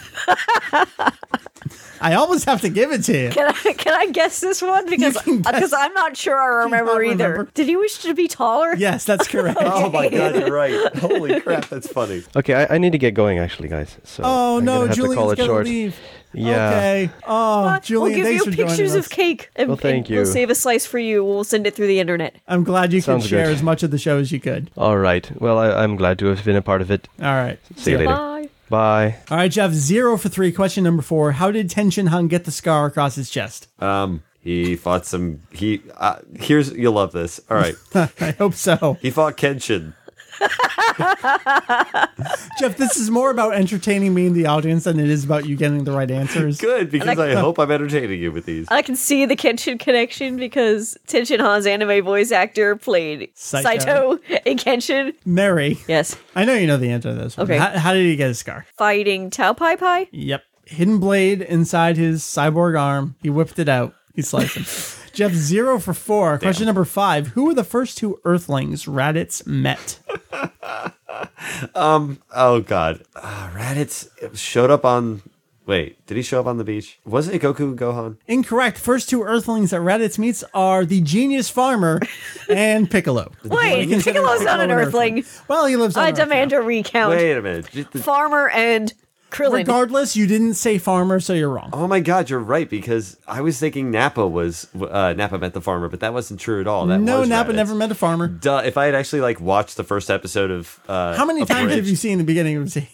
[1.99, 3.29] I almost have to give it to you.
[3.31, 7.01] Can I can I guess this one because because uh, I'm not sure I remember
[7.03, 7.29] either.
[7.31, 7.51] remember?
[7.55, 8.75] Did he wish to be taller?
[8.75, 9.57] Yes, that's correct.
[9.59, 10.95] Oh my god, you're right.
[10.97, 12.23] Holy crap, that's funny.
[12.35, 13.97] Okay, I, I need to get going actually, guys.
[14.03, 15.65] So Oh I'm no, gonna have to call it gonna short.
[15.65, 15.95] leave.
[16.33, 16.67] Yeah.
[16.69, 17.09] Okay.
[17.27, 19.49] Oh, We'll give thanks you for pictures of cake.
[19.55, 21.23] And, Well, thank and We'll save a slice for you.
[21.23, 22.35] We'll send it through the internet.
[22.47, 23.55] I'm glad you could Sounds share good.
[23.55, 24.69] as much of the show as you could.
[24.77, 25.29] All right.
[25.41, 27.07] Well, I, I'm glad to have been a part of it.
[27.19, 27.59] All right.
[27.75, 28.09] See you later.
[28.11, 28.49] Bye.
[28.69, 29.15] Bye.
[29.31, 29.71] All right, Jeff.
[29.71, 30.51] Zero for three.
[30.51, 31.33] Question number four.
[31.33, 33.67] How did Tenshin Han get the scar across his chest?
[33.81, 35.41] Um, he fought some.
[35.51, 37.39] He uh, here's you'll love this.
[37.49, 38.97] All right, I hope so.
[39.01, 39.93] he fought Kenshin.
[42.59, 45.55] Jeff, this is more about entertaining me and the audience than it is about you
[45.55, 46.59] getting the right answers.
[46.59, 48.67] Good because I hope I'm entertaining you with these.
[48.69, 53.63] I can see the Kenshin connection because Tenshin Han's anime voice actor played Saito.
[53.63, 54.11] Saito,
[54.45, 55.13] in Kenshin.
[55.25, 56.15] Mary, Yes.
[56.35, 57.37] I know you know the answer to this.
[57.37, 57.45] One.
[57.45, 57.57] Okay.
[57.57, 58.65] How, how did he get his scar?
[58.77, 60.07] Fighting Tao Pai Pai.
[60.11, 60.43] Yep.
[60.65, 63.15] Hidden blade inside his cyborg arm.
[63.21, 63.93] He whipped it out.
[64.15, 64.65] He sliced him.
[65.17, 66.37] Jeff, zero for four.
[66.37, 67.29] Question number five.
[67.29, 69.99] Who were the first two Earthlings Raditz met?
[71.75, 72.19] um.
[72.35, 74.07] Oh god, uh, Raditz
[74.37, 75.23] showed up on.
[75.65, 76.97] Wait, did he show up on the beach?
[77.03, 78.17] Wasn't it Goku and Gohan?
[78.27, 78.77] Incorrect.
[78.77, 81.99] First two Earthlings that Raditz meets are the genius farmer
[82.49, 83.33] and Piccolo.
[83.43, 85.25] Wait, You consider Piccolo's not an Piccolo Earthling.
[85.49, 86.59] Well, he lives on I Earth demand now.
[86.59, 87.09] a recount.
[87.17, 87.65] Wait a minute.
[87.91, 88.93] The- Farmer and
[89.29, 89.53] Krillin.
[89.53, 91.69] Regardless, you didn't say farmer, so you're wrong.
[91.73, 95.61] Oh my god, you're right because I was thinking Nappa was uh, Nappa met the
[95.61, 96.85] farmer, but that wasn't true at all.
[96.87, 97.55] That no, was Nappa Raditz.
[97.55, 98.27] never met a farmer.
[98.27, 101.73] Duh, if I had actually like watched the first episode of uh, How many times
[101.73, 102.85] have you seen the beginning of the Uh,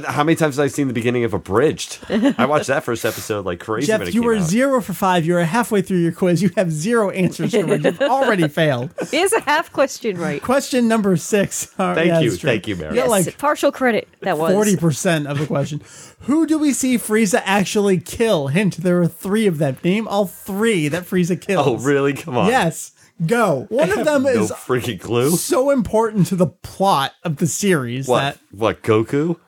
[0.00, 1.98] How many times have I seen the beginning of Abridged?
[2.08, 4.42] I watched that first episode like crazy when Jeff, it you came were out.
[4.48, 5.26] zero for five.
[5.26, 6.42] You are halfway through your quiz.
[6.42, 7.84] You have zero answers correct.
[7.84, 8.94] You've already failed.
[9.10, 10.42] Here's a half question right.
[10.42, 11.70] Question number six.
[11.78, 12.94] All right, oh, Thank yeah, you, thank you, Mary.
[12.94, 14.08] You got Yes, like partial credit.
[14.22, 15.82] That was forty percent of the question.
[16.20, 18.46] Who do we see Frieza actually kill?
[18.48, 19.76] Hint: there are three of them.
[19.84, 21.66] Name all three that Frieza kills.
[21.66, 22.14] Oh, really?
[22.14, 22.48] Come on.
[22.48, 22.92] Yes.
[23.26, 23.66] Go.
[23.68, 25.30] One of them No is freaking clue.
[25.36, 28.20] so important to the plot of the series What?
[28.20, 28.82] that What?
[28.82, 29.38] Goku?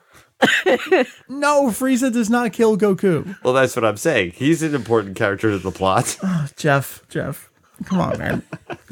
[1.29, 3.35] No, Frieza does not kill Goku.
[3.43, 4.31] Well, that's what I'm saying.
[4.31, 6.17] He's an important character to the plot.
[6.27, 7.49] Oh, Jeff, Jeff,
[7.85, 8.43] come on, man.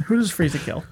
[0.06, 0.84] Who does Frieza kill?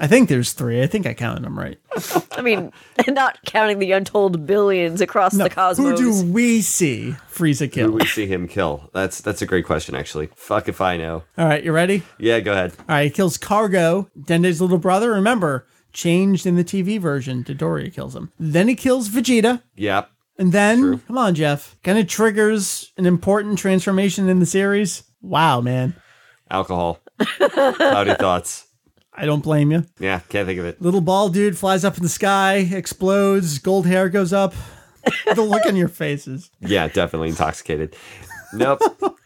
[0.00, 0.82] I think there's three.
[0.82, 1.78] I think I counted them right.
[2.32, 2.72] I mean,
[3.08, 6.00] not counting the untold billions across No, the cosmos.
[6.00, 7.86] who do we see Frieza kill?
[7.86, 7.98] Who kill?
[7.98, 8.88] we see him kill?
[8.94, 10.30] That's that's a great question, actually.
[10.36, 11.24] Fuck if I know.
[11.36, 12.02] All right, you ready?
[12.18, 12.72] Yeah, go ahead.
[12.80, 15.10] All right, he kills Cargo, Dende's little brother.
[15.12, 17.44] Remember, changed in the TV version.
[17.44, 18.32] Dodoria kills him.
[18.38, 19.62] Then he kills Vegeta.
[19.76, 20.10] Yep.
[20.38, 25.02] And then, come on, Jeff, kind of triggers an important transformation in the series.
[25.20, 25.94] Wow, man.
[26.50, 26.98] Alcohol.
[27.38, 28.66] Cloudy thoughts.
[29.12, 29.84] I don't blame you.
[29.98, 30.80] Yeah, can't think of it.
[30.80, 34.54] Little ball dude flies up in the sky, explodes, gold hair goes up.
[35.34, 36.50] the look on your faces.
[36.60, 37.94] Yeah, definitely intoxicated.
[38.52, 38.80] Nope,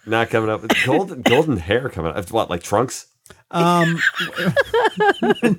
[0.07, 2.31] not coming up with golden golden hair coming up.
[2.31, 3.07] What, like trunks?
[3.55, 4.01] Um,
[5.23, 5.55] totally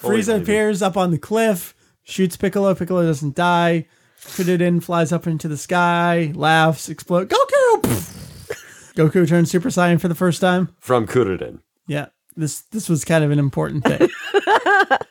[0.00, 2.74] Frieza appears up on the cliff, shoots Piccolo.
[2.74, 3.86] Piccolo doesn't die.
[4.20, 7.30] Krillin flies up into the sky, laughs, explodes.
[7.34, 7.82] Goku!
[8.94, 10.74] Goku turns Super Saiyan for the first time.
[10.78, 11.58] from Kuririn.
[11.86, 12.06] Yeah,
[12.36, 14.08] this this was kind of an important thing.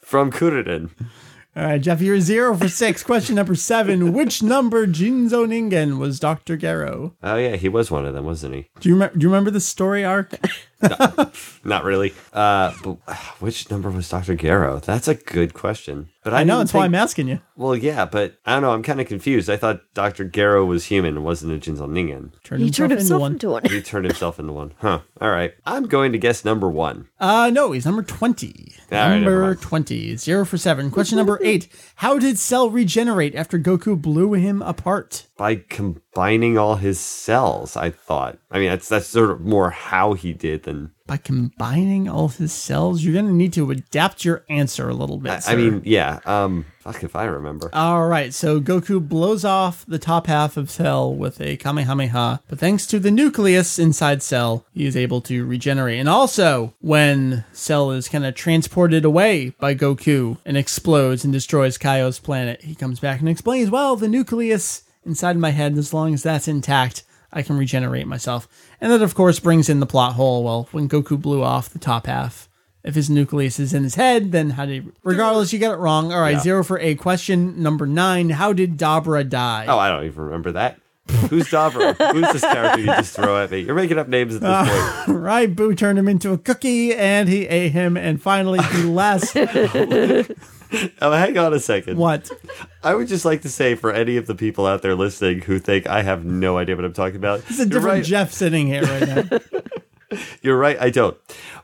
[0.04, 0.90] From Kuririn.
[1.56, 3.04] All right, Jeff, you're zero for six.
[3.04, 7.16] Question number seven: Which number Jinzo Ningen was Doctor Gero?
[7.22, 8.70] Oh yeah, he was one of them, wasn't he?
[8.80, 9.16] Do you remember?
[9.18, 10.34] Do you remember the story arc?
[11.64, 12.14] Not really.
[12.32, 12.98] Uh, but
[13.40, 14.80] which number was Doctor Gero?
[14.80, 16.10] That's a good question.
[16.24, 17.42] But I, I know didn't that's why I'm asking you.
[17.58, 18.72] Well, yeah, but I don't know.
[18.72, 19.50] I'm kind of confused.
[19.50, 22.32] I thought Doctor Gero was human and wasn't a Jinzo Ningen.
[22.44, 23.34] Turned he turned himself one.
[23.34, 23.64] into one.
[23.66, 24.74] He turned himself into one.
[24.78, 25.00] Huh.
[25.20, 25.54] All right.
[25.66, 27.08] I'm going to guess number one.
[27.20, 28.74] Uh, no, he's number 20.
[28.92, 29.62] All right, never number mind.
[29.62, 30.16] 20.
[30.16, 30.92] Zero for seven.
[30.92, 31.68] Question number eight.
[31.96, 35.28] How did Cell regenerate after Goku blew him apart?
[35.44, 38.38] By combining all his cells, I thought.
[38.50, 40.92] I mean, that's that's sort of more how he did than.
[41.06, 43.04] By combining all his cells?
[43.04, 45.46] You're going to need to adapt your answer a little bit.
[45.46, 46.22] I, I mean, yeah.
[46.26, 47.70] Um, fuck if I remember.
[47.74, 52.58] All right, so Goku blows off the top half of Cell with a Kamehameha, but
[52.58, 56.00] thanks to the nucleus inside Cell, he is able to regenerate.
[56.00, 61.78] And also, when Cell is kind of transported away by Goku and explodes and destroys
[61.78, 66.14] Kaio's planet, he comes back and explains, well, the nucleus inside my head, as long
[66.14, 68.48] as that's intact, I can regenerate myself.
[68.80, 70.44] And that, of course, brings in the plot hole.
[70.44, 72.48] Well, when Goku blew off the top half,
[72.86, 75.78] If his nucleus is in his head, then how did he, regardless, you got it
[75.78, 76.12] wrong.
[76.12, 76.40] All right, Yeah.
[76.42, 78.30] zero for a question number nine.
[78.32, 79.66] How did Dabra die?
[79.70, 80.80] Oh, I don't even remember that.
[81.30, 81.96] Who's Dabra?
[82.14, 83.62] Who's this character you just throw at me?
[83.62, 85.18] You're making up names at this uh, point.
[85.22, 87.96] Right, Boo turned him into a cookie and he ate him.
[87.96, 89.34] And finally, the last
[91.02, 91.98] Oh, hang on a second.
[91.98, 92.30] what?
[92.84, 95.60] I would just like to say for any of the people out there listening who
[95.60, 98.04] think I have no idea what I'm talking about, It's a different right.
[98.04, 99.40] Jeff sitting here right now.
[100.42, 100.78] You're right.
[100.80, 101.18] I don't.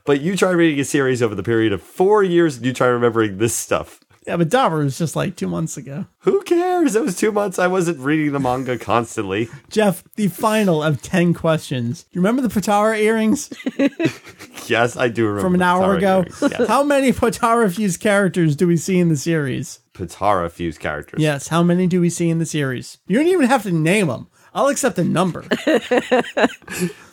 [0.05, 2.87] But you try reading a series over the period of four years, and you try
[2.87, 3.99] remembering this stuff.
[4.29, 6.05] Yeah, but Dabra was just like two months ago.
[6.19, 6.95] Who cares?
[6.95, 7.57] It was two months.
[7.57, 9.49] I wasn't reading the manga constantly.
[9.71, 12.05] Jeff, the final of 10 questions.
[12.11, 13.51] You remember the Potara earrings
[14.67, 16.47] Yes, I do remember from an hour Potara ago?
[16.59, 16.67] Yes.
[16.67, 19.79] How many Potara fused characters do we see in the series?
[19.95, 21.19] Potara fused characters.
[21.19, 22.99] Yes, how many do we see in the series?
[23.07, 24.27] You don't even have to name them.
[24.53, 25.41] I'll accept a number.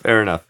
[0.02, 0.45] Fair enough.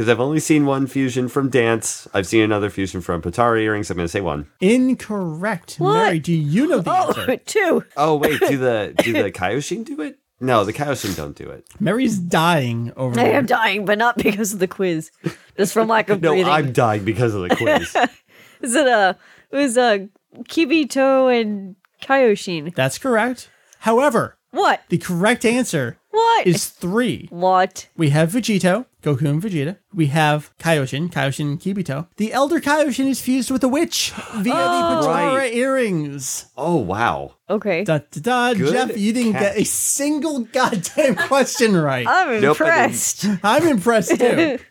[0.00, 2.08] Because I've only seen one fusion from Dance.
[2.14, 3.90] I've seen another fusion from Potara earrings.
[3.90, 4.46] I'm going to say one.
[4.58, 5.74] Incorrect.
[5.76, 5.92] What?
[5.92, 7.36] Mary, do you know the Oh, answer?
[7.44, 7.84] two.
[7.98, 10.18] Oh wait, do the do the Kaioshin do it?
[10.40, 11.66] No, the Kaioshin don't do it.
[11.78, 13.34] Mary's dying over I there.
[13.34, 15.10] am dying, but not because of the quiz.
[15.58, 16.50] Just from lack of No, breathing.
[16.50, 17.94] I'm dying because of the quiz.
[18.62, 19.18] Is it a?
[19.50, 20.08] It was a
[20.44, 22.74] Kibito and Kaioshin.
[22.74, 23.50] That's correct.
[23.80, 24.80] However, What?
[24.88, 26.46] the correct answer What?
[26.46, 27.28] is three.
[27.30, 27.88] what?
[27.96, 29.76] We have Vegito, Goku and Vegeta.
[29.94, 32.08] We have Kaioshin, Kaioshin and Kibito.
[32.16, 35.54] The Elder Kaioshin is fused with a witch via the Potara Right.
[35.54, 36.46] earrings.
[36.56, 37.34] oh wow.
[37.48, 37.84] Okay.
[37.84, 38.54] Da, da, da.
[38.54, 39.42] Good Jeff, you didn't catch.
[39.54, 42.06] get a single goddamn question right.
[42.08, 42.84] I'm Nope, I didn't.
[42.90, 43.26] impressed.
[43.44, 44.58] I'm impressed too.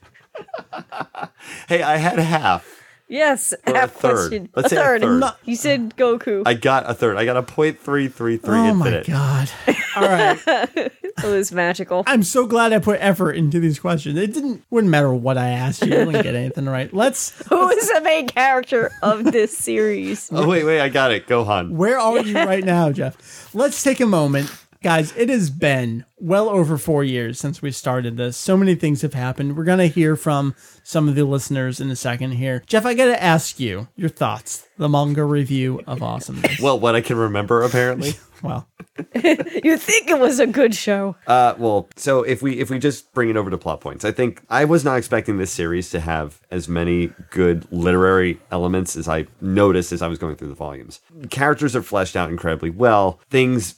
[1.67, 2.78] Hey, I had half.
[3.09, 3.53] Yes.
[3.67, 3.89] Or a third.
[4.15, 4.49] question.
[4.55, 5.01] Let's a say a third.
[5.01, 5.33] third.
[5.45, 6.43] You said Goku.
[6.45, 7.17] I got a third.
[7.17, 9.07] I got a point three three three three Oh my infinite.
[9.09, 9.51] My god.
[9.95, 10.39] All right.
[10.45, 12.03] it was magical.
[12.07, 14.17] I'm so glad I put effort into these questions.
[14.17, 15.93] It didn't wouldn't matter what I asked you.
[15.97, 16.93] You wouldn't get anything right.
[16.93, 20.29] Let's Who is the main character of this series?
[20.31, 21.27] Oh wait, wait, I got it.
[21.27, 21.71] Gohan.
[21.71, 23.53] Where are you right now, Jeff?
[23.53, 24.51] Let's take a moment.
[24.81, 28.37] Guys, it has been well over four years since we started this.
[28.37, 29.57] So many things have happened.
[29.57, 32.63] We're going to hear from some of the listeners in a second here.
[32.65, 36.61] Jeff, I got to ask you your thoughts, the manga review of Awesomeness.
[36.61, 38.13] Well, what I can remember apparently.
[38.41, 38.69] well,
[39.15, 41.15] You think it was a good show?
[41.27, 44.11] Uh, well, so if we if we just bring it over to plot points, I
[44.11, 49.07] think I was not expecting this series to have as many good literary elements as
[49.07, 50.99] I noticed as I was going through the volumes.
[51.29, 53.19] Characters are fleshed out incredibly well.
[53.29, 53.75] Things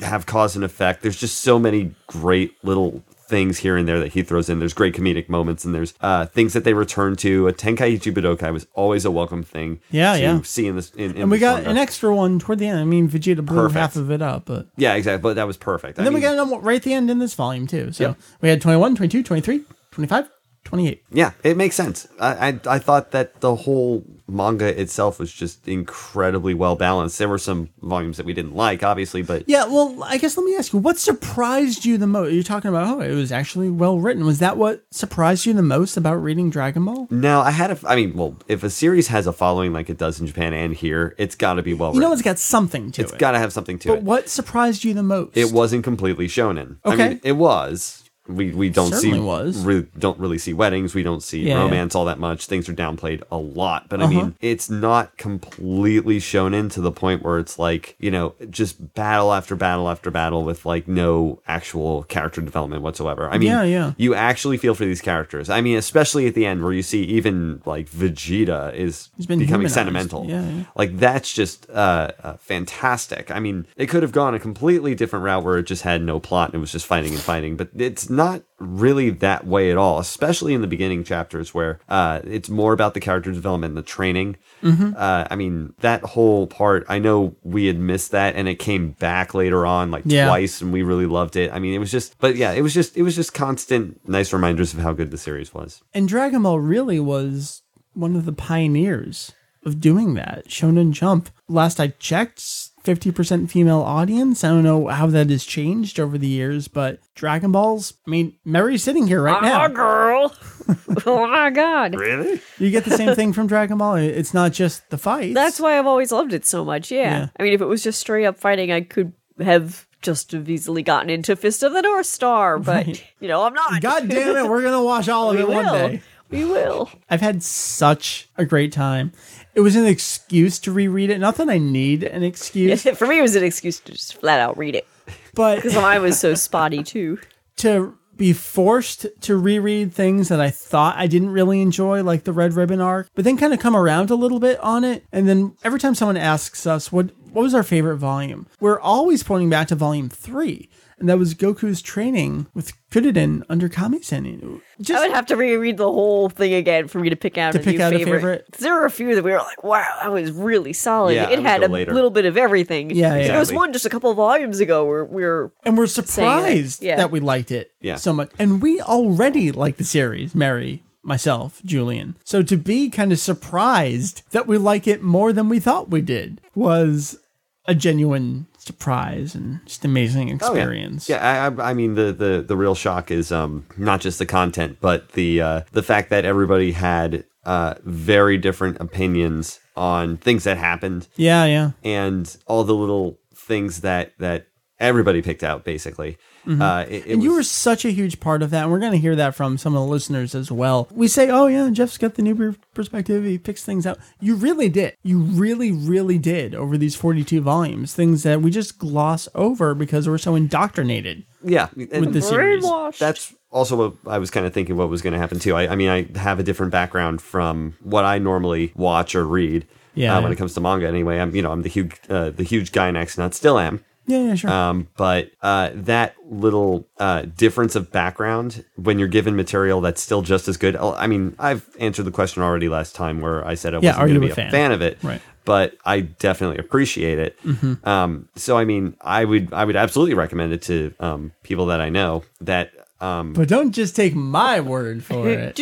[0.00, 1.02] have cause and effect.
[1.02, 4.58] There's just so many great little things here and there that he throws in.
[4.58, 7.46] There's great comedic moments and there's uh, things that they return to.
[7.46, 9.80] A Tenkaichi Budokai was always a welcome thing.
[9.92, 10.40] Yeah, to yeah.
[10.42, 11.70] See in this, in, in and we got manga.
[11.70, 12.80] an extra one toward the end.
[12.80, 13.78] I mean, Vegeta blew Perfect.
[13.78, 15.22] half of it up, but yeah, exactly.
[15.22, 15.96] But that was perfect.
[15.98, 17.92] and then we got another right at the end in this volume too.
[17.92, 18.18] So Yep.
[18.40, 19.60] we had 21, 22, 23,
[19.92, 20.28] 25,
[20.64, 21.02] 28.
[21.12, 22.08] Yeah, it makes sense.
[22.18, 27.18] I, I I thought that the whole manga itself was just incredibly well balanced.
[27.18, 30.44] There were some volumes that we didn't like, obviously, but Yeah, well, I guess let
[30.44, 32.32] me ask you, what surprised you the most?
[32.32, 34.24] You're talking about, oh, it was actually well written.
[34.24, 37.06] Was that what surprised you the most about reading Dragon Ball?
[37.10, 37.78] no, I had a.
[37.86, 40.74] I mean, well, if a series has a following like it does in Japan and
[40.74, 43.14] here, it's got to be well You know, it's got something to it's it.
[43.14, 44.04] It's got to have something to but it.
[44.04, 45.36] what surprised you the most?
[45.36, 46.78] It wasn't completely shonen.
[46.84, 47.08] I Okay.
[47.10, 48.04] mean, it was.
[48.28, 49.64] We we don't Certainly see was.
[49.64, 50.94] Re, don't really see weddings.
[50.94, 51.64] We don't see Yeah, Uh-huh.
[51.64, 52.46] romance all that much.
[52.46, 53.88] Things are downplayed a lot.
[53.88, 58.34] But I mean, it's not completely shonen to the point where it's like you know
[58.48, 63.28] just battle after battle after battle with like no actual character development whatsoever.
[63.28, 63.92] I mean, Yeah, yeah.
[63.96, 65.50] You actually feel for these characters.
[65.50, 69.74] I mean, especially at the end where you see even like Vegeta is becoming humanized.
[69.74, 70.26] sentimental.
[70.26, 70.64] Yeah, yeah.
[70.76, 73.30] Like that's just uh, uh, fantastic.
[73.32, 76.20] I mean, it could have gone a completely different route where it just had no
[76.20, 78.19] plot and it was just fighting and fighting, but it's not
[78.58, 79.98] really that way at all.
[79.98, 83.82] Especially in the beginning chapters where uh, it's more about the character development and the
[83.82, 84.36] training.
[84.62, 84.92] Mm-hmm.
[84.96, 86.84] Uh, I mean, that whole part.
[86.88, 90.26] I know we had missed that, and it came back later on, like Yeah.
[90.26, 91.50] twice, and we really loved it.
[91.52, 94.32] I mean, it was just, but yeah, it was just, it was just constant, nice
[94.32, 95.82] reminders of how good the series was.
[95.94, 97.62] And Dragon Ball really was
[97.94, 99.32] one of the pioneers
[99.66, 100.48] of doing that.
[100.48, 104.42] Shonen Jump, last I checked, 50% female audience.
[104.42, 108.36] I don't know how that has changed over the years, but Dragon Balls, I mean,
[108.44, 109.64] Mary's sitting here right now.
[109.64, 109.74] Oh, now.
[109.74, 110.34] girl.
[111.06, 111.94] oh my god.
[111.94, 112.40] Really?
[112.58, 113.96] You get the same thing from Dragon Ball.
[113.96, 115.34] It's not just the fights.
[115.34, 116.90] That's why I've always loved it so much.
[116.90, 117.00] Yeah.
[117.02, 117.28] Yeah.
[117.38, 120.82] I mean, if it was just straight up fighting, I could have just have easily
[120.82, 123.04] gotten into Fist of the North Star, but Right.
[123.20, 123.82] you know, I'm not.
[123.82, 125.56] God damn it, we're gonna watch all of we it will.
[125.56, 126.02] one day.
[126.30, 126.88] We will.
[127.10, 129.12] I've had such a great time.
[129.54, 131.18] It was an excuse to reread it.
[131.18, 134.40] Not that I need an excuse, For me, it was an excuse to just flat
[134.40, 134.86] out read it
[135.34, 137.18] but because I was so spotty too.
[137.58, 142.34] to be forced to reread things that I thought I didn't really enjoy, like the
[142.34, 145.04] Red Ribbon arc, but then kind of come around a little bit on it.
[145.10, 149.22] And then every time someone asks us what what was our favorite volume, we're always
[149.22, 150.68] pointing back to volume three.
[151.00, 154.60] And that was Goku's training with Kuririn under Kami-sen.
[154.82, 157.52] Just I would have to reread the whole thing again for me to pick out
[157.52, 158.14] To a pick new out a favorite.
[158.20, 158.44] favorite?
[158.52, 161.30] 'Cause There were a few that we were like, "Wow, that was really solid." Yeah,
[161.30, 161.94] it had a later.
[161.94, 162.90] little bit of everything.
[162.90, 163.28] Yeah, yeah.
[163.28, 166.82] There was one just a couple of volumes ago where we were and we're surprised
[166.82, 166.96] that, yeah.
[166.96, 167.96] that we liked it Yeah.
[167.96, 168.30] so much.
[168.38, 172.16] And we already like the series, Mary, myself, Julian.
[172.24, 176.02] So to be kind of surprised that we like it more than we thought we
[176.02, 177.18] did was
[177.66, 180.34] a genuine surprise and just amazing Oh, yeah.
[180.62, 181.08] experience.
[181.08, 184.26] Yeah, I, I- I mean the, the the real shock is um not just the
[184.26, 190.44] content, but the uh, the fact that everybody had uh very different opinions on things
[190.44, 191.70] that happened Yeah, yeah.
[191.82, 194.46] and all the little things that that
[194.78, 196.18] everybody picked out basically.
[196.48, 197.12] Uh, it, it Mm-hmm.
[197.12, 198.62] And you was- were such a huge part of that.
[198.64, 200.88] And we're going to hear that from some of the listeners as well.
[200.90, 203.24] We say, oh, yeah, Jeff's got the new perspective.
[203.24, 203.98] He picks things out.
[204.20, 204.96] You really did.
[205.02, 207.94] You really, really did over these 42 volumes.
[207.94, 212.62] Things that we just gloss over because we're so indoctrinated yeah and with the series.
[212.98, 215.54] that's also what I was kind of thinking what was going to happen too.
[215.56, 219.66] I, I mean, I have a different background from what I normally watch or read.
[219.94, 220.16] Yeah.
[220.16, 222.44] uh, when it comes to manga, anyway, I'm you know I'm the huge uh, the
[222.44, 223.84] huge guy next, and I still am.
[224.10, 224.50] Yeah, yeah, sure.
[224.50, 230.22] Um, but uh, that little uh, difference of background when you're given material that's still
[230.22, 230.74] just as good.
[230.76, 234.08] I mean, I've answered the question already last time where I said I Yeah, wasn't
[234.08, 234.50] going to be a a fan?
[234.50, 234.72] fan?
[234.72, 235.20] of it, Right.
[235.44, 237.38] But I definitely appreciate it.
[237.86, 241.80] Um, so I mean, I would I would absolutely recommend it to um, people that
[241.80, 242.72] I know that.
[243.00, 245.58] Um, but don't just take my word for it.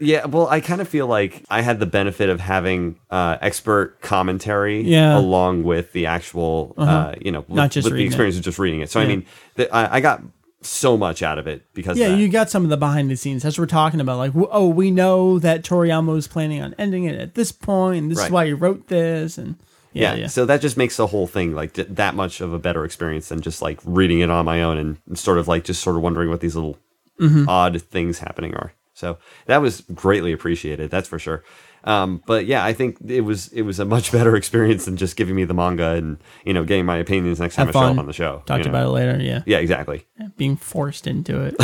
[0.00, 4.00] Yeah, well, I kind of feel like I had the benefit of having uh, expert
[4.00, 5.10] commentary Yeah.
[5.10, 5.20] Uh-huh.
[5.20, 8.08] along with the actual, uh, you know, Not with, just with the reading it.
[8.14, 8.90] experience of just reading it.
[8.90, 9.26] So I mean,
[9.56, 10.22] the, I, I got
[10.62, 13.42] so much out of it because Yeah, you got some of the behind the scenes.
[13.42, 14.18] That's what we're talking about.
[14.18, 17.98] Like, oh, we know that Toriyama was planning on ending it at this point.
[17.98, 19.38] And this is why he wrote this.
[19.38, 19.56] And
[19.92, 20.26] yeah, yeah.
[20.28, 23.28] So that just makes the whole thing like th- that much of a better experience
[23.28, 26.02] than just like reading it on my own and sort of like just sort of
[26.02, 26.78] wondering what these little
[27.20, 27.46] Mm-hmm.
[27.50, 28.72] odd things happening are.
[28.94, 30.90] So that was greatly appreciated.
[30.90, 31.44] That's for sure.
[31.84, 35.16] Um, but yeah, I think it was it was a much better experience than just
[35.16, 37.86] giving me the manga and you know getting my opinions next time Have I show
[37.86, 37.92] fun.
[37.92, 38.42] up on the show.
[38.46, 38.78] Talked you know?
[38.78, 39.22] about it later.
[39.22, 39.42] Yeah.
[39.46, 41.56] Yeah, exactly, Being forced into it.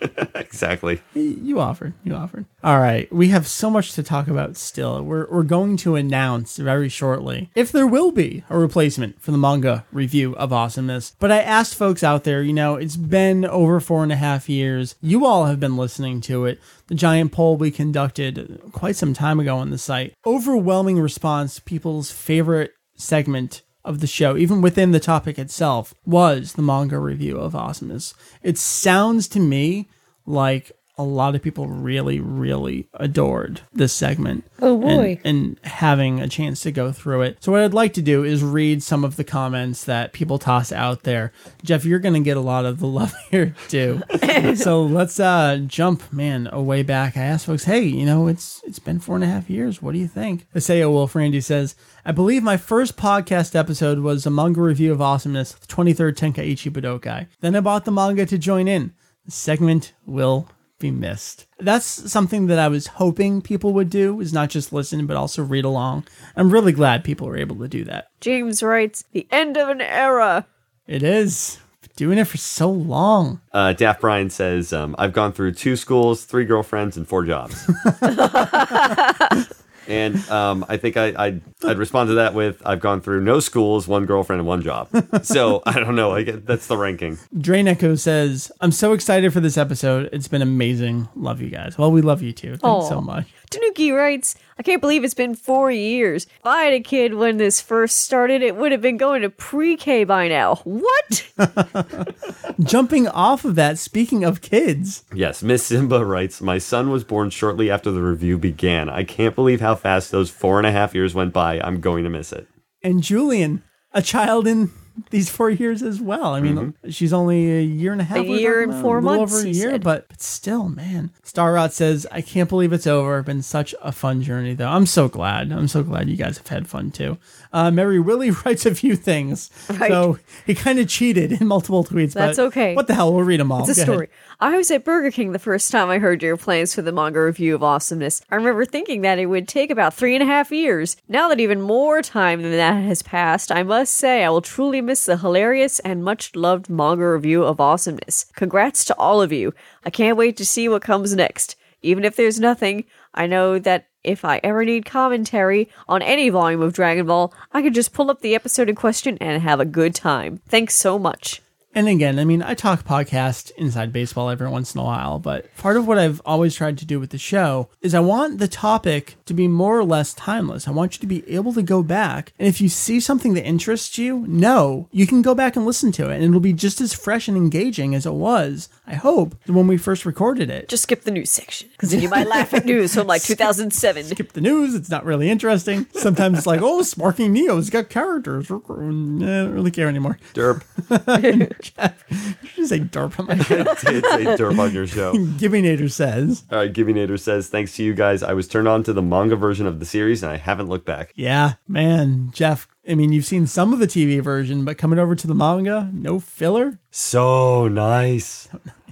[0.34, 1.00] exactly.
[1.14, 1.94] You offered.
[2.04, 2.46] You offered.
[2.62, 3.12] All right.
[3.12, 5.02] We have so much to talk about still.
[5.02, 9.38] We're, we're going to announce very shortly if there will be a replacement for the
[9.38, 11.14] manga review of Awesomeness.
[11.18, 14.48] But I asked folks out there, you know, it's been over four and a half
[14.48, 14.94] years.
[15.00, 16.60] You all have been listening to it.
[16.88, 20.14] The giant poll we conducted quite some time ago on the site.
[20.26, 26.62] Overwhelming response, people's favorite segment of the show, even within the topic itself, was the
[26.62, 28.14] manga review of Awesomeness.
[28.42, 29.88] It sounds to me
[30.26, 34.44] like a lot of people really, really adored this segment.
[34.60, 35.20] Oh, boy.
[35.24, 37.38] And, and having a chance to go through it.
[37.40, 40.72] So what I'd like to do is read some of the comments that people toss
[40.72, 41.32] out there.
[41.62, 44.02] Jeff, you're gonna get a lot of the love here too.
[44.56, 47.16] so let's uh jump, man, away back.
[47.16, 49.80] I asked folks, hey, you know, it's it's been four and a half years.
[49.80, 50.46] What do you think?
[50.54, 55.00] Aseo Wolf Randy says, I believe my first podcast episode was a manga review of
[55.00, 57.28] awesomeness, the 23rd Tenkaichi Budokai.
[57.40, 58.94] Then I bought the manga to join in.
[59.24, 60.48] The segment will
[60.78, 61.46] be missed.
[61.58, 65.42] That's something that I was hoping people would do is not just listen but also
[65.42, 66.06] read along.
[66.36, 68.10] I'm really glad people were able to do that.
[68.20, 70.46] James writes, "The end of an era."
[70.86, 71.58] It is
[71.96, 73.40] doing it for so long.
[73.52, 77.68] Uh, Daft Brian says, um, "I've gone through two schools, three girlfriends, and four jobs."
[79.88, 83.40] and um, I think I, I'd, I'd respond to that with, "I've gone through no
[83.40, 84.88] schools, one girlfriend, and one job."
[85.22, 86.12] So I don't know.
[86.12, 87.18] I get, that's the ranking.
[87.38, 90.08] Drain Echo says, I'm so excited for this episode.
[90.12, 91.08] It's been amazing.
[91.16, 91.76] Love you guys.
[91.78, 92.50] Well, we love you too.
[92.50, 92.88] Thanks Aw.
[92.88, 93.26] so much.
[93.50, 96.24] Tanuki writes, I can't believe it's been four years.
[96.24, 99.30] If I had a kid when this first started, it would have been going to
[99.30, 100.56] pre K by now.
[100.64, 101.28] What?
[102.60, 107.30] Jumping off of that, speaking of kids, Yes, Miss Simba writes, My son was born
[107.30, 108.88] shortly after the review began.
[108.88, 111.60] I can't believe how fast those four and a half years went by.
[111.60, 112.46] I'm going to miss it.
[112.82, 113.62] and Julian,
[113.92, 114.70] a child in
[115.10, 116.34] these four years as well.
[116.34, 116.90] I mean, mm-hmm.
[116.90, 118.18] she's only a year and a half.
[118.18, 119.82] A year and four a little months, over a year, said.
[119.82, 121.10] but, but still, man.
[121.22, 123.22] Star Starrot says, I can't believe it's over.
[123.22, 124.68] Been such a fun journey, though.
[124.68, 125.52] I'm so glad.
[125.52, 127.18] I'm so glad you guys have had fun too.
[127.52, 129.50] Uh, Mary Willie writes a few things.
[129.70, 129.90] Right.
[129.90, 132.12] So he kind of cheated in multiple tweets.
[132.12, 132.74] That's but okay.
[132.74, 133.12] What the hell?
[133.14, 133.68] We'll read them all.
[133.68, 133.94] It's a Go ahead.
[133.94, 134.08] story.
[134.40, 137.20] I was at Burger King the first time I heard your plans for the manga
[137.20, 138.22] review of Awesomeness.
[138.30, 140.96] I remember thinking that it would take about three and a half years.
[141.08, 144.80] Now that even more time than that has passed, I must say I will truly
[144.80, 148.26] miss the hilarious and much loved manga review of Awesomeness.
[148.34, 149.54] Congrats to all of you.
[149.84, 151.56] I can't wait to see what comes next.
[151.82, 152.84] Even if there's nothing,
[153.14, 157.62] I know that if I ever need commentary on any volume of Dragon Ball, I
[157.62, 160.40] can just pull up the episode in question and have a good time.
[160.48, 161.42] Thanks so much.
[161.74, 165.54] And again, I mean, I talk podcast inside baseball every once in a while, but
[165.58, 168.48] part of what I've always tried to do with the show is I want the
[168.48, 170.66] topic to be more or less timeless.
[170.66, 172.32] I want you to be able to go back.
[172.38, 175.92] And if you see something that interests you, no, you can go back and listen
[175.92, 176.14] to it.
[176.14, 179.76] And it'll be just as fresh and engaging as it was, I hope, when we
[179.76, 180.68] first recorded it.
[180.68, 184.04] Just skip the news section, because then you might laugh at news from like 2007.
[184.04, 184.74] skip the news.
[184.74, 185.86] It's not really interesting.
[185.92, 188.48] Sometimes it's like, oh, Sparking Neo's got characters.
[188.48, 190.18] Mm, I don't really care anymore.
[190.34, 190.62] Derp.
[192.10, 193.62] You should say derp on my show.
[193.64, 195.12] did say derp on your show.
[195.14, 196.44] Givinator says.
[196.50, 199.36] All right, Givinator says, thanks to you guys, I was turned on to the manga
[199.36, 201.12] version of the series and I haven't looked back.
[201.14, 202.66] Yeah, man, Jeff.
[202.88, 205.90] I mean, you've seen some of the TV version, but coming over to the manga,
[205.92, 206.78] no filler.
[206.90, 208.48] So nice.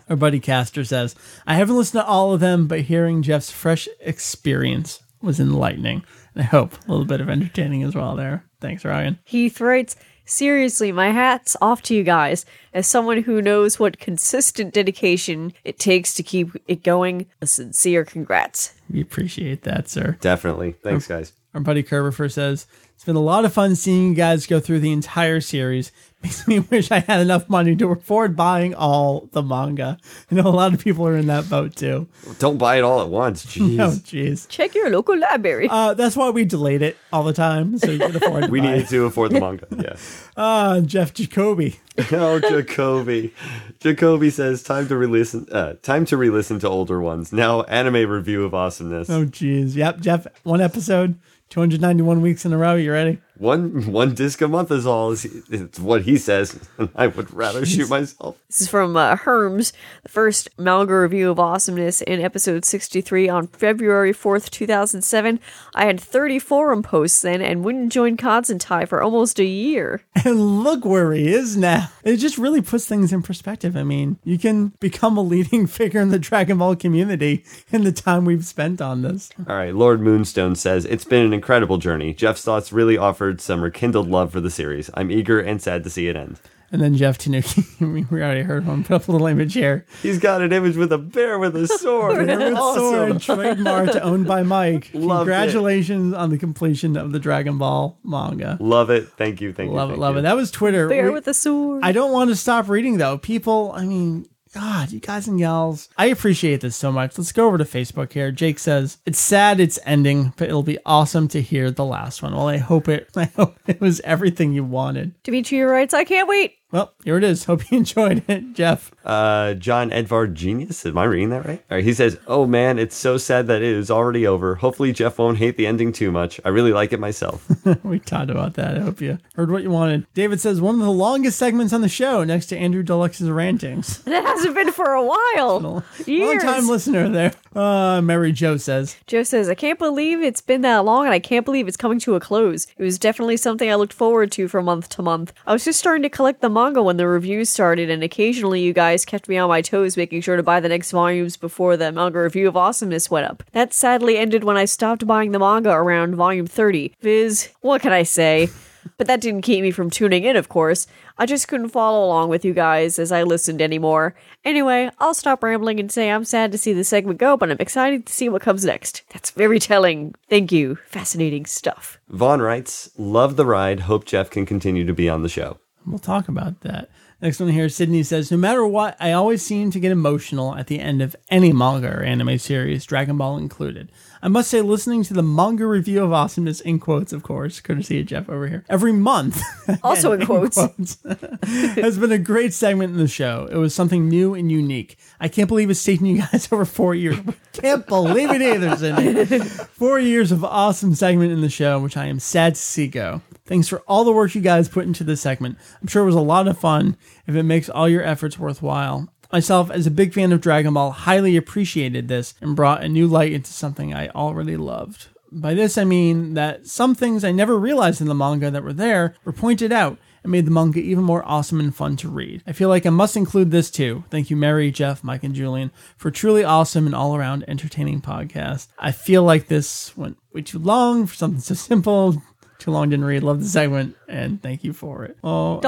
[0.08, 1.14] Our buddy Caster says,
[1.46, 6.04] I haven't listened to all of them, but hearing Jeff's fresh experience was enlightening.
[6.34, 8.44] And I hope a little bit of entertaining as well there.
[8.60, 9.18] Thanks, Ryan.
[9.24, 9.96] Heath writes,
[10.28, 12.44] Seriously, my hat's off to you guys.
[12.74, 18.04] As someone who knows what consistent dedication it takes to keep it going, a sincere
[18.04, 18.74] congrats.
[18.90, 20.18] We appreciate that, sir.
[20.20, 20.72] Definitely.
[20.82, 21.32] Thanks, guys.
[21.54, 22.66] Our buddy Kerber says,
[22.97, 25.93] It's been a lot of fun seeing you guys go through the entire series.
[26.23, 29.98] Makes me wish I had enough money to afford buying all the manga.
[30.31, 32.09] I know a lot of people are in that boat too.
[32.39, 33.44] Don't buy it all at once.
[33.55, 33.78] Jeez.
[33.78, 34.48] Oh, jeez.
[34.48, 35.68] Check your local library.
[35.70, 38.89] Uh, that's why we delayed it all the time, so you can afford we needed
[38.89, 39.66] to afford the manga.
[39.77, 39.97] Yeah.
[40.39, 41.78] Ah, Jeff Jacoby.
[42.12, 43.35] oh, Jacoby.
[43.81, 47.31] Jacoby says, time to re-listen, uh, time to re-listen to older ones.
[47.31, 49.10] Now, anime review of awesomeness.
[49.10, 49.77] Oh, jeez.
[49.77, 51.18] Yep, Jeff, one episode,
[51.51, 52.74] 291 weeks in a row.
[52.74, 53.20] You ready?
[53.38, 55.12] One one disc a month is all.
[55.12, 56.58] Is it's what he says.
[56.96, 58.36] I would rather shoot myself.
[58.48, 59.72] This is from uh, Herms,
[60.02, 65.40] the first manga review of awesomeness in episode 63 on February 4th, 2007.
[65.74, 70.02] I had 30 forum posts then and wouldn't join Constantine for almost a year.
[70.26, 71.90] And look where he is now.
[72.02, 73.76] It just really puts things in perspective.
[73.76, 77.92] I mean, you can become a leading figure in the Dragon Ball community in the
[77.92, 79.30] time we've spent on this.
[79.48, 82.12] All right, Lord Moonstone says it's been an incredible journey.
[82.12, 84.89] Jeff's thoughts really offered some rekindled love for the series.
[84.94, 86.39] I'm eager and sad to see it end.
[86.70, 89.85] And then Jeff Tanuki, we already heard him, put up a little image here.
[90.03, 92.19] He's got an image with a bear with a sword.
[92.27, 94.90] With sword, trademarked, owned by Mike.
[94.94, 95.32] Loved it.
[95.32, 98.59] Congratulations on the completion of the Dragon Ball manga.
[98.61, 99.09] Love it.
[99.16, 99.53] Thank you.
[99.53, 99.77] Thank you.
[99.77, 100.20] Love it, love you.
[100.20, 100.23] it.
[100.23, 100.89] That was Twitter.
[100.89, 101.81] Bear We- with a sword.
[101.85, 103.19] I don't want to stop reading though.
[103.19, 107.18] People, I mean, God, you guys and gals, I appreciate this so much.
[107.18, 108.32] Let's go over to Facebook here.
[108.32, 112.34] Jake says it's sad it's ending, but it'll be awesome to hear the last one.
[112.34, 113.10] Well, I hope it.
[113.16, 115.12] I hope it was everything you wanted.
[115.24, 116.54] Dimitri writes, I can't wait.
[116.72, 117.44] Well, here it is.
[117.44, 118.90] Hope you enjoyed it, Jeff.
[119.05, 120.84] Uh, John Edvard Genius.
[120.84, 121.62] Am I reading that right?
[121.70, 121.84] All right.
[121.84, 124.56] He says, "Oh man, it's so sad that it is already over.
[124.56, 126.40] Hopefully, Jeff won't hate the ending too much.
[126.44, 127.47] I really like it myself."
[127.84, 128.76] we talked about that.
[128.76, 130.06] I hope you heard what you wanted.
[130.14, 134.02] David says one of the longest segments on the show, next to Andrew Deluxe's rantings.
[134.05, 135.60] And it hasn't been for a while.
[135.60, 136.43] Long Years.
[136.43, 137.32] time listener there.
[137.56, 141.18] Uh, Mary Jo says, Joe says, I can't believe it's been that long and I
[141.18, 142.66] can't believe it's coming to a close.
[142.76, 145.32] It was definitely something I looked forward to from month to month.
[145.46, 148.74] I was just starting to collect the manga when the reviews started, and occasionally you
[148.74, 151.92] guys kept me on my toes making sure to buy the next volumes before the
[151.92, 153.42] manga review of awesomeness went up.
[153.52, 156.94] That sadly ended when I stopped buying the manga around volume 30.
[157.00, 158.50] Viz, what can I say?
[158.98, 160.86] But that didn't keep me from tuning in, of course.
[161.18, 164.14] I just couldn't follow along with you guys as I listened anymore.
[164.44, 167.56] Anyway, I'll stop rambling and say I'm sad to see the segment go, but I'm
[167.60, 169.02] excited to see what comes next.
[169.12, 170.14] That's very telling.
[170.28, 170.78] Thank you.
[170.86, 171.98] Fascinating stuff.
[172.08, 173.80] Vaughn writes, "Love the ride.
[173.80, 176.88] Hope Jeff can continue to be on the show." We'll talk about that.
[177.22, 180.66] Next one here, Sydney says, No matter what, I always seem to get emotional at
[180.66, 183.90] the end of any manga or anime series, Dragon Ball included.
[184.27, 188.01] I must say, listening to the manga review of awesomeness, in quotes, of course, courtesy
[188.01, 189.40] of Jeff over here, every month,
[189.85, 190.57] Also in quotes.
[191.44, 193.47] has been a great segment in the show.
[193.48, 194.98] It was something new and unique.
[195.20, 197.20] I can't believe it's taken you guys over four years.
[197.53, 199.39] Can't believe it either, Sydney.
[199.39, 203.23] Four years of awesome segment in the show, which I am sad to see go.
[203.44, 205.57] Thanks for all the work you guys put into this segment.
[205.81, 206.97] I'm sure it was a lot of fun
[207.28, 209.09] if it makes all your efforts worthwhile.
[209.32, 213.07] Myself, as a big fan of Dragon Ball, highly appreciated this and brought a new
[213.07, 215.09] light into something I already loved.
[215.32, 218.73] By this, I mean that some things I never realized in the manga that were
[218.73, 222.43] there were pointed out and made the manga even more awesome and fun to read.
[222.47, 224.05] I feel like I must include this too.
[224.11, 228.01] Thank you, Mary, Jeff, Mike, and Julian, for a truly awesome and all around entertaining
[228.01, 228.69] podcast.
[228.78, 232.23] I feel like this went way too long for something so simple.
[232.59, 233.23] Too long didn't read.
[233.23, 235.19] Love the segment, and thank you for it.
[235.23, 235.59] Oh,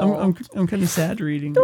[0.00, 1.54] I'm, I'm, I'm, I'm kind of sad reading.
[1.54, 1.62] this.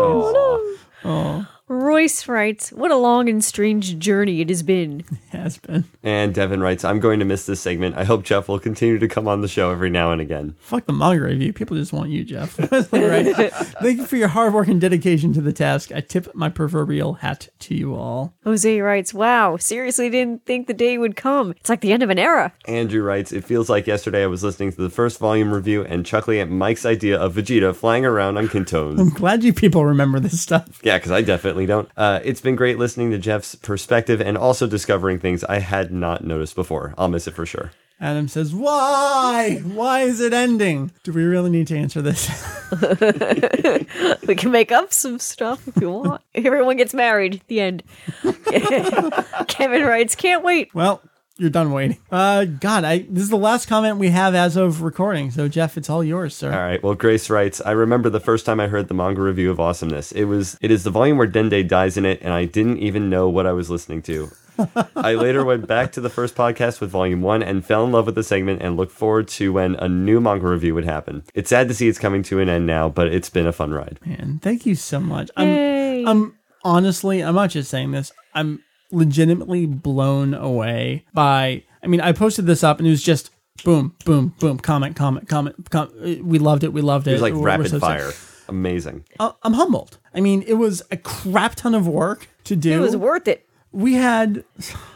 [1.03, 1.45] 哦。
[1.73, 5.05] Royce writes, What a long and strange journey it has been.
[5.33, 5.85] It Has been.
[6.03, 7.97] And Devin writes, I'm going to miss this segment.
[7.97, 10.55] I hope Jeff will continue to come on the show every now and again.
[10.59, 11.55] Fuck the manga review.
[11.55, 12.59] People just want you, Jeff.
[12.93, 13.35] right.
[13.81, 15.91] Thank you for your hard work and dedication to the task.
[15.91, 18.35] I tip my proverbial hat to you all.
[18.45, 21.53] Jose writes, Wow, seriously didn't think the day would come.
[21.53, 22.53] It's like the end of an era.
[22.67, 26.05] Andrew writes, It feels like yesterday I was listening to the first volume review and
[26.05, 29.01] chuckling at Mike's idea of Vegeta flying around on Kinto'un.
[29.01, 30.81] I'm glad you people remember this stuff.
[30.83, 31.89] Yeah, because I definitely don't.
[31.97, 36.25] Uh, it's been great listening to Jeff's perspective and also discovering things I had not
[36.25, 36.95] noticed before.
[36.99, 37.73] I'll miss it for sure.
[38.01, 39.61] Adam says, Why?
[39.65, 40.91] Why is it ending?
[41.05, 42.29] Do we really need to answer this?
[44.27, 46.23] We can make up some stuff if you want.
[46.35, 47.43] Everyone gets married.
[47.49, 47.83] The end.
[49.49, 50.75] Kevin writes, Can't wait.
[50.75, 51.03] well,
[51.43, 51.99] you're done waiting.
[52.11, 55.33] Uh, God, I this is the last comment we have as of recording.
[55.33, 56.53] So, Jeff, it's all yours, sir.
[56.53, 56.81] All right.
[56.81, 60.13] Well, Grace writes, I remember the first time I heard the manga review of Awesomeness.
[60.13, 63.11] It was it is the volume where Dende dies in it, and I didn't even
[63.11, 64.31] know what I was listening to.
[64.97, 68.07] I later went back to the first podcast with volume one and fell in love
[68.07, 71.25] with the segment and looked forward to when a new manga review would happen.
[71.35, 73.73] It's sad to see it's coming to an end now, but it's been a fun
[73.73, 73.99] ride.
[74.07, 75.29] Man, thank you so much.
[75.37, 76.05] I'm, Yay.
[76.07, 78.13] I'm honestly, I'm not just saying this.
[78.33, 78.63] I'm
[78.93, 81.63] legitimately blown away by.
[81.83, 83.31] I mean, I posted this up and it was just
[83.65, 85.57] boom, boom, boom, comment, comment, comment.
[85.71, 85.91] com-
[86.23, 86.73] we loved it.
[86.73, 87.11] We loved it.
[87.11, 88.09] It was like We're- we're rapid so fire.
[88.09, 88.29] excited.
[88.49, 89.05] Amazing.
[89.19, 89.99] Uh, I'm humbled.
[90.15, 92.73] I mean, it was a crap ton of work to do.
[92.73, 93.49] It was worth it.
[93.73, 94.45] we had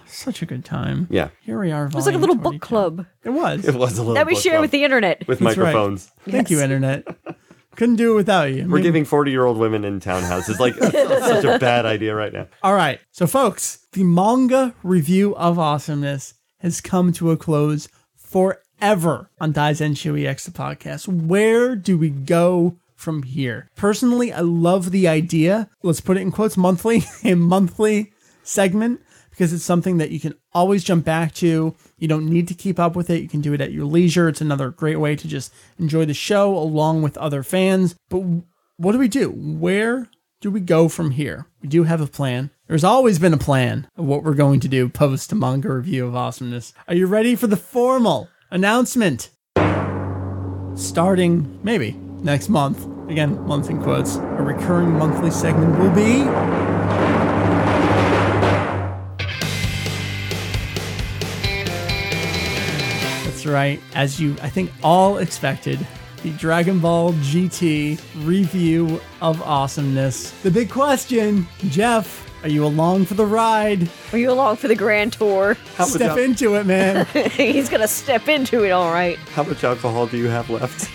[0.07, 1.07] such a good time.
[1.11, 1.29] Yeah.
[1.43, 1.87] Here we are.
[1.87, 3.67] It was like a little book club It was.
[3.67, 5.27] It was a little that we book share with the internet.
[5.27, 5.67] with That's right.
[5.73, 6.11] microphones.
[6.29, 7.07] Thank you, internet.
[7.77, 8.63] Couldn't do it without you.
[8.63, 12.15] I We're mean, giving 40 year old women in townhouses like such a bad idea
[12.15, 12.49] right now.
[12.63, 13.01] All right.
[13.13, 20.21] So, folks, the manga review of awesomeness has come to a close forever on Daizenshu
[20.25, 21.07] EX, the podcast.
[21.07, 23.69] Where do we go from here?
[23.77, 25.69] Personally, I love the idea.
[25.83, 28.13] Let's put it in quotes monthly, a monthly
[28.43, 29.01] segment,
[29.37, 31.75] because it's something that you can always jump back to.
[31.99, 33.21] You don't need to keep up with it.
[33.21, 34.29] You can do it at your leisure.
[34.29, 37.95] It's another great way to just enjoy the show along with other fans.
[38.09, 38.23] But
[38.79, 39.29] what do we do?
[39.29, 40.09] Where
[40.41, 41.49] do we go from here?
[41.61, 42.51] We do have a plan.
[42.67, 46.17] There's always been a plan of what we're going to do post manga review of
[46.17, 46.73] awesomeness.
[46.89, 49.29] Are you ready for the formal announcement?
[50.77, 51.93] Starting maybe
[52.23, 52.87] next month.
[53.11, 54.17] Again, month in quotes.
[54.17, 56.76] A recurring monthly segment will be
[63.47, 63.81] That's right.
[63.95, 65.79] As you, I think, all expected,
[66.25, 70.33] the Dragon Ball GT review of awesomeness.
[70.43, 73.89] The big question, Jeff, are you along for the ride?
[74.13, 75.57] Are you along for the grand tour?
[75.85, 77.07] Step into it, man.
[77.31, 79.17] He's gonna step into it, all right.
[79.35, 80.91] How much alcohol do you have left?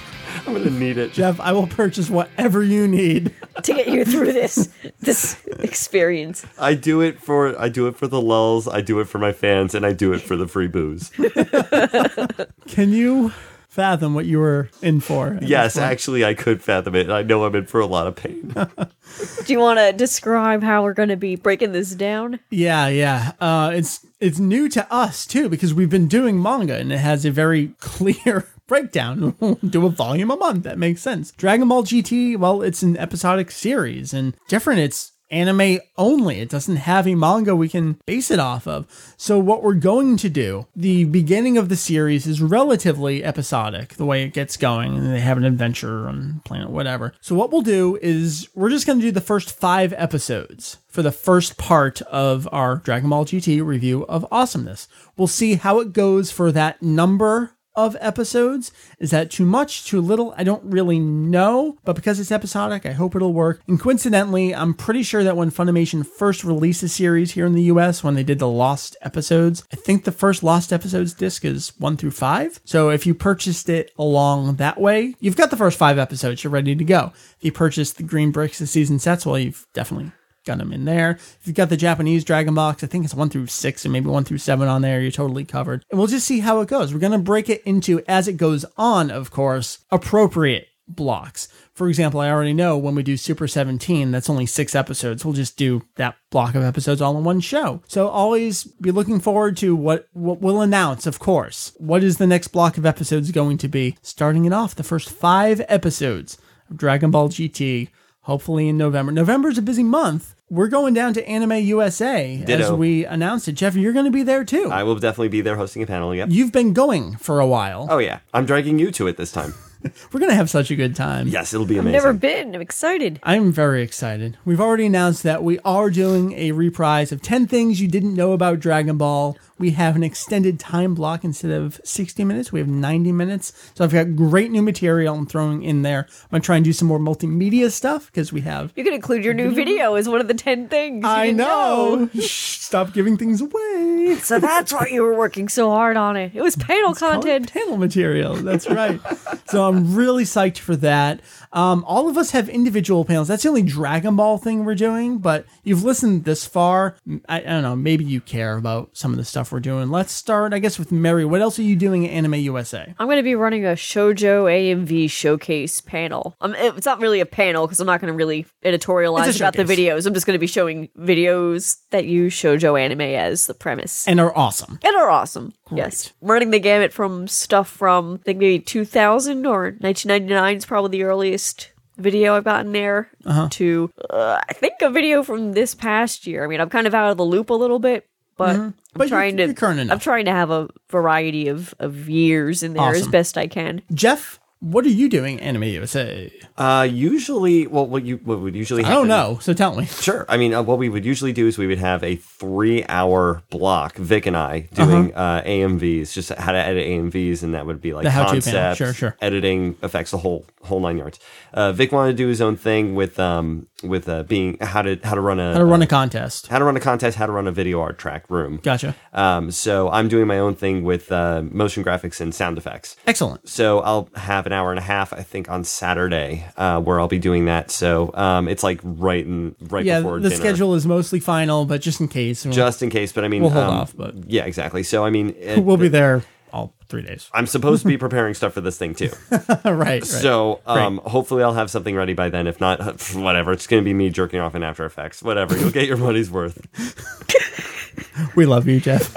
[0.48, 1.14] I'm going to need it.
[1.14, 3.34] Jeff, I will purchase whatever you need.
[3.64, 4.70] to get you through this
[5.00, 6.46] this experience.
[6.58, 9.32] I do it for I do it for the lulls, I do it for my
[9.32, 11.10] fans, and I do it for the free booze.
[12.68, 13.34] Can you
[13.70, 15.38] fathom what you were in for?
[15.42, 17.10] yes, actually I could fathom it.
[17.10, 18.54] I know I'm in for a lot of pain.
[19.46, 22.40] Do you want to describe how we're going to be breaking this down?
[22.50, 23.34] Yeah, yeah.
[23.40, 27.26] Uh, it's it's new to us too because we've been doing manga and it has
[27.26, 29.36] a very clear breakdown.
[29.70, 30.64] Do a volume a month.
[30.64, 31.32] That makes sense.
[31.34, 34.80] Dragon Ball GT, well, it's an episodic series and different.
[34.80, 36.40] It's anime only.
[36.40, 38.88] It doesn't have a manga we can base it off of.
[39.18, 44.06] So what we're going to do, the beginning of the series is relatively episodic, the
[44.06, 47.14] way it gets going, and they have an adventure on planet whatever.
[47.20, 51.02] So what we'll do is we're just going to do the first 5 episodes for
[51.02, 54.88] the first part of our Dragon Ball GT review of awesomeness.
[55.18, 58.72] We'll see how it goes for that number of episodes.
[59.00, 60.34] Is that too much, too little?
[60.38, 63.62] I don't really know, but because it's episodic, I hope it'll work.
[63.68, 67.64] And coincidentally, I'm pretty sure that when Funimation first released the series here in the
[67.64, 71.74] US, when they did the Lost episodes, I think the first Lost episodes disc is
[71.78, 72.60] one through five.
[72.66, 76.52] So if you purchased it along that way, you've got the first five episodes, you're
[76.52, 77.12] ready to go.
[77.38, 80.12] If you purchased the Green Bricks, the season sets, well, you've definitely
[80.46, 81.12] got them in there.
[81.12, 84.10] If you've got the Japanese Dragon Box, I think it's one through six and maybe
[84.10, 85.86] one through seven on there, you're totally covered.
[85.90, 86.94] And we'll just see how it goes.
[86.94, 91.48] We're going to break it into, as it goes on, of course, appropriate blocks.
[91.74, 95.24] For example, I already know when we do Super 17, that's only six episodes.
[95.24, 97.82] We'll just do that block of episodes all in one show.
[97.88, 101.74] So always be looking forward to what, what we'll announce, of course.
[101.78, 103.98] What is the next block of episodes going to be?
[104.02, 106.38] Starting it off, the first five episodes
[106.70, 107.90] of Dragon Ball GT
[108.22, 109.12] hopefully in November.
[109.12, 110.36] November's a busy month.
[110.50, 113.54] We're going down to Anime USA as we announced it.
[113.54, 114.70] Jeff, you're going to be there too.
[114.70, 116.14] I will definitely be there hosting a panel.
[116.14, 116.28] Yep.
[116.32, 117.88] You've been going for a while.
[117.90, 119.54] Oh yeah, I'm dragging you to it this time.
[120.12, 121.28] We're going to have such a good time.
[121.28, 121.94] Yes, it'll be amazing.
[121.94, 122.54] Never been.
[122.54, 123.20] I'm excited.
[123.24, 124.38] I'm very excited.
[124.46, 128.34] We've already announced that we are doing a reprise of 10 things you didn't know
[128.34, 129.38] about Dragon Ball.
[129.62, 132.52] We have an extended time block instead of 60 minutes.
[132.52, 133.54] We have 90 minutes.
[133.76, 136.08] So I've got great new material I'm throwing in there.
[136.24, 138.74] I'm going to try and do some more multimedia stuff because we have.
[138.76, 141.04] You can include your new video as one of the 10 things.
[141.04, 142.10] you I didn't know.
[142.22, 144.18] Stop giving things away.
[144.22, 146.32] So that's why you were working so hard on it.
[146.34, 147.54] It was panel content.
[147.54, 148.34] Panel material.
[148.38, 149.00] That's right.
[149.48, 151.22] so I'm really psyched for that.
[151.54, 153.28] Um, all of us have individual panels.
[153.28, 156.96] That's the only Dragon Ball thing we're doing, but you've listened this far.
[157.30, 157.76] I, I don't know.
[157.76, 159.90] Maybe you care about some of the stuff we're doing.
[159.90, 161.26] Let's start, I guess, with Mary.
[161.26, 162.94] What else are you doing at Anime USA?
[163.00, 166.36] I'm going to be running a Shoujo AMV showcase panel.
[166.42, 169.64] Um, it's not really a panel because I'm not going to really editorialize about the
[169.64, 170.06] videos.
[170.06, 174.08] I'm just going to be showing videos that use shoujo anime as the premise.
[174.08, 174.80] And are awesome.
[174.84, 175.54] and are awesome.
[175.74, 176.12] Yes.
[176.22, 181.04] Running the gamut from stuff from, I think maybe 2000 or 1999 is probably the
[181.04, 183.48] earliest video I've gotten there Uh-huh.
[183.52, 186.44] to, uh, I think a video from this past year.
[186.44, 188.08] I mean, I'm kind of out of the loop a little bit,
[188.38, 189.00] but I'm.
[189.00, 189.94] But you're- trying to, you're current enough.
[189.94, 193.82] I'm trying to have a variety of, of years in there as best I can.
[193.94, 196.32] Jeff, what are you doing at Anime USA?
[196.58, 199.86] Uh, usually, well, what you what would usually I don't know, so tell me.
[199.86, 200.26] Sure.
[200.30, 203.96] I mean, uh, what we would usually do is we would have a three-hour block.
[203.96, 207.94] Vic and I doing uh AMVs, just how to edit AMVs, and that would be
[207.94, 209.18] like The how-to concept, Sure, sure.
[209.22, 211.20] editing, effects, the whole whole nine yards.
[211.54, 215.00] Uh, Vic wanted to do his own thing with um with uh, being how to
[215.04, 216.48] how to run a How to run a contest.
[216.48, 218.60] how to run a contest, how to run a video art track room.
[218.64, 218.96] Gotcha.
[219.14, 222.96] Um, so I'm doing my own thing with uh, motion graphics and sound effects.
[223.08, 223.48] Excellent.
[223.50, 227.08] So I'll have an hour and a half, I think, on Saturday, uh, where I'll
[227.08, 227.72] be doing that.
[227.72, 230.40] So um, it's like right in right Yeah, before the dinner.
[230.42, 233.12] schedule is mostly final, but just in case, we'll, just in case.
[233.12, 234.84] But I mean, We'll hold um, off, but- yeah, exactly.
[234.84, 237.30] So I mean, it- we'll be there all three days.
[237.34, 239.12] I'm supposed to be preparing stuff for this thing too.
[239.66, 240.06] right, right.
[240.06, 242.48] So um, hopefully I'll have something ready by then.
[242.48, 243.52] If not, whatever.
[243.52, 245.24] It's going to be me jerking off in After Effects.
[245.24, 245.58] Whatever.
[245.58, 246.60] You'll get your money's worth.
[248.36, 249.14] We love you, Jeff.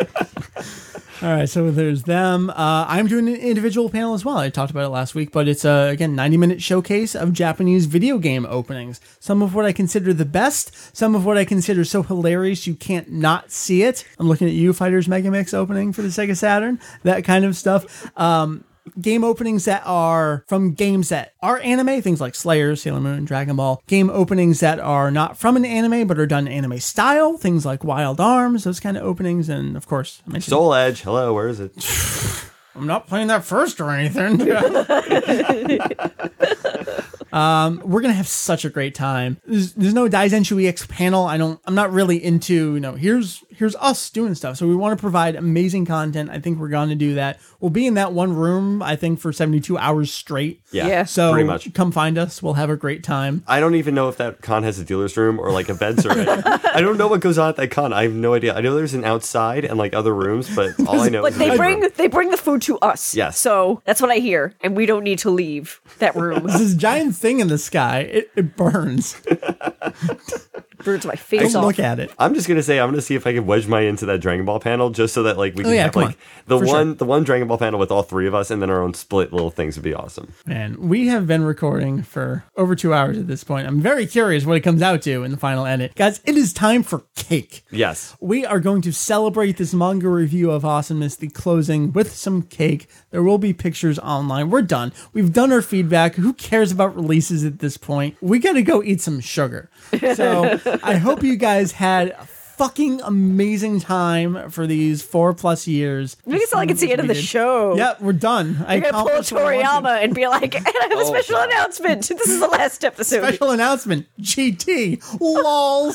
[1.24, 2.51] All right, so there's them.
[2.51, 4.36] Uh, I'm doing an individual panel as well.
[4.36, 7.86] I talked about it last week, but it's a again 90 minute showcase of Japanese
[7.86, 9.01] video game openings.
[9.20, 12.74] Some of what I consider the best, some of what I consider so hilarious you
[12.74, 14.06] can't not see it.
[14.18, 17.56] I'm looking at you, Fighters Mega Mix opening for the Sega Saturn, that kind of
[17.56, 18.12] stuff.
[18.20, 18.62] Um,
[19.01, 23.56] game openings that are from games that are anime, things like Slayer, Sailor Moon, Dragon
[23.56, 23.82] Ball.
[23.86, 27.85] Game openings that are not from an anime but are done anime style, things like
[27.85, 29.48] Wild Arms, those kind of openings.
[29.48, 31.02] And of course, I mentioned Soul Edge.
[31.02, 31.35] Hello.
[31.35, 31.73] Where is it?
[32.77, 34.51] I'm not playing that first or anything.
[37.32, 39.36] um, we're gonna have such a great time.
[39.47, 41.24] There's, there's no Daizenshu EX panel.
[41.24, 41.61] I don't.
[41.66, 42.74] I'm not really into.
[42.74, 44.56] You know, here's here's us doing stuff.
[44.56, 46.31] So we want to provide amazing content.
[46.31, 47.40] I think we're gonna do that.
[47.60, 48.82] We'll be in that one room.
[48.82, 50.60] I think for 72 hours straight.
[50.70, 50.86] Yeah.
[50.86, 51.05] Yeah.
[51.05, 51.72] So pretty much.
[51.74, 52.43] come find us.
[52.43, 53.43] We'll have a great time.
[53.47, 56.12] I don't even know if that con has a dealer's room or like events or
[56.12, 56.43] anything.
[56.44, 57.93] I don't know what goes on at that con.
[57.93, 58.55] I have no idea.
[58.55, 61.39] I know there's an outside and like other rooms, but all I know But is
[61.39, 61.90] they bring room.
[61.97, 63.14] they bring the food to us.
[63.14, 63.39] Yes.
[63.39, 66.47] So that's what I hear, and we don't need to leave that room.
[66.55, 68.01] This giant thing in the sky.
[68.01, 69.16] It, it burns.
[70.78, 71.64] Burns my face Don't off.
[71.66, 72.10] look at it.
[72.18, 74.44] I'm just gonna say I'm gonna see if I can wedge my into that Dragon
[74.44, 76.14] Ball panel just so that like we oh, can Oh, yeah, have like on.
[76.46, 76.94] the For one sure.
[76.94, 79.32] the one Dragon Ball panel with all three of us and then our own split
[79.32, 80.32] little things would be awesome.
[80.46, 83.66] Man, we have been recording for over two hours at this point.
[83.66, 85.94] I'm very curious what it comes out to in the final edit.
[85.94, 87.62] Guys, it is time for cake.
[87.70, 88.16] Yes.
[88.20, 92.88] We are going to celebrate this manga review of Awesomeness, the closing, with some cake.
[93.10, 94.51] There will be pictures online.
[94.51, 94.92] We're done.
[95.12, 96.14] We've done our feedback.
[96.16, 98.16] Who cares about releases at this point?
[98.20, 99.70] We got to go eat some sugar.
[100.14, 102.27] So I hope you guys had a
[102.57, 106.16] fucking amazing time for these four plus years.
[106.24, 107.77] Make it sound like it's the end of the show.
[107.77, 108.65] Yeah, we're done.
[108.66, 109.89] I You're gonna pull a accomplished what I wanted.
[109.89, 112.11] Toriyama and be like, and I have a oh, special announcement.
[112.24, 113.23] This is the last episode.
[113.23, 114.07] Special announcement.
[114.20, 115.03] GT.
[115.20, 115.95] Lols.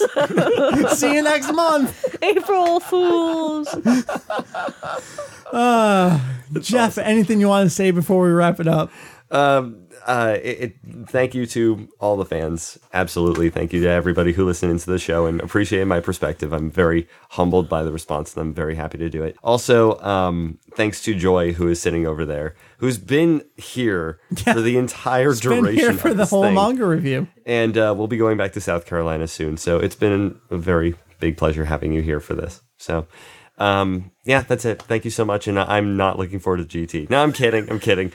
[0.98, 2.18] See you next month.
[2.22, 3.68] April Fools.
[5.52, 6.20] Uh,
[6.60, 8.92] Jeff, anything you want to say before we wrap it up?
[9.32, 10.76] Um, uh, it, it,
[11.08, 12.80] thank you to all the fans.
[12.94, 13.50] Absolutely.
[13.50, 16.52] Thank you to everybody who listened into the show and appreciate my perspective.
[16.52, 19.38] I'm very humbled by the response and I'm very happy to do it.
[19.44, 24.78] Also, um, thanks to Joy, who is sitting over there, who's been here for the
[24.78, 26.56] entire Been duration here for the whole thing.
[26.56, 27.28] manga review.
[27.46, 29.58] And uh, we'll be going back to South Carolina soon.
[29.58, 32.62] So it's been a very big pleasure having you here for this.
[32.78, 33.06] So
[33.60, 34.82] Um, yeah, that's it.
[34.84, 37.10] Thank you so much, and I- I'm not looking forward to GT.
[37.10, 37.70] No, I'm kidding.
[37.70, 38.12] I'm kidding.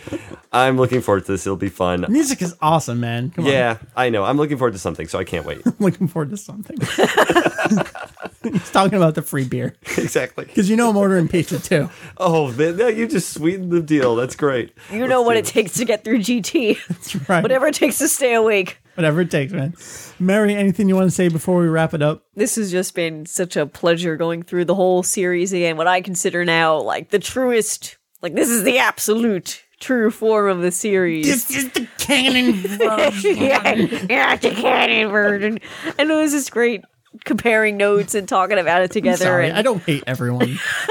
[0.53, 1.47] I'm looking forward to this.
[1.47, 2.07] It'll be fun.
[2.09, 3.31] Music is awesome, man.
[3.31, 3.51] Come on.
[3.53, 4.25] Yeah, I know.
[4.25, 5.61] I'm looking forward to something, so I can't wait.
[5.67, 6.77] I'm looking forward to something.
[8.43, 9.75] He's talking about the free beer.
[9.83, 10.45] exactly.
[10.45, 11.89] Because you know I'm ordering pizza too.
[12.19, 14.17] Oh, man, no, you just sweetened the deal.
[14.17, 14.73] That's great.
[14.93, 16.79] You know what it takes to get through GT.
[16.89, 17.43] That's right.
[17.43, 18.79] Whatever it takes to stay awake.
[18.95, 19.75] Whatever it takes, man.
[20.21, 22.25] Mary, anything you want to say before we wrap it up?
[22.35, 25.77] This has just been such a pleasure going through the whole series again.
[25.77, 30.63] What I consider now like the truest, like this is the absolute true form of
[30.63, 31.27] the series.
[31.51, 33.37] is the canon version.
[33.37, 33.75] yeah,
[34.09, 35.59] yeah, the canon version.
[35.99, 36.83] And it was just great
[37.25, 39.17] comparing notes and talking about it together.
[39.25, 40.57] Sorry, and I don't hate everyone.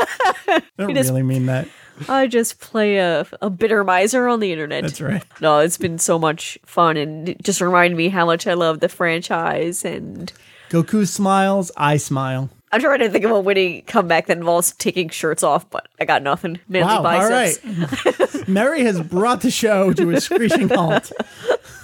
[0.47, 1.67] I don't just- really mean that.
[2.07, 4.83] I just play a, a bitter miser on the internet.
[4.83, 5.23] That's right.
[5.41, 8.79] No, it's been so much fun and it just reminded me how much I love
[8.79, 9.85] the franchise.
[9.85, 10.31] And
[10.69, 12.49] Goku smiles, I smile.
[12.71, 16.05] I'm trying to think of a witty comeback that involves taking shirts off, but I
[16.05, 16.59] got nothing.
[16.67, 17.55] Wow, all right.
[18.47, 21.11] Mary has brought the show to a screeching halt.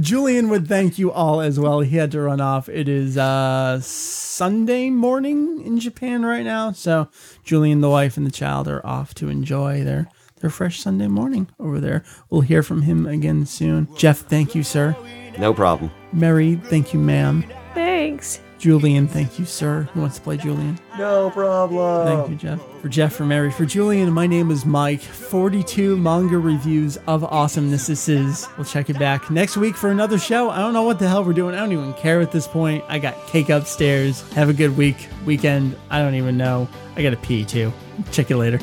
[0.00, 1.80] Julian would thank you all as well.
[1.80, 2.68] He had to run off.
[2.68, 6.72] It is uh, Sunday morning in Japan right now.
[6.72, 7.08] So
[7.44, 10.08] Julian, the wife, and the child are off to enjoy their,
[10.40, 12.04] their fresh Sunday morning over there.
[12.30, 13.88] We'll hear from him again soon.
[13.96, 14.96] Jeff, thank you, sir.
[15.38, 15.90] No problem.
[16.12, 17.44] Mary, thank you, ma'am.
[17.74, 18.40] Thanks.
[18.60, 19.88] Julian, thank you, sir.
[19.94, 20.78] Who wants to play Julian?
[20.98, 22.06] No problem.
[22.06, 22.60] Thank you, Jeff.
[22.82, 25.00] For Jeff, for Mary, for Julian, my name is Mike.
[25.00, 28.46] 42 manga reviews of awesomeness this is.
[28.58, 30.50] We'll check it back next week for another show.
[30.50, 31.54] I don't know what the hell we're doing.
[31.54, 32.84] I don't even care at this point.
[32.86, 34.30] I got cake upstairs.
[34.32, 35.74] Have a good week, weekend.
[35.88, 36.68] I don't even know.
[36.96, 37.72] I got to pee too.
[38.12, 38.60] Check you later.